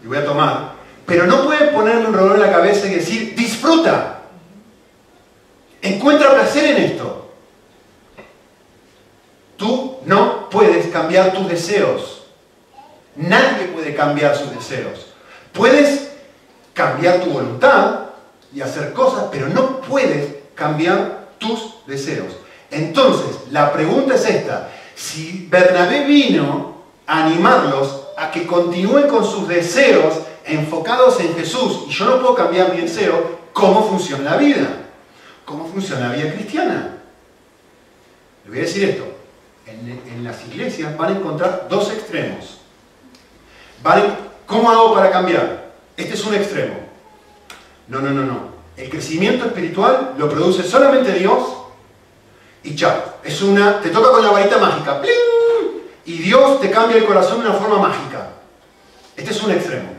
y 0.03 0.07
voy 0.07 0.17
a 0.17 0.25
tomar, 0.25 0.73
pero 1.07 1.27
no 1.27 1.45
puede 1.45 1.69
ponerme 1.69 2.09
un 2.09 2.15
revólver 2.15 2.41
en 2.41 2.47
la 2.47 2.53
cabeza 2.53 2.87
y 2.89 2.97
decir, 2.97 3.35
disfruta, 3.37 4.23
encuentra 5.81 6.35
placer 6.35 6.77
en 6.77 6.83
esto. 6.83 7.31
Tú 9.57 9.99
no 10.05 10.51
puedes 10.51 10.89
cambiar 10.89 11.33
tus 11.33 11.49
deseos. 11.49 12.25
Nadie 13.15 13.69
puede 13.69 13.95
cambiar 13.95 14.37
sus 14.37 14.51
deseos. 14.51 15.07
Puedes 15.53 16.11
cambiar 16.75 17.21
tu 17.21 17.31
voluntad 17.31 18.01
y 18.53 18.61
hacer 18.61 18.93
cosas, 18.93 19.27
pero 19.31 19.49
no 19.49 19.81
puedes 19.81 20.35
cambiar 20.55 21.29
tus 21.39 21.77
deseos. 21.87 22.33
Entonces, 22.71 23.37
la 23.53 23.73
pregunta 23.73 24.17
es 24.17 24.27
esta. 24.27 24.71
Si 24.95 25.47
Bernabé 25.49 26.05
vino 26.05 26.75
a 27.07 27.27
animarlos 27.27 28.09
a 28.17 28.31
que 28.31 28.47
continúen 28.47 29.09
con 29.09 29.25
sus 29.25 29.47
deseos 29.47 30.15
enfocados 30.47 31.21
en 31.21 31.35
Jesús 31.35 31.85
y 31.89 31.91
yo 31.91 32.07
no 32.07 32.21
puedo 32.21 32.35
cambiar 32.35 32.73
mi 32.73 32.81
deseo, 32.81 33.39
¿cómo 33.53 33.89
funciona 33.89 34.33
la 34.33 34.37
vida? 34.37 34.69
¿Cómo 35.45 35.67
funciona 35.67 36.09
la 36.09 36.15
vida 36.15 36.33
cristiana? 36.33 36.99
Le 38.45 38.51
voy 38.51 38.59
a 38.59 38.63
decir 38.63 38.89
esto. 38.89 39.05
En, 39.67 40.25
las 40.25 40.45
iglesias 40.47 40.97
van 40.97 41.13
a 41.13 41.19
encontrar 41.19 41.67
dos 41.69 41.93
extremos. 41.93 42.59
¿Cómo 44.47 44.71
hago 44.71 44.95
para 44.95 45.11
cambiar? 45.11 45.73
Este 45.97 46.15
es 46.15 46.25
un 46.25 46.35
extremo. 46.35 46.75
No, 47.89 48.01
no, 48.01 48.11
no, 48.11 48.25
no. 48.25 48.57
El 48.77 48.89
crecimiento 48.91 49.47
espiritual 49.47 50.15
lo 50.19 50.29
produce 50.29 50.63
solamente 50.63 51.13
Dios 51.13 51.57
y 52.63 52.75
chao. 52.75 53.17
Es 53.23 53.43
una, 53.43 53.81
te 53.81 53.91
toca 53.91 54.11
con 54.11 54.23
la 54.23 54.31
varita 54.31 54.59
mágica. 54.59 55.01
Y 56.05 56.19
Dios 56.19 56.61
te 56.61 56.71
cambia 56.71 56.99
el 56.99 57.05
corazón 57.05 57.43
de 57.43 57.49
una 57.49 57.59
forma 57.59 57.79
mágica. 57.79 58.31
Este 59.17 59.31
es 59.31 59.43
un 59.43 59.51
extremo. 59.51 59.96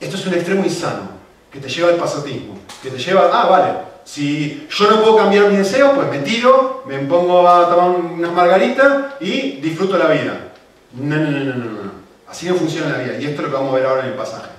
Esto 0.00 0.16
es 0.16 0.26
un 0.26 0.34
extremo 0.34 0.64
insano, 0.64 1.08
que 1.50 1.58
te 1.58 1.68
lleva 1.68 1.90
al 1.90 1.96
pasotismo, 1.96 2.58
que 2.82 2.90
te 2.90 2.98
lleva, 2.98 3.30
ah, 3.32 3.46
vale, 3.48 3.72
si 4.06 4.68
yo 4.70 4.90
no 4.90 5.02
puedo 5.02 5.16
cambiar 5.16 5.50
mi 5.50 5.56
deseo, 5.56 5.92
pues 5.92 6.08
me 6.08 6.20
tiro, 6.20 6.84
me 6.86 6.98
pongo 7.00 7.46
a 7.48 7.68
tomar 7.68 7.90
unas 7.90 8.32
margaritas 8.32 9.14
y 9.20 9.56
disfruto 9.60 9.98
la 9.98 10.06
vida. 10.06 10.52
No, 10.92 11.16
no, 11.16 11.30
no, 11.30 11.40
no, 11.40 11.54
no, 11.54 11.82
no. 11.82 11.92
Así 12.28 12.48
no 12.48 12.54
funciona 12.54 12.96
la 12.96 12.98
vida. 12.98 13.18
Y 13.18 13.26
esto 13.26 13.42
es 13.42 13.48
lo 13.48 13.48
que 13.48 13.54
vamos 13.54 13.72
a 13.72 13.76
ver 13.76 13.86
ahora 13.86 14.02
en 14.02 14.10
el 14.10 14.14
pasaje. 14.14 14.50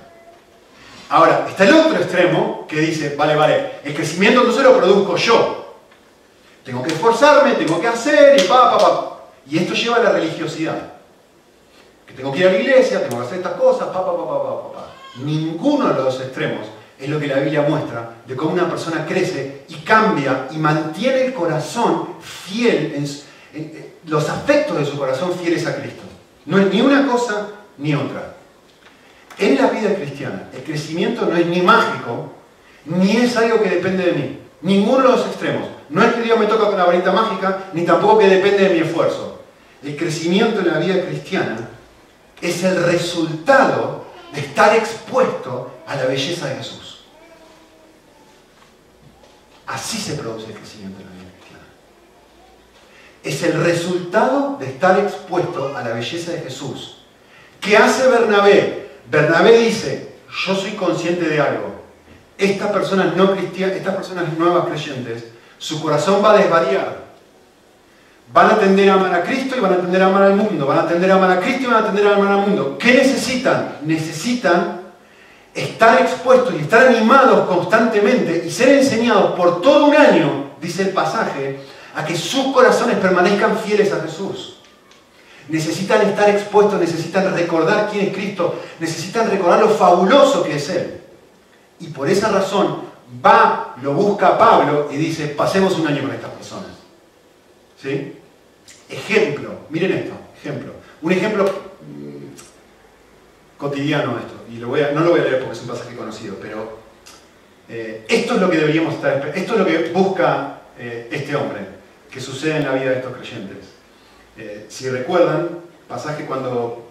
Ahora, 1.08 1.46
está 1.48 1.64
el 1.64 1.72
otro 1.72 1.96
extremo 1.96 2.66
que 2.68 2.80
dice, 2.80 3.16
vale, 3.16 3.34
vale, 3.36 3.72
el 3.84 3.94
crecimiento 3.94 4.40
entonces 4.40 4.62
lo 4.62 4.76
produzco 4.76 5.16
yo. 5.16 5.76
Tengo 6.62 6.82
que 6.82 6.92
esforzarme, 6.92 7.52
tengo 7.52 7.80
que 7.80 7.88
hacer 7.88 8.38
y 8.38 8.42
pa, 8.46 8.70
pa, 8.70 8.78
pa. 8.78 9.18
Y 9.48 9.56
esto 9.56 9.72
lleva 9.72 9.96
a 9.96 10.02
la 10.02 10.10
religiosidad. 10.10 10.92
Que 12.06 12.12
tengo 12.12 12.30
que 12.32 12.40
ir 12.40 12.48
a 12.48 12.52
la 12.52 12.58
iglesia, 12.58 13.00
tengo 13.00 13.22
que 13.22 13.26
hacer 13.26 13.38
estas 13.38 13.54
cosas, 13.54 13.88
pa, 13.88 14.04
pa, 14.04 14.14
pa, 14.14 14.26
pa, 14.26 14.42
pa, 14.44 14.72
pa. 14.74 14.87
Ninguno 15.24 15.88
de 15.88 16.02
los 16.02 16.20
extremos 16.20 16.66
es 16.98 17.08
lo 17.08 17.20
que 17.20 17.26
la 17.26 17.38
Biblia 17.38 17.62
muestra 17.62 18.16
de 18.26 18.34
cómo 18.34 18.52
una 18.52 18.68
persona 18.68 19.06
crece 19.06 19.62
y 19.68 19.76
cambia 19.76 20.48
y 20.50 20.58
mantiene 20.58 21.26
el 21.26 21.34
corazón 21.34 22.08
fiel, 22.20 22.94
en, 22.96 23.88
los 24.06 24.28
afectos 24.28 24.78
de 24.78 24.84
su 24.84 24.98
corazón 24.98 25.32
fieles 25.32 25.66
a 25.66 25.76
Cristo. 25.76 26.02
No 26.46 26.58
es 26.58 26.72
ni 26.72 26.80
una 26.80 27.06
cosa 27.06 27.48
ni 27.78 27.94
otra. 27.94 28.34
En 29.38 29.56
la 29.56 29.68
vida 29.68 29.94
cristiana, 29.94 30.48
el 30.52 30.62
crecimiento 30.64 31.26
no 31.26 31.36
es 31.36 31.46
ni 31.46 31.62
mágico, 31.62 32.32
ni 32.86 33.16
es 33.16 33.36
algo 33.36 33.62
que 33.62 33.70
depende 33.70 34.04
de 34.04 34.12
mí. 34.12 34.38
Ninguno 34.62 35.02
de 35.02 35.16
los 35.16 35.26
extremos. 35.26 35.68
No 35.90 36.02
es 36.02 36.12
que 36.14 36.22
Dios 36.22 36.38
me 36.38 36.46
toca 36.46 36.66
con 36.66 36.76
la 36.76 36.84
varita 36.84 37.12
mágica, 37.12 37.66
ni 37.72 37.82
tampoco 37.82 38.18
que 38.18 38.28
depende 38.28 38.64
de 38.64 38.74
mi 38.74 38.80
esfuerzo. 38.80 39.40
El 39.82 39.96
crecimiento 39.96 40.60
en 40.60 40.68
la 40.68 40.78
vida 40.78 41.04
cristiana 41.04 41.68
es 42.40 42.64
el 42.64 42.82
resultado 42.84 43.97
de 44.32 44.40
estar 44.40 44.74
expuesto 44.76 45.70
a 45.86 45.96
la 45.96 46.04
belleza 46.04 46.46
de 46.46 46.56
Jesús. 46.56 47.00
Así 49.66 49.98
se 49.98 50.14
produce 50.14 50.46
el 50.46 50.54
crecimiento 50.54 51.00
en 51.00 51.06
la 51.06 51.12
vida 51.12 51.30
cristiana. 51.38 51.64
Es 53.22 53.42
el 53.42 53.64
resultado 53.64 54.56
de 54.58 54.66
estar 54.66 54.98
expuesto 54.98 55.76
a 55.76 55.82
la 55.82 55.90
belleza 55.90 56.32
de 56.32 56.40
Jesús. 56.40 56.98
¿Qué 57.60 57.76
hace 57.76 58.08
Bernabé? 58.08 58.90
Bernabé 59.10 59.58
dice, 59.58 60.16
yo 60.46 60.54
soy 60.54 60.72
consciente 60.72 61.28
de 61.28 61.40
algo. 61.40 61.82
Estas 62.36 62.70
personas 62.70 63.16
no 63.16 63.32
cristianas, 63.32 63.76
estas 63.76 63.96
personas 63.96 64.32
nuevas 64.38 64.66
creyentes, 64.66 65.24
su 65.58 65.82
corazón 65.82 66.22
va 66.24 66.32
a 66.32 66.38
desvariar. 66.38 67.07
Van 68.32 68.50
a 68.50 68.58
tender 68.58 68.90
a 68.90 68.94
amar 68.94 69.14
a 69.14 69.22
Cristo 69.22 69.56
y 69.56 69.60
van 69.60 69.72
a 69.72 69.76
tender 69.76 70.02
a 70.02 70.06
amar 70.06 70.22
al 70.22 70.36
mundo. 70.36 70.66
Van 70.66 70.78
a 70.78 70.86
tender 70.86 71.10
a 71.10 71.14
amar 71.14 71.30
a 71.30 71.40
Cristo 71.40 71.62
y 71.62 71.66
van 71.66 71.82
a 71.82 71.86
tender 71.86 72.06
a 72.06 72.14
amar 72.14 72.32
al 72.32 72.46
mundo. 72.46 72.76
¿Qué 72.78 72.94
necesitan? 72.94 73.78
Necesitan 73.82 74.80
estar 75.54 76.00
expuestos 76.02 76.54
y 76.54 76.62
estar 76.62 76.86
animados 76.86 77.48
constantemente 77.48 78.44
y 78.46 78.50
ser 78.50 78.70
enseñados 78.70 79.32
por 79.32 79.60
todo 79.60 79.86
un 79.86 79.96
año, 79.96 80.50
dice 80.60 80.82
el 80.82 80.90
pasaje, 80.90 81.60
a 81.94 82.04
que 82.04 82.16
sus 82.16 82.52
corazones 82.52 82.98
permanezcan 82.98 83.58
fieles 83.58 83.92
a 83.92 84.00
Jesús. 84.00 84.58
Necesitan 85.48 86.02
estar 86.02 86.28
expuestos, 86.28 86.78
necesitan 86.78 87.34
recordar 87.34 87.88
quién 87.90 88.06
es 88.06 88.12
Cristo, 88.12 88.60
necesitan 88.78 89.30
recordar 89.30 89.60
lo 89.60 89.70
fabuloso 89.70 90.44
que 90.44 90.56
es 90.56 90.68
Él. 90.68 91.00
Y 91.80 91.86
por 91.88 92.08
esa 92.08 92.28
razón 92.28 92.82
va, 93.24 93.74
lo 93.82 93.94
busca 93.94 94.36
Pablo 94.36 94.88
y 94.92 94.96
dice, 94.96 95.28
pasemos 95.28 95.78
un 95.78 95.86
año 95.86 96.02
con 96.02 96.12
estas 96.12 96.30
personas. 96.32 96.77
¿Sí? 97.80 98.14
Ejemplo, 98.88 99.60
miren 99.70 99.92
esto, 99.92 100.14
ejemplo. 100.40 100.72
Un 101.00 101.12
ejemplo 101.12 101.44
mm, 101.44 103.58
cotidiano 103.58 104.18
esto, 104.18 104.44
y 104.50 104.56
no 104.56 105.00
lo 105.00 105.10
voy 105.10 105.20
a 105.20 105.24
leer 105.24 105.38
porque 105.38 105.56
es 105.56 105.62
un 105.62 105.68
pasaje 105.68 105.94
conocido, 105.94 106.36
pero 106.40 106.78
eh, 107.68 108.04
esto 108.08 108.34
es 108.34 108.40
lo 108.40 108.50
que 108.50 108.56
deberíamos 108.56 108.94
estar, 108.94 109.32
esto 109.34 109.52
es 109.52 109.58
lo 109.58 109.66
que 109.66 109.90
busca 109.90 110.62
eh, 110.78 111.08
este 111.12 111.36
hombre, 111.36 111.60
que 112.10 112.20
sucede 112.20 112.56
en 112.56 112.64
la 112.64 112.72
vida 112.72 112.90
de 112.90 112.96
estos 112.96 113.16
creyentes. 113.16 113.66
Eh, 114.36 114.66
si 114.68 114.88
recuerdan, 114.88 115.60
pasaje 115.86 116.24
cuando 116.24 116.88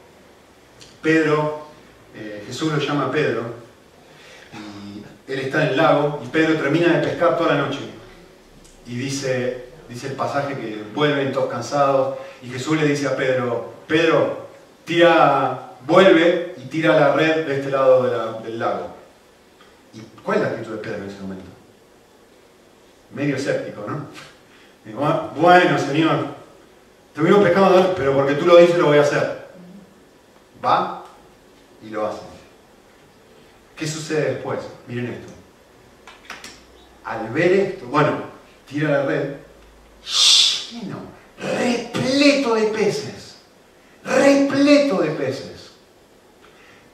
Pedro, 1.01 1.65
Jesús 2.47 2.73
lo 2.73 2.79
llama 2.79 3.11
Pedro, 3.11 3.43
y 4.51 5.31
él 5.31 5.39
está 5.39 5.63
en 5.63 5.69
el 5.69 5.77
lago, 5.77 6.19
y 6.25 6.27
Pedro 6.29 6.55
termina 6.55 6.97
de 6.97 7.07
pescar 7.07 7.37
toda 7.37 7.55
la 7.55 7.61
noche, 7.61 7.79
y 8.87 8.97
dice, 8.97 9.66
dice 9.89 10.07
el 10.07 10.13
pasaje 10.13 10.55
que 10.55 10.83
vuelven 10.93 11.31
todos 11.31 11.49
cansados 11.49 12.17
y 12.41 12.49
Jesús 12.49 12.77
le 12.77 12.87
dice 12.87 13.07
a 13.07 13.15
Pedro, 13.15 13.73
Pedro, 13.87 14.47
tira, 14.85 15.71
vuelve 15.85 16.55
y 16.57 16.67
tira 16.67 16.99
la 16.99 17.13
red 17.13 17.47
de 17.47 17.59
este 17.59 17.71
lado 17.71 18.03
del 18.43 18.59
lago. 18.59 18.95
¿Y 19.93 20.01
cuál 20.23 20.37
es 20.37 20.43
la 20.43 20.49
actitud 20.49 20.73
de 20.73 20.77
Pedro 20.77 20.97
en 20.97 21.09
ese 21.09 21.21
momento? 21.21 21.45
Medio 23.13 23.35
escéptico, 23.35 23.85
¿no? 23.87 24.07
Ah, 25.03 25.31
bueno, 25.35 25.77
Señor, 25.77 26.27
estuvimos 27.09 27.43
pescando, 27.43 27.93
pero 27.95 28.13
porque 28.13 28.35
tú 28.35 28.45
lo 28.45 28.57
dices 28.57 28.77
lo 28.77 28.87
voy 28.87 28.97
a 28.97 29.01
hacer. 29.01 29.47
Va 30.63 31.03
y 31.83 31.89
lo 31.89 32.07
hace. 32.07 32.21
¿Qué 33.75 33.87
sucede 33.87 34.33
después? 34.35 34.59
Miren 34.87 35.13
esto. 35.13 35.33
Al 37.05 37.29
ver 37.29 37.51
esto, 37.53 37.85
bueno, 37.87 38.21
tira 38.67 38.89
la 38.89 39.03
red 39.03 39.46
lleno, 40.07 40.97
repleto 41.39 42.55
de 42.55 42.63
peces, 42.67 43.35
repleto 44.03 45.01
de 45.01 45.09
peces. 45.11 45.71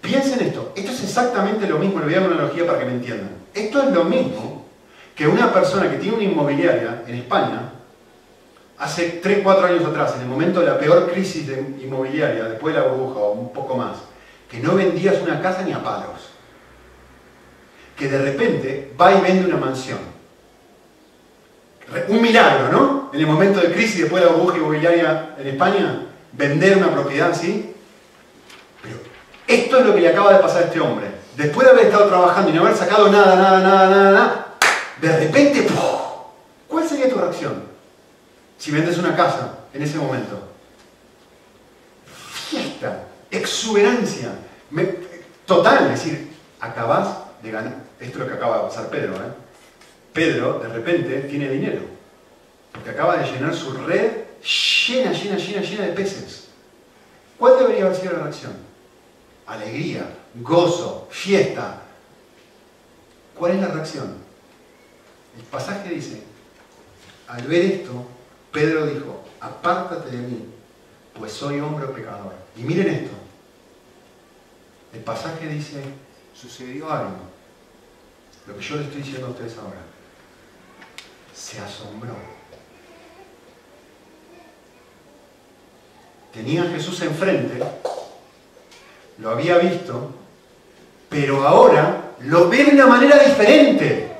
Piensen 0.02 0.42
esto, 0.42 0.74
esto 0.76 0.92
es 0.92 1.04
exactamente 1.04 1.68
lo 1.68 1.80
mismo, 1.80 2.00
le 2.00 2.06
voy 2.06 2.14
a 2.16 2.20
dar 2.20 2.28
una 2.28 2.38
analogía 2.38 2.66
para 2.66 2.80
que 2.80 2.86
me 2.86 2.94
entiendan. 2.94 3.30
Esto 3.54 3.84
es 3.84 3.92
lo 3.92 4.04
mismo 4.04 4.66
que 5.16 5.28
una 5.28 5.54
persona 5.54 5.90
que 5.90 5.98
tiene 5.98 6.18
una 6.18 6.26
inmobiliaria 6.26 7.04
en 7.08 7.16
España, 7.16 7.72
hace 8.78 9.20
3, 9.22 9.40
4 9.44 9.68
años 9.68 9.86
atrás, 9.86 10.16
en 10.16 10.22
el 10.22 10.28
momento 10.28 10.60
de 10.60 10.66
la 10.66 10.80
peor 10.80 11.10
crisis 11.12 11.48
de 11.48 11.60
inmobiliaria, 11.82 12.46
después 12.46 12.74
de 12.74 12.82
la 12.82 12.88
burbuja 12.88 13.20
o 13.20 13.32
un 13.32 13.54
poco 13.54 13.78
más, 13.78 13.98
que 14.50 14.60
no 14.60 14.76
vendías 14.76 15.22
una 15.22 15.42
casa 15.42 15.62
ni 15.62 15.72
a 15.72 15.82
palos, 15.82 16.30
que 17.96 18.10
de 18.10 18.18
repente 18.20 18.92
va 19.00 19.14
y 19.14 19.22
vende 19.22 19.46
una 19.46 19.58
mansión 19.58 20.13
un 22.08 22.22
milagro, 22.22 22.70
¿no? 22.70 23.10
En 23.14 23.20
el 23.20 23.28
momento 23.28 23.60
de 23.60 23.72
crisis, 23.72 24.02
después 24.02 24.24
de 24.24 24.30
la 24.30 24.36
burbuja 24.36 24.58
inmobiliaria 24.58 25.36
en 25.38 25.48
España, 25.48 26.06
vender 26.32 26.78
una 26.78 26.92
propiedad 26.92 27.32
así. 27.32 27.76
Pero 28.82 28.98
esto 29.48 29.80
es 29.80 29.86
lo 29.86 29.94
que 29.94 30.02
le 30.02 30.10
acaba 30.10 30.34
de 30.34 30.40
pasar 30.40 30.64
a 30.64 30.66
este 30.66 30.80
hombre. 30.80 31.08
Después 31.36 31.66
de 31.66 31.74
haber 31.74 31.86
estado 31.86 32.08
trabajando 32.08 32.50
y 32.50 32.54
no 32.54 32.62
haber 32.62 32.76
sacado 32.76 33.12
nada, 33.12 33.36
nada, 33.36 33.60
nada, 33.60 33.90
nada, 33.90 34.12
nada, 34.12 34.48
de 35.02 35.20
repente, 35.20 35.68
¿cuál 36.68 36.88
sería 36.88 37.10
tu 37.10 37.16
reacción 37.16 37.64
si 38.58 38.72
vendes 38.72 38.98
una 38.98 39.16
casa 39.16 39.60
en 39.74 39.82
ese 39.82 39.98
momento? 39.98 40.40
Fiesta, 42.50 43.06
exuberancia, 43.32 44.30
total, 45.46 45.86
es 45.86 46.04
decir, 46.04 46.34
acabas 46.60 47.10
de 47.42 47.52
ganar, 47.52 47.74
esto 48.00 48.14
es 48.14 48.24
lo 48.24 48.28
que 48.28 48.34
acaba 48.36 48.58
de 48.58 48.64
pasar 48.64 48.88
Pedro, 48.88 49.16
¿eh? 49.16 49.43
Pedro 50.14 50.60
de 50.60 50.68
repente 50.70 51.22
tiene 51.22 51.50
dinero, 51.50 51.82
porque 52.72 52.92
acaba 52.92 53.18
de 53.18 53.32
llenar 53.32 53.54
su 53.54 53.72
red 53.74 54.24
llena, 54.44 55.12
llena, 55.12 55.38
llena, 55.38 55.62
llena 55.62 55.86
de 55.88 55.94
peces. 55.94 56.50
¿Cuál 57.38 57.60
debería 57.60 57.86
haber 57.86 57.98
sido 57.98 58.14
la 58.14 58.20
reacción? 58.20 58.54
Alegría, 59.46 60.08
gozo, 60.36 61.08
fiesta. 61.10 61.82
¿Cuál 63.36 63.54
es 63.54 63.62
la 63.62 63.68
reacción? 63.68 64.16
El 65.36 65.44
pasaje 65.46 65.90
dice, 65.90 66.22
al 67.28 67.48
ver 67.48 67.64
esto, 67.64 68.06
Pedro 68.52 68.86
dijo, 68.86 69.24
apártate 69.40 70.12
de 70.12 70.18
mí, 70.18 70.46
pues 71.18 71.34
soy 71.34 71.60
hombre 71.60 71.88
pecador. 71.88 72.34
Y 72.56 72.62
miren 72.62 72.88
esto, 72.88 73.16
el 74.94 75.00
pasaje 75.00 75.48
dice, 75.48 75.82
sucedió 76.40 76.92
algo, 76.92 77.18
lo 78.46 78.56
que 78.56 78.64
yo 78.64 78.76
le 78.76 78.84
estoy 78.84 79.02
diciendo 79.02 79.28
a 79.28 79.32
ustedes 79.32 79.58
ahora, 79.58 79.82
se 81.34 81.60
asombró. 81.60 82.14
Tenía 86.34 86.64
a 86.64 86.68
Jesús 86.68 87.02
enfrente, 87.02 87.64
lo 89.20 89.32
había 89.32 89.58
visto, 89.58 90.12
pero 91.10 91.48
ahora 91.48 92.14
lo 92.22 92.50
ve 92.50 92.64
de 92.64 92.72
una 92.72 92.88
manera 92.88 93.20
diferente. 93.20 94.12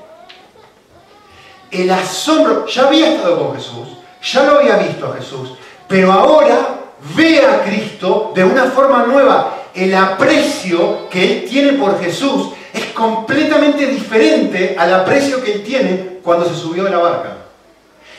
El 1.70 1.90
asombro, 1.90 2.66
ya 2.66 2.86
había 2.86 3.14
estado 3.14 3.38
con 3.38 3.56
Jesús, 3.56 3.88
ya 4.22 4.44
lo 4.44 4.60
había 4.60 4.76
visto 4.76 5.12
a 5.12 5.16
Jesús, 5.16 5.54
pero 5.88 6.12
ahora 6.12 6.78
ve 7.16 7.40
a 7.44 7.64
Cristo 7.64 8.32
de 8.34 8.44
una 8.44 8.66
forma 8.66 9.04
nueva. 9.04 9.62
El 9.74 9.92
aprecio 9.92 11.08
que 11.08 11.24
él 11.24 11.48
tiene 11.48 11.72
por 11.72 12.00
Jesús 12.00 12.50
es 12.72 12.86
completamente 12.92 13.86
diferente 13.86 14.76
al 14.78 14.94
aprecio 14.94 15.42
que 15.42 15.52
él 15.54 15.64
tiene 15.64 16.13
cuando 16.24 16.48
se 16.48 16.54
subió 16.54 16.86
a 16.86 16.90
la 16.90 16.98
barca. 16.98 17.36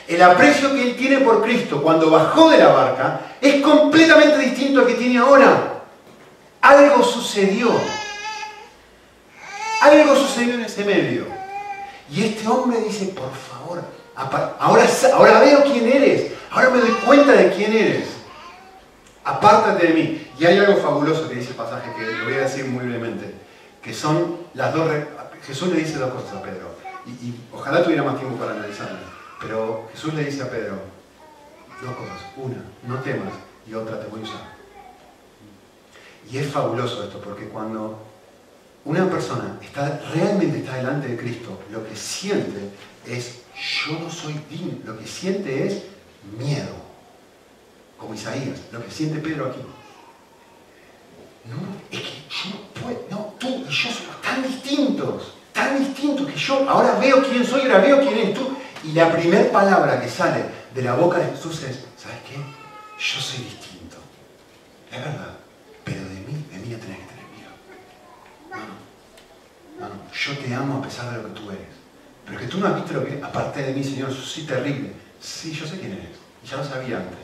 El 0.07 0.21
aprecio 0.21 0.71
que 0.73 0.83
él 0.83 0.95
tiene 0.95 1.17
por 1.17 1.41
Cristo 1.41 1.81
cuando 1.81 2.11
bajó 2.11 2.51
de 2.51 2.59
la 2.59 2.67
barca 2.67 3.21
es 3.41 3.61
completamente 3.63 4.37
distinto 4.37 4.81
al 4.81 4.87
que 4.87 4.93
tiene 4.93 5.17
ahora. 5.17 5.81
Algo 6.61 7.03
sucedió. 7.03 7.71
Algo 9.81 10.15
sucedió 10.15 10.53
en 10.53 10.61
ese 10.61 10.85
medio. 10.85 11.25
Y 12.09 12.23
este 12.23 12.47
hombre 12.47 12.79
dice, 12.81 13.05
por 13.07 13.31
favor, 13.33 13.81
ahora, 14.15 14.87
ahora 15.11 15.39
veo 15.39 15.63
quién 15.63 15.91
eres, 15.91 16.31
ahora 16.51 16.69
me 16.69 16.79
doy 16.79 16.91
cuenta 17.03 17.31
de 17.31 17.51
quién 17.51 17.73
eres. 17.73 18.07
Apártate 19.23 19.87
de 19.87 19.93
mí. 19.93 20.27
Y 20.39 20.45
hay 20.45 20.59
algo 20.59 20.77
fabuloso 20.77 21.27
que 21.27 21.35
dice 21.35 21.49
el 21.49 21.55
pasaje 21.55 21.89
que 21.97 22.05
le 22.05 22.23
voy 22.23 22.33
a 22.35 22.41
decir 22.41 22.65
muy 22.65 22.85
brevemente, 22.85 23.33
que 23.81 23.93
son 23.93 24.37
las 24.53 24.71
dos... 24.73 24.87
Jesús 25.47 25.69
le 25.69 25.77
dice 25.77 25.97
dos 25.97 26.11
cosas 26.11 26.37
a 26.37 26.41
Pedro, 26.41 26.74
y, 27.05 27.35
ojalá 27.53 27.83
tuviera 27.83 28.03
más 28.03 28.17
tiempo 28.17 28.37
para 28.37 28.51
analizarlas, 28.51 29.01
pero 29.39 29.87
Jesús 29.91 30.13
le 30.13 30.25
dice 30.25 30.41
a 30.43 30.49
Pedro 30.49 30.79
dos 31.81 31.95
cosas. 31.95 32.21
Una, 32.37 32.63
no 32.87 33.01
temas, 33.01 33.33
y 33.67 33.73
otra, 33.73 33.99
te 33.99 34.07
voy 34.07 34.21
a 34.21 34.23
usar. 34.23 34.55
Y 36.31 36.37
es 36.37 36.51
fabuloso 36.51 37.03
esto, 37.03 37.19
porque 37.19 37.47
cuando 37.47 37.99
una 38.83 39.09
persona 39.09 39.57
está, 39.61 40.01
realmente 40.13 40.59
está 40.59 40.75
delante 40.77 41.07
de 41.07 41.17
Cristo, 41.17 41.59
lo 41.71 41.87
que 41.87 41.95
siente 41.95 42.69
es, 43.05 43.41
yo 43.85 43.99
no 43.99 44.09
soy 44.09 44.33
digno, 44.49 44.79
lo 44.85 44.97
que 44.97 45.05
siente 45.05 45.67
es 45.67 45.83
miedo, 46.37 46.73
como 47.97 48.13
Isaías, 48.13 48.59
lo 48.71 48.83
que 48.83 48.91
siente 48.91 49.19
Pedro 49.19 49.47
aquí. 49.47 49.61
No, 51.45 51.57
es 51.91 52.01
que 52.01 52.23
yo 52.27 52.49
no 52.49 52.81
puedo, 52.81 53.07
no, 53.11 53.33
tú 53.39 53.47
y 53.47 53.71
yo 53.71 53.91
somos 53.91 54.21
tan 54.21 54.41
distintos, 54.41 55.34
tan 55.55 55.79
distintos 55.79 56.27
que 56.27 56.37
yo 56.37 56.69
ahora 56.69 56.99
veo 56.99 57.23
quién 57.23 57.45
soy, 57.45 57.61
ahora 57.61 57.79
veo 57.79 58.01
quién 58.01 58.17
es 58.19 58.33
tú. 58.33 58.55
Y 58.83 58.91
la 58.91 59.11
primera 59.11 59.49
palabra 59.51 59.99
que 59.99 60.09
sale 60.09 60.43
de 60.75 60.81
la 60.83 60.93
boca 60.93 61.17
de 61.17 61.31
Jesús 61.31 61.63
es, 61.63 61.85
¿sabes 61.97 62.19
qué? 62.27 62.35
Yo 62.35 63.21
soy 63.21 63.43
distinto. 63.45 63.95
Es 64.91 64.99
verdad, 64.99 65.33
pero 65.83 66.01
de 66.01 66.19
mí, 66.19 66.45
de 66.51 66.57
mí 66.59 66.69
ya 66.69 66.77
tenés 66.77 66.99
que 66.99 67.15
yo 70.15 70.37
te 70.37 70.53
amo 70.53 70.77
a 70.77 70.81
pesar 70.81 71.11
de 71.11 71.17
lo 71.21 71.27
que 71.27 71.39
tú 71.39 71.51
eres. 71.51 71.75
Pero 72.25 72.39
que 72.39 72.47
tú 72.47 72.57
no 72.57 72.67
has 72.67 72.75
visto 72.75 72.93
lo 72.93 73.05
que 73.05 73.21
aparte 73.21 73.61
de 73.61 73.73
mí, 73.73 73.83
Señor, 73.83 74.09
eso 74.09 74.21
sí 74.21 74.43
terrible. 74.43 74.91
Sí, 75.19 75.51
yo 75.51 75.67
sé 75.67 75.79
quién 75.79 75.91
eres. 75.91 76.17
Y 76.43 76.47
ya 76.47 76.57
lo 76.57 76.63
sabía 76.63 76.97
antes. 76.97 77.19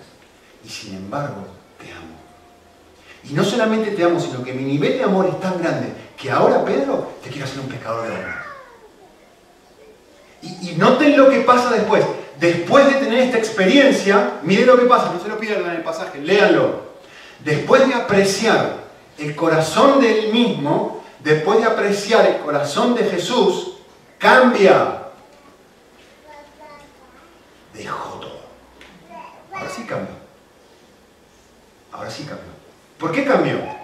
Y 0.63 0.69
sin 0.69 0.95
embargo, 0.95 1.47
te 1.79 1.91
amo. 1.91 2.19
Y 3.23 3.33
no 3.33 3.43
solamente 3.43 3.91
te 3.91 4.03
amo, 4.03 4.19
sino 4.19 4.43
que 4.43 4.53
mi 4.53 4.63
nivel 4.63 4.97
de 4.97 5.03
amor 5.03 5.27
es 5.27 5.39
tan 5.39 5.59
grande 5.61 5.93
que 6.21 6.29
ahora, 6.29 6.63
Pedro, 6.63 7.13
te 7.23 7.31
quiero 7.31 7.45
hacer 7.45 7.59
un 7.61 7.67
pescador 7.67 8.07
de 8.07 8.13
hombres. 8.13 8.35
Y, 10.43 10.69
y, 10.69 10.75
noten 10.75 11.17
lo 11.17 11.29
que 11.29 11.39
pasa 11.41 11.71
después. 11.71 12.05
Después 12.39 12.85
de 12.85 12.93
tener 12.93 13.19
esta 13.21 13.39
experiencia, 13.39 14.39
miren 14.43 14.67
lo 14.67 14.77
que 14.77 14.85
pasa, 14.85 15.11
no 15.11 15.19
se 15.19 15.27
lo 15.27 15.39
pierdan 15.39 15.75
el 15.75 15.81
pasaje, 15.81 16.19
léanlo. 16.19 16.91
Después 17.39 17.87
de 17.87 17.95
apreciar 17.95 18.81
el 19.17 19.35
corazón 19.35 19.99
del 19.99 20.31
mismo, 20.31 21.03
después 21.19 21.59
de 21.59 21.65
apreciar 21.65 22.27
el 22.27 22.37
corazón 22.37 22.93
de 22.93 23.03
Jesús, 23.05 23.77
cambia. 24.19 25.07
Dejó 27.73 28.19
todo. 28.19 28.41
Ahora 29.53 29.69
sí 29.69 29.83
cambió. 29.83 30.15
Ahora 31.91 32.11
sí 32.11 32.23
cambió. 32.25 32.51
¿Por 32.99 33.11
qué 33.11 33.25
cambió? 33.25 33.80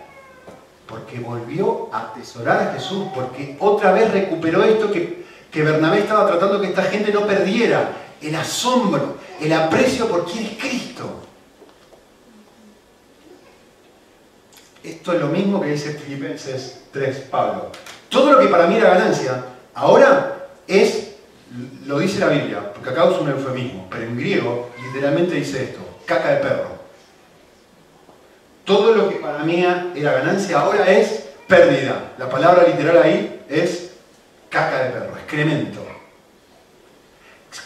Porque 0.87 1.19
volvió 1.19 1.89
a 1.91 2.09
atesorar 2.09 2.69
a 2.69 2.73
Jesús, 2.73 3.07
porque 3.13 3.57
otra 3.59 3.91
vez 3.91 4.11
recuperó 4.11 4.63
esto 4.63 4.91
que, 4.91 5.25
que 5.51 5.63
Bernabé 5.63 5.99
estaba 5.99 6.27
tratando 6.27 6.61
que 6.61 6.67
esta 6.67 6.83
gente 6.83 7.11
no 7.11 7.27
perdiera, 7.27 7.91
el 8.21 8.35
asombro, 8.35 9.17
el 9.41 9.51
aprecio 9.53 10.07
por 10.07 10.25
quien 10.25 10.45
es 10.45 10.57
Cristo. 10.57 11.27
Esto 14.83 15.13
es 15.13 15.19
lo 15.19 15.27
mismo 15.27 15.59
que 15.59 15.71
dice 15.71 15.93
Filipenses 15.93 16.83
3, 16.91 17.17
Pablo. 17.29 17.71
Todo 18.09 18.31
lo 18.31 18.39
que 18.39 18.47
para 18.47 18.67
mí 18.67 18.77
era 18.77 18.93
ganancia, 18.93 19.43
ahora 19.73 20.47
es, 20.65 21.15
lo 21.85 21.99
dice 21.99 22.19
la 22.19 22.29
Biblia, 22.29 22.71
porque 22.73 22.89
acá 22.91 23.05
usa 23.05 23.19
un 23.19 23.29
eufemismo, 23.29 23.87
pero 23.89 24.03
en 24.03 24.15
griego 24.15 24.69
literalmente 24.81 25.35
dice 25.35 25.65
esto, 25.65 25.79
caca 26.05 26.29
de 26.29 26.37
perro. 26.37 26.76
Todo 28.67 28.93
lo 28.93 29.07
que 29.07 29.15
para 29.15 29.39
mí 29.45 29.63
era 29.63 30.11
ganancia 30.11 30.59
ahora 30.59 30.91
es 30.91 31.23
pérdida. 31.47 32.11
La 32.17 32.29
palabra 32.29 32.67
literal 32.67 33.01
ahí 33.01 33.45
es 33.47 33.91
caca 34.49 34.83
de 34.83 34.89
perro, 34.89 35.17
excremento. 35.17 35.79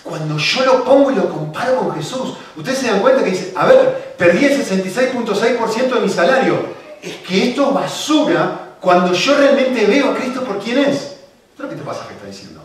Cuando 0.04 0.38
yo 0.38 0.64
lo 0.64 0.84
pongo 0.84 1.10
y 1.10 1.16
lo 1.16 1.28
comparo 1.28 1.80
con 1.80 1.96
Jesús, 1.96 2.36
ustedes 2.56 2.78
se 2.78 2.88
dan 2.92 3.00
cuenta 3.00 3.24
que 3.24 3.32
dice, 3.32 3.52
a 3.56 3.66
ver, 3.66 4.14
perdí 4.16 4.46
el 4.46 4.64
66.6% 4.64 5.92
de 5.92 6.00
mi 6.02 6.10
salario, 6.10 6.68
es 7.02 7.16
que 7.28 7.50
esto 7.50 7.70
es 7.70 7.74
basura 7.74 8.76
cuando 8.80 9.12
yo 9.12 9.38
realmente 9.38 9.84
veo 9.88 10.12
a 10.12 10.16
Cristo 10.16 10.44
por 10.44 10.60
quién 10.60 10.78
es. 10.78 11.18
Esto 11.50 11.64
es 11.64 11.70
que 11.70 11.76
te 11.78 11.82
pasa 11.82 12.08
que 12.08 12.14
está 12.14 12.28
diciendo. 12.28 12.62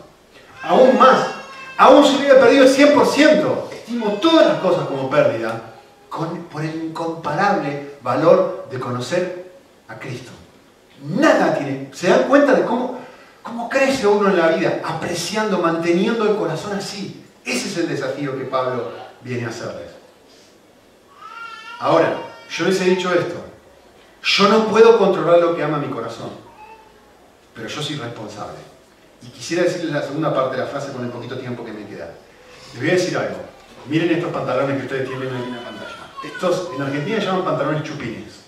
Aún 0.61 0.95
más, 0.99 1.25
aún 1.75 2.05
si 2.05 2.17
hubiera 2.17 2.39
perdido 2.39 2.65
el 2.65 2.69
100%, 2.69 3.73
estimo 3.73 4.11
todas 4.21 4.45
las 4.45 4.59
cosas 4.59 4.85
como 4.85 5.09
pérdida 5.09 5.73
por 6.09 6.63
el 6.63 6.85
incomparable 6.85 7.97
valor 8.01 8.67
de 8.71 8.79
conocer 8.79 9.51
a 9.87 9.99
Cristo. 9.99 10.31
Nada 11.03 11.55
tiene. 11.57 11.89
¿Se 11.93 12.09
dan 12.09 12.23
cuenta 12.27 12.53
de 12.53 12.63
cómo, 12.63 12.99
cómo 13.43 13.69
crece 13.69 14.07
uno 14.07 14.29
en 14.29 14.37
la 14.37 14.47
vida? 14.49 14.81
Apreciando, 14.83 15.59
manteniendo 15.59 16.29
el 16.29 16.35
corazón 16.35 16.77
así. 16.77 17.23
Ese 17.45 17.67
es 17.67 17.77
el 17.77 17.87
desafío 17.87 18.37
que 18.37 18.45
Pablo 18.45 18.91
viene 19.21 19.45
a 19.45 19.49
hacerles. 19.49 19.91
Ahora, 21.79 22.17
yo 22.49 22.65
les 22.65 22.81
he 22.81 22.85
dicho 22.85 23.13
esto. 23.13 23.45
Yo 24.23 24.49
no 24.49 24.67
puedo 24.67 24.97
controlar 24.97 25.39
lo 25.39 25.55
que 25.55 25.63
ama 25.63 25.77
mi 25.77 25.87
corazón, 25.87 26.31
pero 27.53 27.67
yo 27.67 27.81
soy 27.81 27.95
responsable. 27.95 28.57
Y 29.21 29.27
quisiera 29.27 29.63
decirles 29.63 29.93
la 29.93 30.01
segunda 30.01 30.33
parte 30.33 30.57
de 30.57 30.63
la 30.63 30.67
frase 30.67 30.91
con 30.91 31.05
el 31.05 31.11
poquito 31.11 31.37
tiempo 31.37 31.63
que 31.63 31.71
me 31.71 31.85
queda. 31.87 32.13
Les 32.73 32.81
voy 32.81 32.89
a 32.89 32.93
decir 32.93 33.17
algo. 33.17 33.37
Miren 33.87 34.11
estos 34.11 34.31
pantalones 34.33 34.77
que 34.77 34.83
ustedes 34.83 35.07
tienen 35.07 35.33
ahí 35.33 35.43
en 35.43 35.55
la 35.55 35.63
pantalla. 35.63 35.76
Estos 36.23 36.69
en 36.75 36.81
Argentina 36.81 37.19
llaman 37.19 37.45
pantalones 37.45 37.83
chupines. 37.83 38.41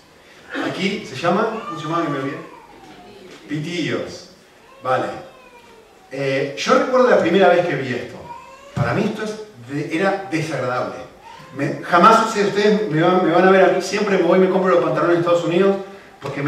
Aquí 0.66 1.06
se 1.06 1.16
llaman, 1.16 1.46
¿cómo 1.66 1.78
se 1.78 1.86
llaman 1.86 2.04
que 2.04 2.10
me 2.10 2.18
olvidé? 2.18 2.38
Pitillos. 3.48 4.30
Vale. 4.82 5.06
Eh, 6.10 6.56
yo 6.58 6.74
recuerdo 6.74 7.08
la 7.08 7.18
primera 7.18 7.48
vez 7.48 7.66
que 7.66 7.76
vi 7.76 7.94
esto. 7.94 8.16
Para 8.74 8.94
mí 8.94 9.14
esto 9.14 9.24
era 9.90 10.28
desagradable 10.30 11.10
jamás 11.84 12.36
ustedes 12.36 12.88
me 12.90 13.00
van, 13.00 13.48
a 13.48 13.50
ver 13.50 13.64
aquí, 13.64 13.82
siempre 13.82 14.18
me 14.18 14.22
voy 14.22 14.38
y 14.38 14.42
me 14.42 14.50
compro 14.50 14.74
los 14.74 14.84
pantalones 14.84 15.16
en 15.16 15.20
Estados 15.20 15.44
Unidos 15.44 15.76
porque 16.20 16.42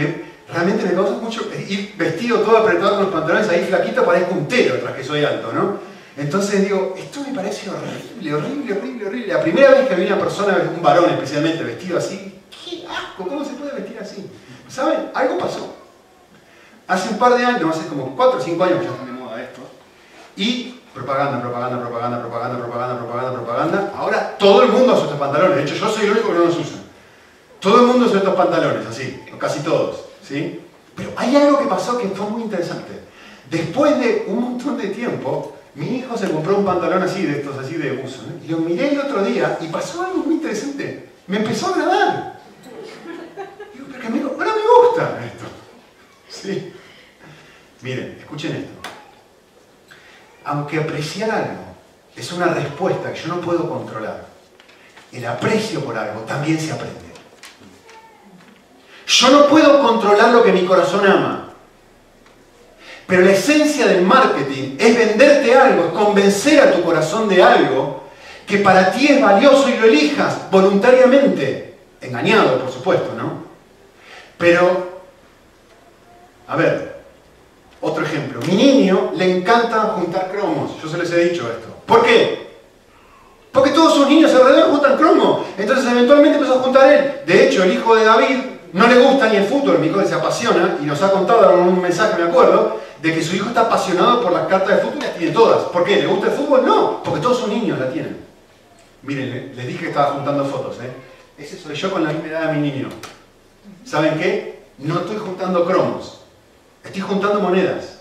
realmente 0.52 0.84
me 0.84 0.94
causa 0.94 1.14
mucho 1.14 1.42
ir 1.68 1.94
vestido 1.96 2.40
todo 2.40 2.58
apretado 2.58 2.96
con 2.96 3.04
los 3.04 3.14
pantalones 3.14 3.48
ahí 3.48 3.64
flaquito, 3.64 4.04
parezco 4.04 4.34
un 4.34 4.46
tero 4.46 4.76
tras 4.80 4.94
que 4.94 5.04
soy 5.04 5.24
alto, 5.24 5.52
¿no? 5.52 5.91
Entonces 6.16 6.62
digo, 6.62 6.94
esto 6.96 7.20
me 7.26 7.34
parece 7.34 7.70
horrible, 7.70 8.34
horrible, 8.34 8.72
horrible, 8.74 9.06
horrible. 9.06 9.32
La 9.32 9.40
primera 9.40 9.70
vez 9.70 9.88
que 9.88 9.94
vi 9.94 10.06
una 10.06 10.18
persona, 10.18 10.58
un 10.74 10.82
varón 10.82 11.08
especialmente, 11.10 11.64
vestido 11.64 11.98
así, 11.98 12.40
¡qué 12.50 12.86
asco! 12.86 13.26
¿Cómo 13.26 13.44
se 13.44 13.52
puede 13.52 13.72
vestir 13.72 13.98
así? 13.98 14.30
¿Saben? 14.68 15.10
Algo 15.14 15.38
pasó. 15.38 15.74
Hace 16.86 17.10
un 17.10 17.18
par 17.18 17.34
de 17.36 17.44
años, 17.44 17.76
hace 17.76 17.88
como 17.88 18.14
4 18.14 18.38
o 18.38 18.42
5 18.42 18.64
años 18.64 18.78
que 18.80 18.84
ya 18.84 18.90
están 18.90 19.06
de 19.06 19.12
moda 19.12 19.42
esto, 19.42 19.62
y 20.36 20.80
propaganda, 20.92 21.40
propaganda, 21.40 21.80
propaganda, 21.80 22.20
propaganda, 22.20 22.58
propaganda, 22.58 22.98
propaganda, 22.98 23.32
propaganda. 23.32 23.92
Ahora 23.96 24.36
todo 24.38 24.62
el 24.62 24.68
mundo 24.72 24.92
usa 24.92 25.04
estos 25.04 25.18
pantalones. 25.18 25.56
De 25.56 25.62
hecho, 25.62 25.74
yo 25.74 25.88
soy 25.88 26.04
el 26.04 26.12
único 26.12 26.28
que 26.28 26.34
no 26.34 26.44
los 26.44 26.58
usa. 26.58 26.78
Todo 27.60 27.80
el 27.80 27.86
mundo 27.86 28.06
usa 28.06 28.18
estos 28.18 28.34
pantalones, 28.34 28.86
así, 28.86 29.20
casi 29.38 29.60
todos. 29.60 30.04
¿sí? 30.22 30.60
Pero 30.94 31.10
hay 31.16 31.34
algo 31.36 31.58
que 31.58 31.66
pasó 31.66 31.96
que 31.96 32.08
fue 32.08 32.26
muy 32.26 32.42
interesante. 32.42 33.00
Después 33.50 33.98
de 33.98 34.24
un 34.28 34.40
montón 34.40 34.76
de 34.76 34.88
tiempo, 34.88 35.56
mi 35.74 35.96
hijo 35.96 36.16
se 36.16 36.30
compró 36.30 36.58
un 36.58 36.64
pantalón 36.64 37.02
así, 37.02 37.24
de 37.24 37.40
estos 37.40 37.56
así 37.58 37.76
de 37.76 38.02
uso. 38.04 38.22
Y 38.44 38.48
lo 38.48 38.58
miré 38.58 38.92
el 38.92 39.00
otro 39.00 39.24
día 39.24 39.58
y 39.60 39.68
pasó 39.68 40.04
algo 40.04 40.18
muy 40.18 40.34
interesante. 40.34 41.10
Me 41.26 41.38
empezó 41.38 41.68
a 41.68 41.70
agradar. 41.70 42.40
Digo, 43.72 43.86
pero 43.88 44.00
que 44.00 44.06
amigo, 44.06 44.36
ahora 44.38 44.52
me 44.54 44.88
gusta 44.88 45.24
esto. 45.24 45.44
Sí. 46.28 46.72
Miren, 47.80 48.16
escuchen 48.18 48.56
esto. 48.56 48.90
Aunque 50.44 50.78
apreciar 50.78 51.30
algo 51.30 51.64
es 52.14 52.32
una 52.32 52.46
respuesta 52.46 53.12
que 53.12 53.20
yo 53.20 53.28
no 53.28 53.40
puedo 53.40 53.68
controlar, 53.68 54.26
el 55.10 55.24
aprecio 55.26 55.82
por 55.84 55.96
algo 55.96 56.20
también 56.22 56.58
se 56.60 56.72
aprende. 56.72 57.00
Yo 59.06 59.30
no 59.30 59.46
puedo 59.46 59.80
controlar 59.82 60.32
lo 60.32 60.42
que 60.42 60.52
mi 60.52 60.64
corazón 60.66 61.06
ama. 61.06 61.51
Pero 63.12 63.26
la 63.26 63.32
esencia 63.32 63.86
del 63.88 64.06
marketing 64.06 64.76
es 64.78 64.96
venderte 64.96 65.54
algo, 65.54 65.84
es 65.84 65.92
convencer 65.92 66.58
a 66.62 66.72
tu 66.72 66.82
corazón 66.82 67.28
de 67.28 67.42
algo 67.42 68.04
que 68.46 68.56
para 68.56 68.90
ti 68.90 69.06
es 69.06 69.20
valioso 69.20 69.68
y 69.68 69.76
lo 69.76 69.84
elijas 69.84 70.50
voluntariamente. 70.50 71.74
Engañado, 72.00 72.58
por 72.58 72.72
supuesto, 72.72 73.12
¿no? 73.14 73.44
Pero, 74.38 75.02
a 76.48 76.56
ver, 76.56 77.02
otro 77.82 78.02
ejemplo. 78.02 78.40
Mi 78.48 78.54
niño 78.54 79.12
le 79.14 79.36
encanta 79.36 79.94
juntar 79.94 80.30
cromos. 80.32 80.80
Yo 80.82 80.88
se 80.88 80.96
les 80.96 81.12
he 81.12 81.28
dicho 81.28 81.42
esto. 81.50 81.68
¿Por 81.84 82.06
qué? 82.06 82.62
Porque 83.52 83.72
todos 83.72 83.94
sus 83.94 84.08
niños 84.08 84.34
alrededor 84.34 84.70
juntan 84.70 84.96
cromos. 84.96 85.48
Entonces 85.58 85.84
eventualmente 85.84 86.38
empezó 86.38 86.60
a 86.60 86.62
juntar 86.62 86.90
él. 86.90 87.12
De 87.26 87.46
hecho, 87.46 87.62
el 87.62 87.74
hijo 87.74 87.94
de 87.94 88.06
David 88.06 88.38
no 88.72 88.86
le 88.88 88.98
gusta 89.00 89.28
ni 89.28 89.36
el 89.36 89.44
fútbol, 89.44 89.80
mi 89.80 89.88
hijo 89.88 90.02
se 90.02 90.14
apasiona 90.14 90.78
y 90.80 90.86
nos 90.86 91.02
ha 91.02 91.10
contado 91.10 91.52
en 91.52 91.58
un 91.68 91.82
mensaje, 91.82 92.22
me 92.22 92.30
acuerdo, 92.30 92.80
de 93.02 93.12
que 93.12 93.22
su 93.22 93.34
hijo 93.34 93.48
está 93.48 93.62
apasionado 93.62 94.22
por 94.22 94.30
las 94.30 94.46
cartas 94.46 94.76
de 94.76 94.82
fútbol 94.82 94.98
y 94.98 95.02
las 95.02 95.16
tiene 95.16 95.32
todas. 95.32 95.64
¿Por 95.64 95.82
qué? 95.82 95.96
¿Le 95.96 96.06
gusta 96.06 96.28
el 96.28 96.34
fútbol? 96.34 96.64
No, 96.64 97.02
porque 97.02 97.20
todos 97.20 97.40
sus 97.40 97.48
niños 97.48 97.78
la 97.78 97.90
tienen. 97.90 98.16
Miren, 99.02 99.52
les 99.56 99.66
dije 99.66 99.80
que 99.80 99.88
estaba 99.88 100.12
juntando 100.12 100.44
fotos, 100.44 100.76
¿eh? 100.80 100.92
Ese 101.36 101.58
soy 101.58 101.74
yo 101.74 101.90
con 101.90 102.04
la 102.04 102.12
misma 102.12 102.28
edad 102.28 102.52
de 102.52 102.58
mi 102.58 102.70
niño. 102.70 102.88
¿Saben 103.84 104.16
qué? 104.18 104.62
No 104.78 105.00
estoy 105.00 105.16
juntando 105.16 105.66
cromos, 105.66 106.20
estoy 106.84 107.00
juntando 107.02 107.40
monedas. 107.40 107.98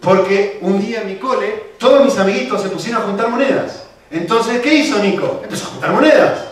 Porque 0.00 0.58
un 0.62 0.80
día 0.80 1.02
en 1.02 1.08
mi 1.08 1.16
cole, 1.16 1.74
todos 1.78 2.02
mis 2.02 2.18
amiguitos 2.18 2.62
se 2.62 2.70
pusieron 2.70 3.02
a 3.02 3.04
juntar 3.04 3.28
monedas. 3.28 3.84
Entonces, 4.10 4.62
¿qué 4.62 4.72
hizo 4.72 4.98
Nico? 5.00 5.40
Empezó 5.44 5.66
a 5.66 5.70
juntar 5.70 5.92
monedas. 5.92 6.46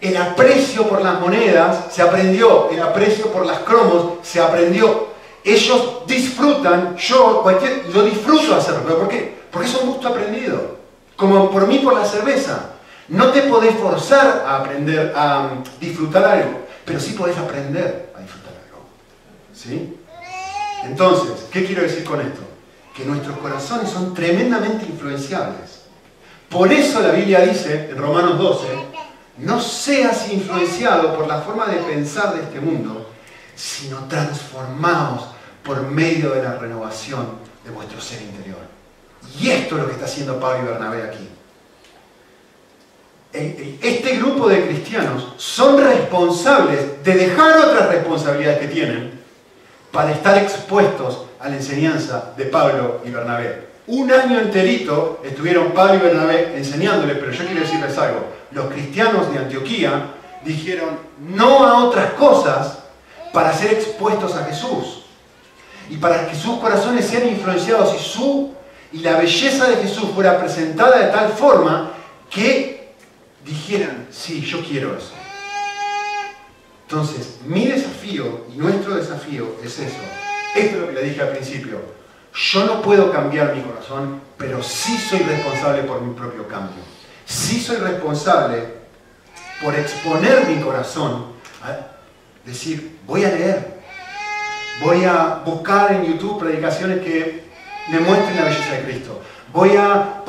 El 0.00 0.16
aprecio 0.16 0.88
por 0.88 1.02
las 1.02 1.20
monedas 1.20 1.86
se 1.90 2.00
aprendió, 2.00 2.70
el 2.70 2.80
aprecio 2.80 3.32
por 3.32 3.44
las 3.44 3.58
cromos 3.60 4.18
se 4.22 4.40
aprendió. 4.40 5.17
Ellos 5.44 6.06
disfrutan, 6.06 6.96
yo 6.96 7.42
cualquier, 7.42 7.86
lo 7.94 8.02
disfruto 8.02 8.54
hacerlo, 8.54 8.82
¿pero 8.84 8.98
por 8.98 9.08
qué? 9.08 9.38
Porque 9.50 9.68
es 9.68 9.74
un 9.76 9.90
gusto 9.90 10.08
aprendido. 10.08 10.78
Como 11.16 11.50
por 11.50 11.66
mí 11.66 11.78
por 11.78 11.94
la 11.94 12.04
cerveza. 12.04 12.70
No 13.08 13.28
te 13.28 13.42
podés 13.42 13.74
forzar 13.76 14.44
a 14.46 14.58
aprender 14.58 15.14
a 15.16 15.50
um, 15.52 15.64
disfrutar 15.80 16.24
algo, 16.24 16.66
pero 16.84 17.00
sí 17.00 17.12
podés 17.12 17.38
aprender 17.38 18.12
a 18.14 18.20
disfrutar 18.20 18.52
algo. 18.66 18.84
¿Sí? 19.54 19.96
Entonces, 20.84 21.46
¿qué 21.50 21.64
quiero 21.64 21.82
decir 21.82 22.04
con 22.04 22.20
esto? 22.20 22.40
Que 22.94 23.04
nuestros 23.04 23.38
corazones 23.38 23.90
son 23.90 24.12
tremendamente 24.12 24.84
influenciables. 24.86 25.82
Por 26.50 26.72
eso 26.72 27.00
la 27.00 27.10
Biblia 27.10 27.40
dice 27.40 27.88
en 27.90 27.96
Romanos 27.96 28.38
12, 28.38 28.66
no 29.38 29.60
seas 29.60 30.30
influenciado 30.30 31.14
por 31.14 31.26
la 31.26 31.40
forma 31.40 31.66
de 31.66 31.76
pensar 31.78 32.34
de 32.34 32.42
este 32.42 32.60
mundo, 32.60 33.07
sino 33.58 34.04
transformados 34.08 35.24
por 35.64 35.82
medio 35.82 36.30
de 36.30 36.42
la 36.44 36.56
renovación 36.56 37.26
de 37.64 37.70
vuestro 37.70 38.00
ser 38.00 38.22
interior. 38.22 38.60
Y 39.38 39.50
esto 39.50 39.74
es 39.74 39.82
lo 39.82 39.86
que 39.88 39.94
está 39.94 40.04
haciendo 40.04 40.38
Pablo 40.38 40.62
y 40.62 40.66
Bernabé 40.72 41.02
aquí. 41.02 41.28
Este 43.32 44.16
grupo 44.16 44.48
de 44.48 44.64
cristianos 44.66 45.34
son 45.36 45.82
responsables 45.82 47.02
de 47.04 47.14
dejar 47.14 47.58
otras 47.58 47.88
responsabilidades 47.88 48.60
que 48.60 48.68
tienen 48.68 49.20
para 49.90 50.12
estar 50.12 50.38
expuestos 50.38 51.24
a 51.40 51.48
la 51.48 51.56
enseñanza 51.56 52.32
de 52.36 52.44
Pablo 52.46 53.00
y 53.04 53.10
Bernabé. 53.10 53.68
Un 53.88 54.10
año 54.12 54.38
enterito 54.38 55.20
estuvieron 55.24 55.72
Pablo 55.72 55.96
y 55.96 55.98
Bernabé 55.98 56.56
enseñándoles, 56.56 57.18
pero 57.18 57.32
yo 57.32 57.44
quiero 57.44 57.60
decirles 57.60 57.98
algo. 57.98 58.24
Los 58.52 58.66
cristianos 58.66 59.32
de 59.32 59.38
Antioquía 59.38 60.14
dijeron 60.44 60.90
no 61.18 61.66
a 61.66 61.84
otras 61.84 62.12
cosas 62.12 62.77
para 63.32 63.52
ser 63.52 63.74
expuestos 63.74 64.34
a 64.34 64.44
Jesús. 64.44 65.04
Y 65.90 65.96
para 65.96 66.28
que 66.28 66.36
sus 66.36 66.58
corazones 66.58 67.06
sean 67.06 67.28
influenciados 67.28 67.94
y, 67.98 68.02
su, 68.02 68.54
y 68.92 68.98
la 68.98 69.16
belleza 69.18 69.68
de 69.68 69.76
Jesús 69.76 70.10
fuera 70.14 70.38
presentada 70.38 70.98
de 70.98 71.12
tal 71.12 71.30
forma 71.30 71.92
que 72.30 72.92
dijeran, 73.44 74.06
sí, 74.10 74.42
yo 74.42 74.62
quiero 74.62 74.96
eso. 74.96 75.12
Entonces, 76.82 77.38
mi 77.46 77.66
desafío 77.66 78.46
y 78.52 78.58
nuestro 78.58 78.96
desafío 78.96 79.56
es 79.62 79.78
eso. 79.78 79.96
Esto 80.54 80.76
es 80.76 80.80
lo 80.80 80.86
que 80.88 80.92
le 80.94 81.02
dije 81.02 81.22
al 81.22 81.30
principio 81.30 81.98
yo 82.34 82.64
no 82.64 82.82
puedo 82.82 83.10
cambiar 83.10 83.54
mi 83.54 83.62
corazón, 83.62 84.20
pero 84.36 84.62
sí 84.62 84.96
soy 84.96 85.18
responsable 85.20 85.82
por 85.82 86.00
mi 86.00 86.14
propio 86.14 86.46
cambio. 86.46 86.82
Sí 87.24 87.60
soy 87.60 87.76
responsable 87.78 88.78
por 89.62 89.74
exponer 89.74 90.46
mi 90.46 90.60
corazón 90.60 91.32
a 91.62 91.97
decir, 92.44 92.98
voy 93.06 93.24
a 93.24 93.30
leer, 93.30 93.78
voy 94.82 95.04
a 95.04 95.42
buscar 95.44 95.92
en 95.92 96.04
YouTube 96.04 96.40
predicaciones 96.40 97.00
que 97.00 97.44
me 97.90 98.00
muestren 98.00 98.36
la 98.36 98.44
belleza 98.44 98.72
de 98.72 98.82
Cristo. 98.84 99.20
Voy 99.52 99.76
a 99.76 100.22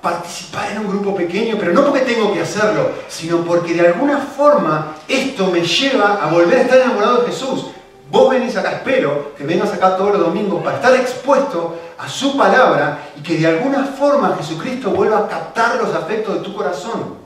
participar 0.00 0.72
en 0.72 0.78
un 0.78 0.88
grupo 0.88 1.16
pequeño, 1.16 1.56
pero 1.58 1.72
no 1.72 1.84
porque 1.84 2.00
tengo 2.00 2.32
que 2.32 2.40
hacerlo, 2.40 2.90
sino 3.08 3.38
porque 3.38 3.74
de 3.74 3.88
alguna 3.88 4.18
forma 4.18 4.94
esto 5.08 5.48
me 5.48 5.62
lleva 5.62 6.22
a 6.22 6.30
volver 6.30 6.58
a 6.58 6.62
estar 6.62 6.78
enamorado 6.78 7.22
de 7.22 7.26
Jesús. 7.28 7.66
Vos 8.08 8.30
venís 8.30 8.56
acá, 8.56 8.72
espero 8.72 9.32
que 9.36 9.44
vengas 9.44 9.72
acá 9.72 9.96
todos 9.96 10.12
los 10.12 10.20
domingos 10.20 10.62
para 10.62 10.76
estar 10.76 10.94
expuesto 10.94 11.76
a 11.98 12.08
su 12.08 12.36
palabra 12.36 12.98
y 13.18 13.22
que 13.22 13.36
de 13.36 13.48
alguna 13.48 13.84
forma 13.84 14.36
Jesucristo 14.38 14.90
vuelva 14.90 15.20
a 15.20 15.28
captar 15.28 15.76
los 15.76 15.92
afectos 15.92 16.34
de 16.34 16.40
tu 16.40 16.54
corazón. 16.54 17.16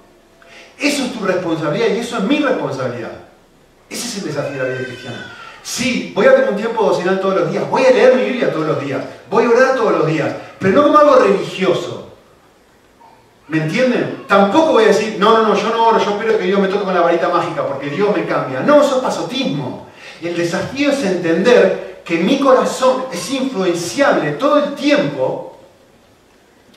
Eso 0.78 1.04
es 1.04 1.12
tu 1.12 1.24
responsabilidad 1.24 1.88
y 1.88 1.98
eso 1.98 2.16
es 2.16 2.22
mi 2.22 2.38
responsabilidad. 2.38 3.12
Ese 3.90 4.06
es 4.06 4.16
el 4.18 4.24
desafío 4.24 4.52
de 4.52 4.58
la 4.58 4.78
vida 4.78 4.86
cristiana. 4.86 5.36
Sí, 5.62 6.12
voy 6.14 6.26
a 6.26 6.34
tener 6.34 6.50
un 6.50 6.56
tiempo 6.56 6.82
docinal 6.82 7.20
todos 7.20 7.40
los 7.40 7.50
días, 7.50 7.68
voy 7.68 7.84
a 7.84 7.90
leer 7.90 8.14
mi 8.14 8.24
Biblia 8.24 8.52
todos 8.52 8.66
los 8.66 8.82
días, 8.82 9.04
voy 9.28 9.44
a 9.44 9.50
orar 9.50 9.74
todos 9.74 9.92
los 9.92 10.06
días, 10.06 10.34
pero 10.58 10.72
no 10.72 10.82
como 10.84 10.98
algo 10.98 11.16
religioso. 11.16 12.08
¿Me 13.48 13.58
entienden? 13.64 14.24
Tampoco 14.28 14.72
voy 14.72 14.84
a 14.84 14.88
decir, 14.88 15.16
no, 15.18 15.36
no, 15.36 15.48
no, 15.48 15.54
yo 15.54 15.70
no 15.70 15.88
oro, 15.88 15.98
yo 15.98 16.10
espero 16.12 16.38
que 16.38 16.44
Dios 16.44 16.60
me 16.60 16.68
toque 16.68 16.84
con 16.84 16.94
la 16.94 17.00
varita 17.00 17.28
mágica 17.28 17.66
porque 17.66 17.90
Dios 17.90 18.16
me 18.16 18.24
cambia. 18.24 18.60
No, 18.60 18.80
eso 18.80 18.96
es 18.96 19.02
pasotismo. 19.02 19.88
Y 20.22 20.28
el 20.28 20.36
desafío 20.36 20.90
es 20.92 21.02
entender 21.04 22.02
que 22.04 22.18
mi 22.18 22.38
corazón 22.38 23.06
es 23.12 23.30
influenciable 23.32 24.32
todo 24.32 24.64
el 24.64 24.74
tiempo 24.74 25.58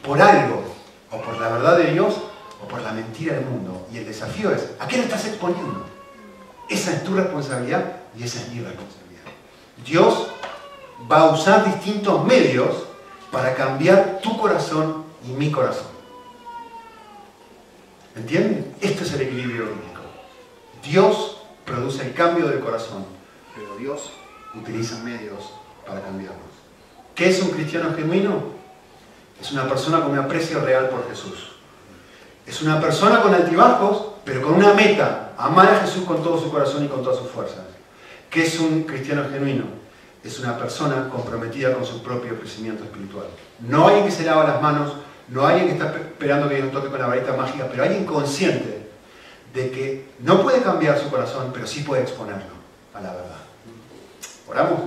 por 0.03 0.20
algo, 0.20 0.64
o 1.11 1.22
por 1.22 1.39
la 1.39 1.49
verdad 1.49 1.78
de 1.78 1.91
Dios, 1.91 2.16
o 2.61 2.68
por 2.68 2.82
la 2.82 2.91
mentira 2.91 3.36
del 3.36 3.45
mundo. 3.45 3.86
Y 3.93 3.99
el 3.99 4.05
desafío 4.05 4.51
es, 4.51 4.72
¿a 4.80 4.88
qué 4.88 4.97
lo 4.97 5.03
estás 5.03 5.26
exponiendo? 5.28 5.92
Esa 6.74 6.93
es 6.93 7.03
tu 7.03 7.13
responsabilidad 7.13 7.84
y 8.17 8.24
esa 8.24 8.41
es 8.41 8.49
mi 8.49 8.61
responsabilidad. 8.61 9.24
Dios 9.86 10.28
va 11.11 11.21
a 11.21 11.32
usar 11.32 11.65
distintos 11.65 12.26
medios 12.26 12.86
para 13.32 13.53
cambiar 13.53 14.19
tu 14.21 14.38
corazón 14.38 15.03
y 15.28 15.32
mi 15.32 15.51
corazón. 15.51 15.93
¿Entienden? 18.15 18.76
Este 18.82 19.03
es 19.03 19.13
el 19.13 19.21
equilibrio 19.21 19.65
bíblico. 19.65 20.01
Dios 20.84 21.38
produce 21.65 22.07
el 22.07 22.13
cambio 22.13 22.47
del 22.47 22.59
corazón 22.59 23.05
pero 23.55 23.78
Dios 23.78 24.11
utiliza 24.55 24.97
medios 25.03 25.51
para 25.86 26.01
cambiarnos. 26.01 26.41
¿Qué 27.15 27.30
es 27.30 27.41
un 27.41 27.49
cristiano 27.49 27.93
genuino? 27.95 28.53
Es 29.39 29.51
una 29.51 29.67
persona 29.67 30.01
con 30.01 30.11
un 30.11 30.19
aprecio 30.19 30.59
real 30.61 30.89
por 30.89 31.07
Jesús. 31.07 31.51
Es 32.45 32.61
una 32.61 32.82
persona 32.82 33.21
con 33.21 33.34
altibajos, 33.34 34.12
pero 34.24 34.41
con 34.41 34.53
una 34.53 34.74
meta, 34.74 35.34
amar 35.38 35.69
a 35.69 35.80
Jesús 35.80 36.05
con 36.05 36.24
todo 36.24 36.39
su 36.39 36.51
corazón 36.51 36.86
y 36.86 36.88
con 36.88 37.03
todas 37.03 37.19
sus 37.19 37.30
fuerzas. 37.30 37.59
¿Qué 38.30 38.43
es 38.43 38.59
un 38.59 38.84
cristiano 38.84 39.26
genuino? 39.32 39.65
Es 40.24 40.39
una 40.39 40.57
persona 40.57 41.09
comprometida 41.09 41.74
con 41.74 41.86
su 41.86 42.01
propio 42.01 42.39
crecimiento 42.39 42.84
espiritual. 42.84 43.26
No 43.59 43.88
alguien 43.88 44.05
que 44.05 44.11
se 44.11 44.24
lava 44.24 44.45
las 44.45 44.61
manos, 44.61 44.93
no 45.28 45.45
alguien 45.45 45.67
que 45.67 45.74
está 45.74 45.95
esperando 45.95 46.49
que 46.49 46.55
Dios 46.55 46.71
toque 46.71 46.89
con 46.89 46.99
la 46.99 47.07
varita 47.07 47.34
mágica, 47.34 47.67
pero 47.69 47.84
alguien 47.84 48.05
consciente 48.05 48.88
de 49.53 49.69
que 49.69 50.09
no 50.19 50.41
puede 50.41 50.61
cambiar 50.61 50.97
su 50.99 51.09
corazón, 51.09 51.51
pero 51.53 51.67
sí 51.67 51.82
puede 51.82 52.03
exponerlo 52.03 52.53
a 52.93 53.01
la 53.01 53.11
verdad. 53.11 53.38
Oramos. 54.47 54.80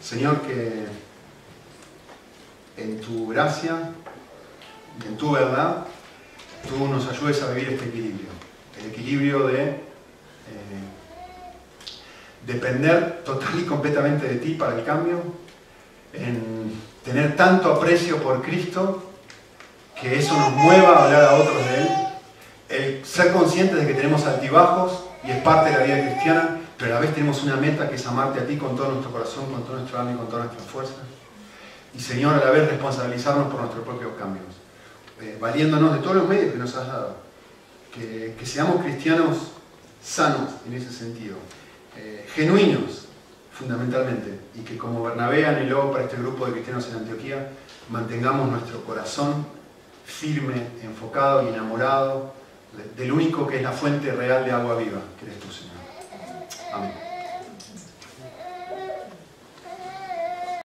Señor, 0.00 0.40
que 0.40 0.86
en 2.78 3.00
tu 3.00 3.28
gracia 3.28 3.92
en 5.06 5.16
tu 5.16 5.32
verdad, 5.32 5.84
tú 6.68 6.86
nos 6.86 7.08
ayudes 7.08 7.42
a 7.42 7.50
vivir 7.50 7.70
este 7.70 7.86
equilibrio. 7.86 8.28
El 8.78 8.86
equilibrio 8.90 9.46
de 9.48 9.62
eh, 9.64 9.78
depender 12.46 13.22
total 13.24 13.58
y 13.58 13.64
completamente 13.64 14.28
de 14.28 14.36
ti 14.36 14.54
para 14.54 14.76
el 14.76 14.84
cambio, 14.84 15.22
en 16.12 16.72
tener 17.04 17.36
tanto 17.36 17.72
aprecio 17.72 18.22
por 18.22 18.42
Cristo 18.42 19.02
que 20.00 20.18
eso 20.18 20.34
nos 20.34 20.52
mueva 20.52 20.90
a 20.90 21.04
hablar 21.04 21.24
a 21.24 21.34
otros 21.34 21.56
de 21.56 21.78
Él, 21.78 21.88
el 22.68 23.04
ser 23.04 23.32
conscientes 23.32 23.78
de 23.78 23.86
que 23.86 23.94
tenemos 23.94 24.24
altibajos 24.24 25.04
y 25.24 25.30
es 25.30 25.42
parte 25.42 25.70
de 25.70 25.78
la 25.78 25.84
vida 25.84 26.10
cristiana, 26.10 26.60
pero 26.76 26.92
a 26.92 26.94
la 26.94 27.00
vez 27.00 27.14
tenemos 27.14 27.42
una 27.42 27.56
meta 27.56 27.88
que 27.88 27.96
es 27.96 28.06
amarte 28.06 28.40
a 28.40 28.46
ti 28.46 28.56
con 28.56 28.76
todo 28.76 28.92
nuestro 28.92 29.10
corazón, 29.10 29.46
con 29.50 29.64
todo 29.64 29.78
nuestro 29.78 29.98
alma 29.98 30.12
y 30.12 30.16
con 30.16 30.28
todas 30.28 30.46
nuestras 30.46 30.70
fuerzas. 30.70 30.96
Y 31.94 32.00
Señor, 32.00 32.34
a 32.34 32.44
la 32.44 32.50
vez 32.52 32.68
responsabilizarnos 32.68 33.48
por 33.48 33.60
nuestros 33.60 33.84
propios 33.84 34.12
cambios, 34.18 34.46
eh, 35.20 35.36
valiéndonos 35.40 35.94
de 35.94 35.98
todos 36.00 36.16
los 36.16 36.28
medios 36.28 36.52
que 36.52 36.58
nos 36.58 36.74
has 36.76 36.86
dado. 36.86 37.16
Que, 37.92 38.34
seamos 38.44 38.82
cristianos 38.82 39.52
sanos 40.02 40.50
en 40.66 40.74
ese 40.74 40.92
sentido, 40.92 41.36
eh, 41.96 42.26
genuinos 42.32 43.06
fundamentalmente, 43.52 44.38
y 44.54 44.60
que 44.60 44.78
como 44.78 45.02
Bernabé 45.02 45.44
anheló 45.44 45.90
para 45.90 46.04
este 46.04 46.16
grupo 46.16 46.46
de 46.46 46.52
cristianos 46.52 46.88
en 46.90 46.98
Antioquía, 46.98 47.50
mantengamos 47.90 48.48
nuestro 48.50 48.84
corazón 48.84 49.44
firme, 50.04 50.68
enfocado 50.82 51.44
y 51.44 51.48
enamorado 51.48 52.32
del 52.96 53.10
único 53.10 53.46
que 53.46 53.56
es 53.56 53.62
la 53.62 53.72
fuente 53.72 54.12
real 54.12 54.44
de 54.44 54.52
agua 54.52 54.76
viva, 54.76 55.00
que 55.18 55.26
eres 55.26 55.40
tú, 55.40 55.48
Señor. 55.50 55.74
Amén. 56.72 57.07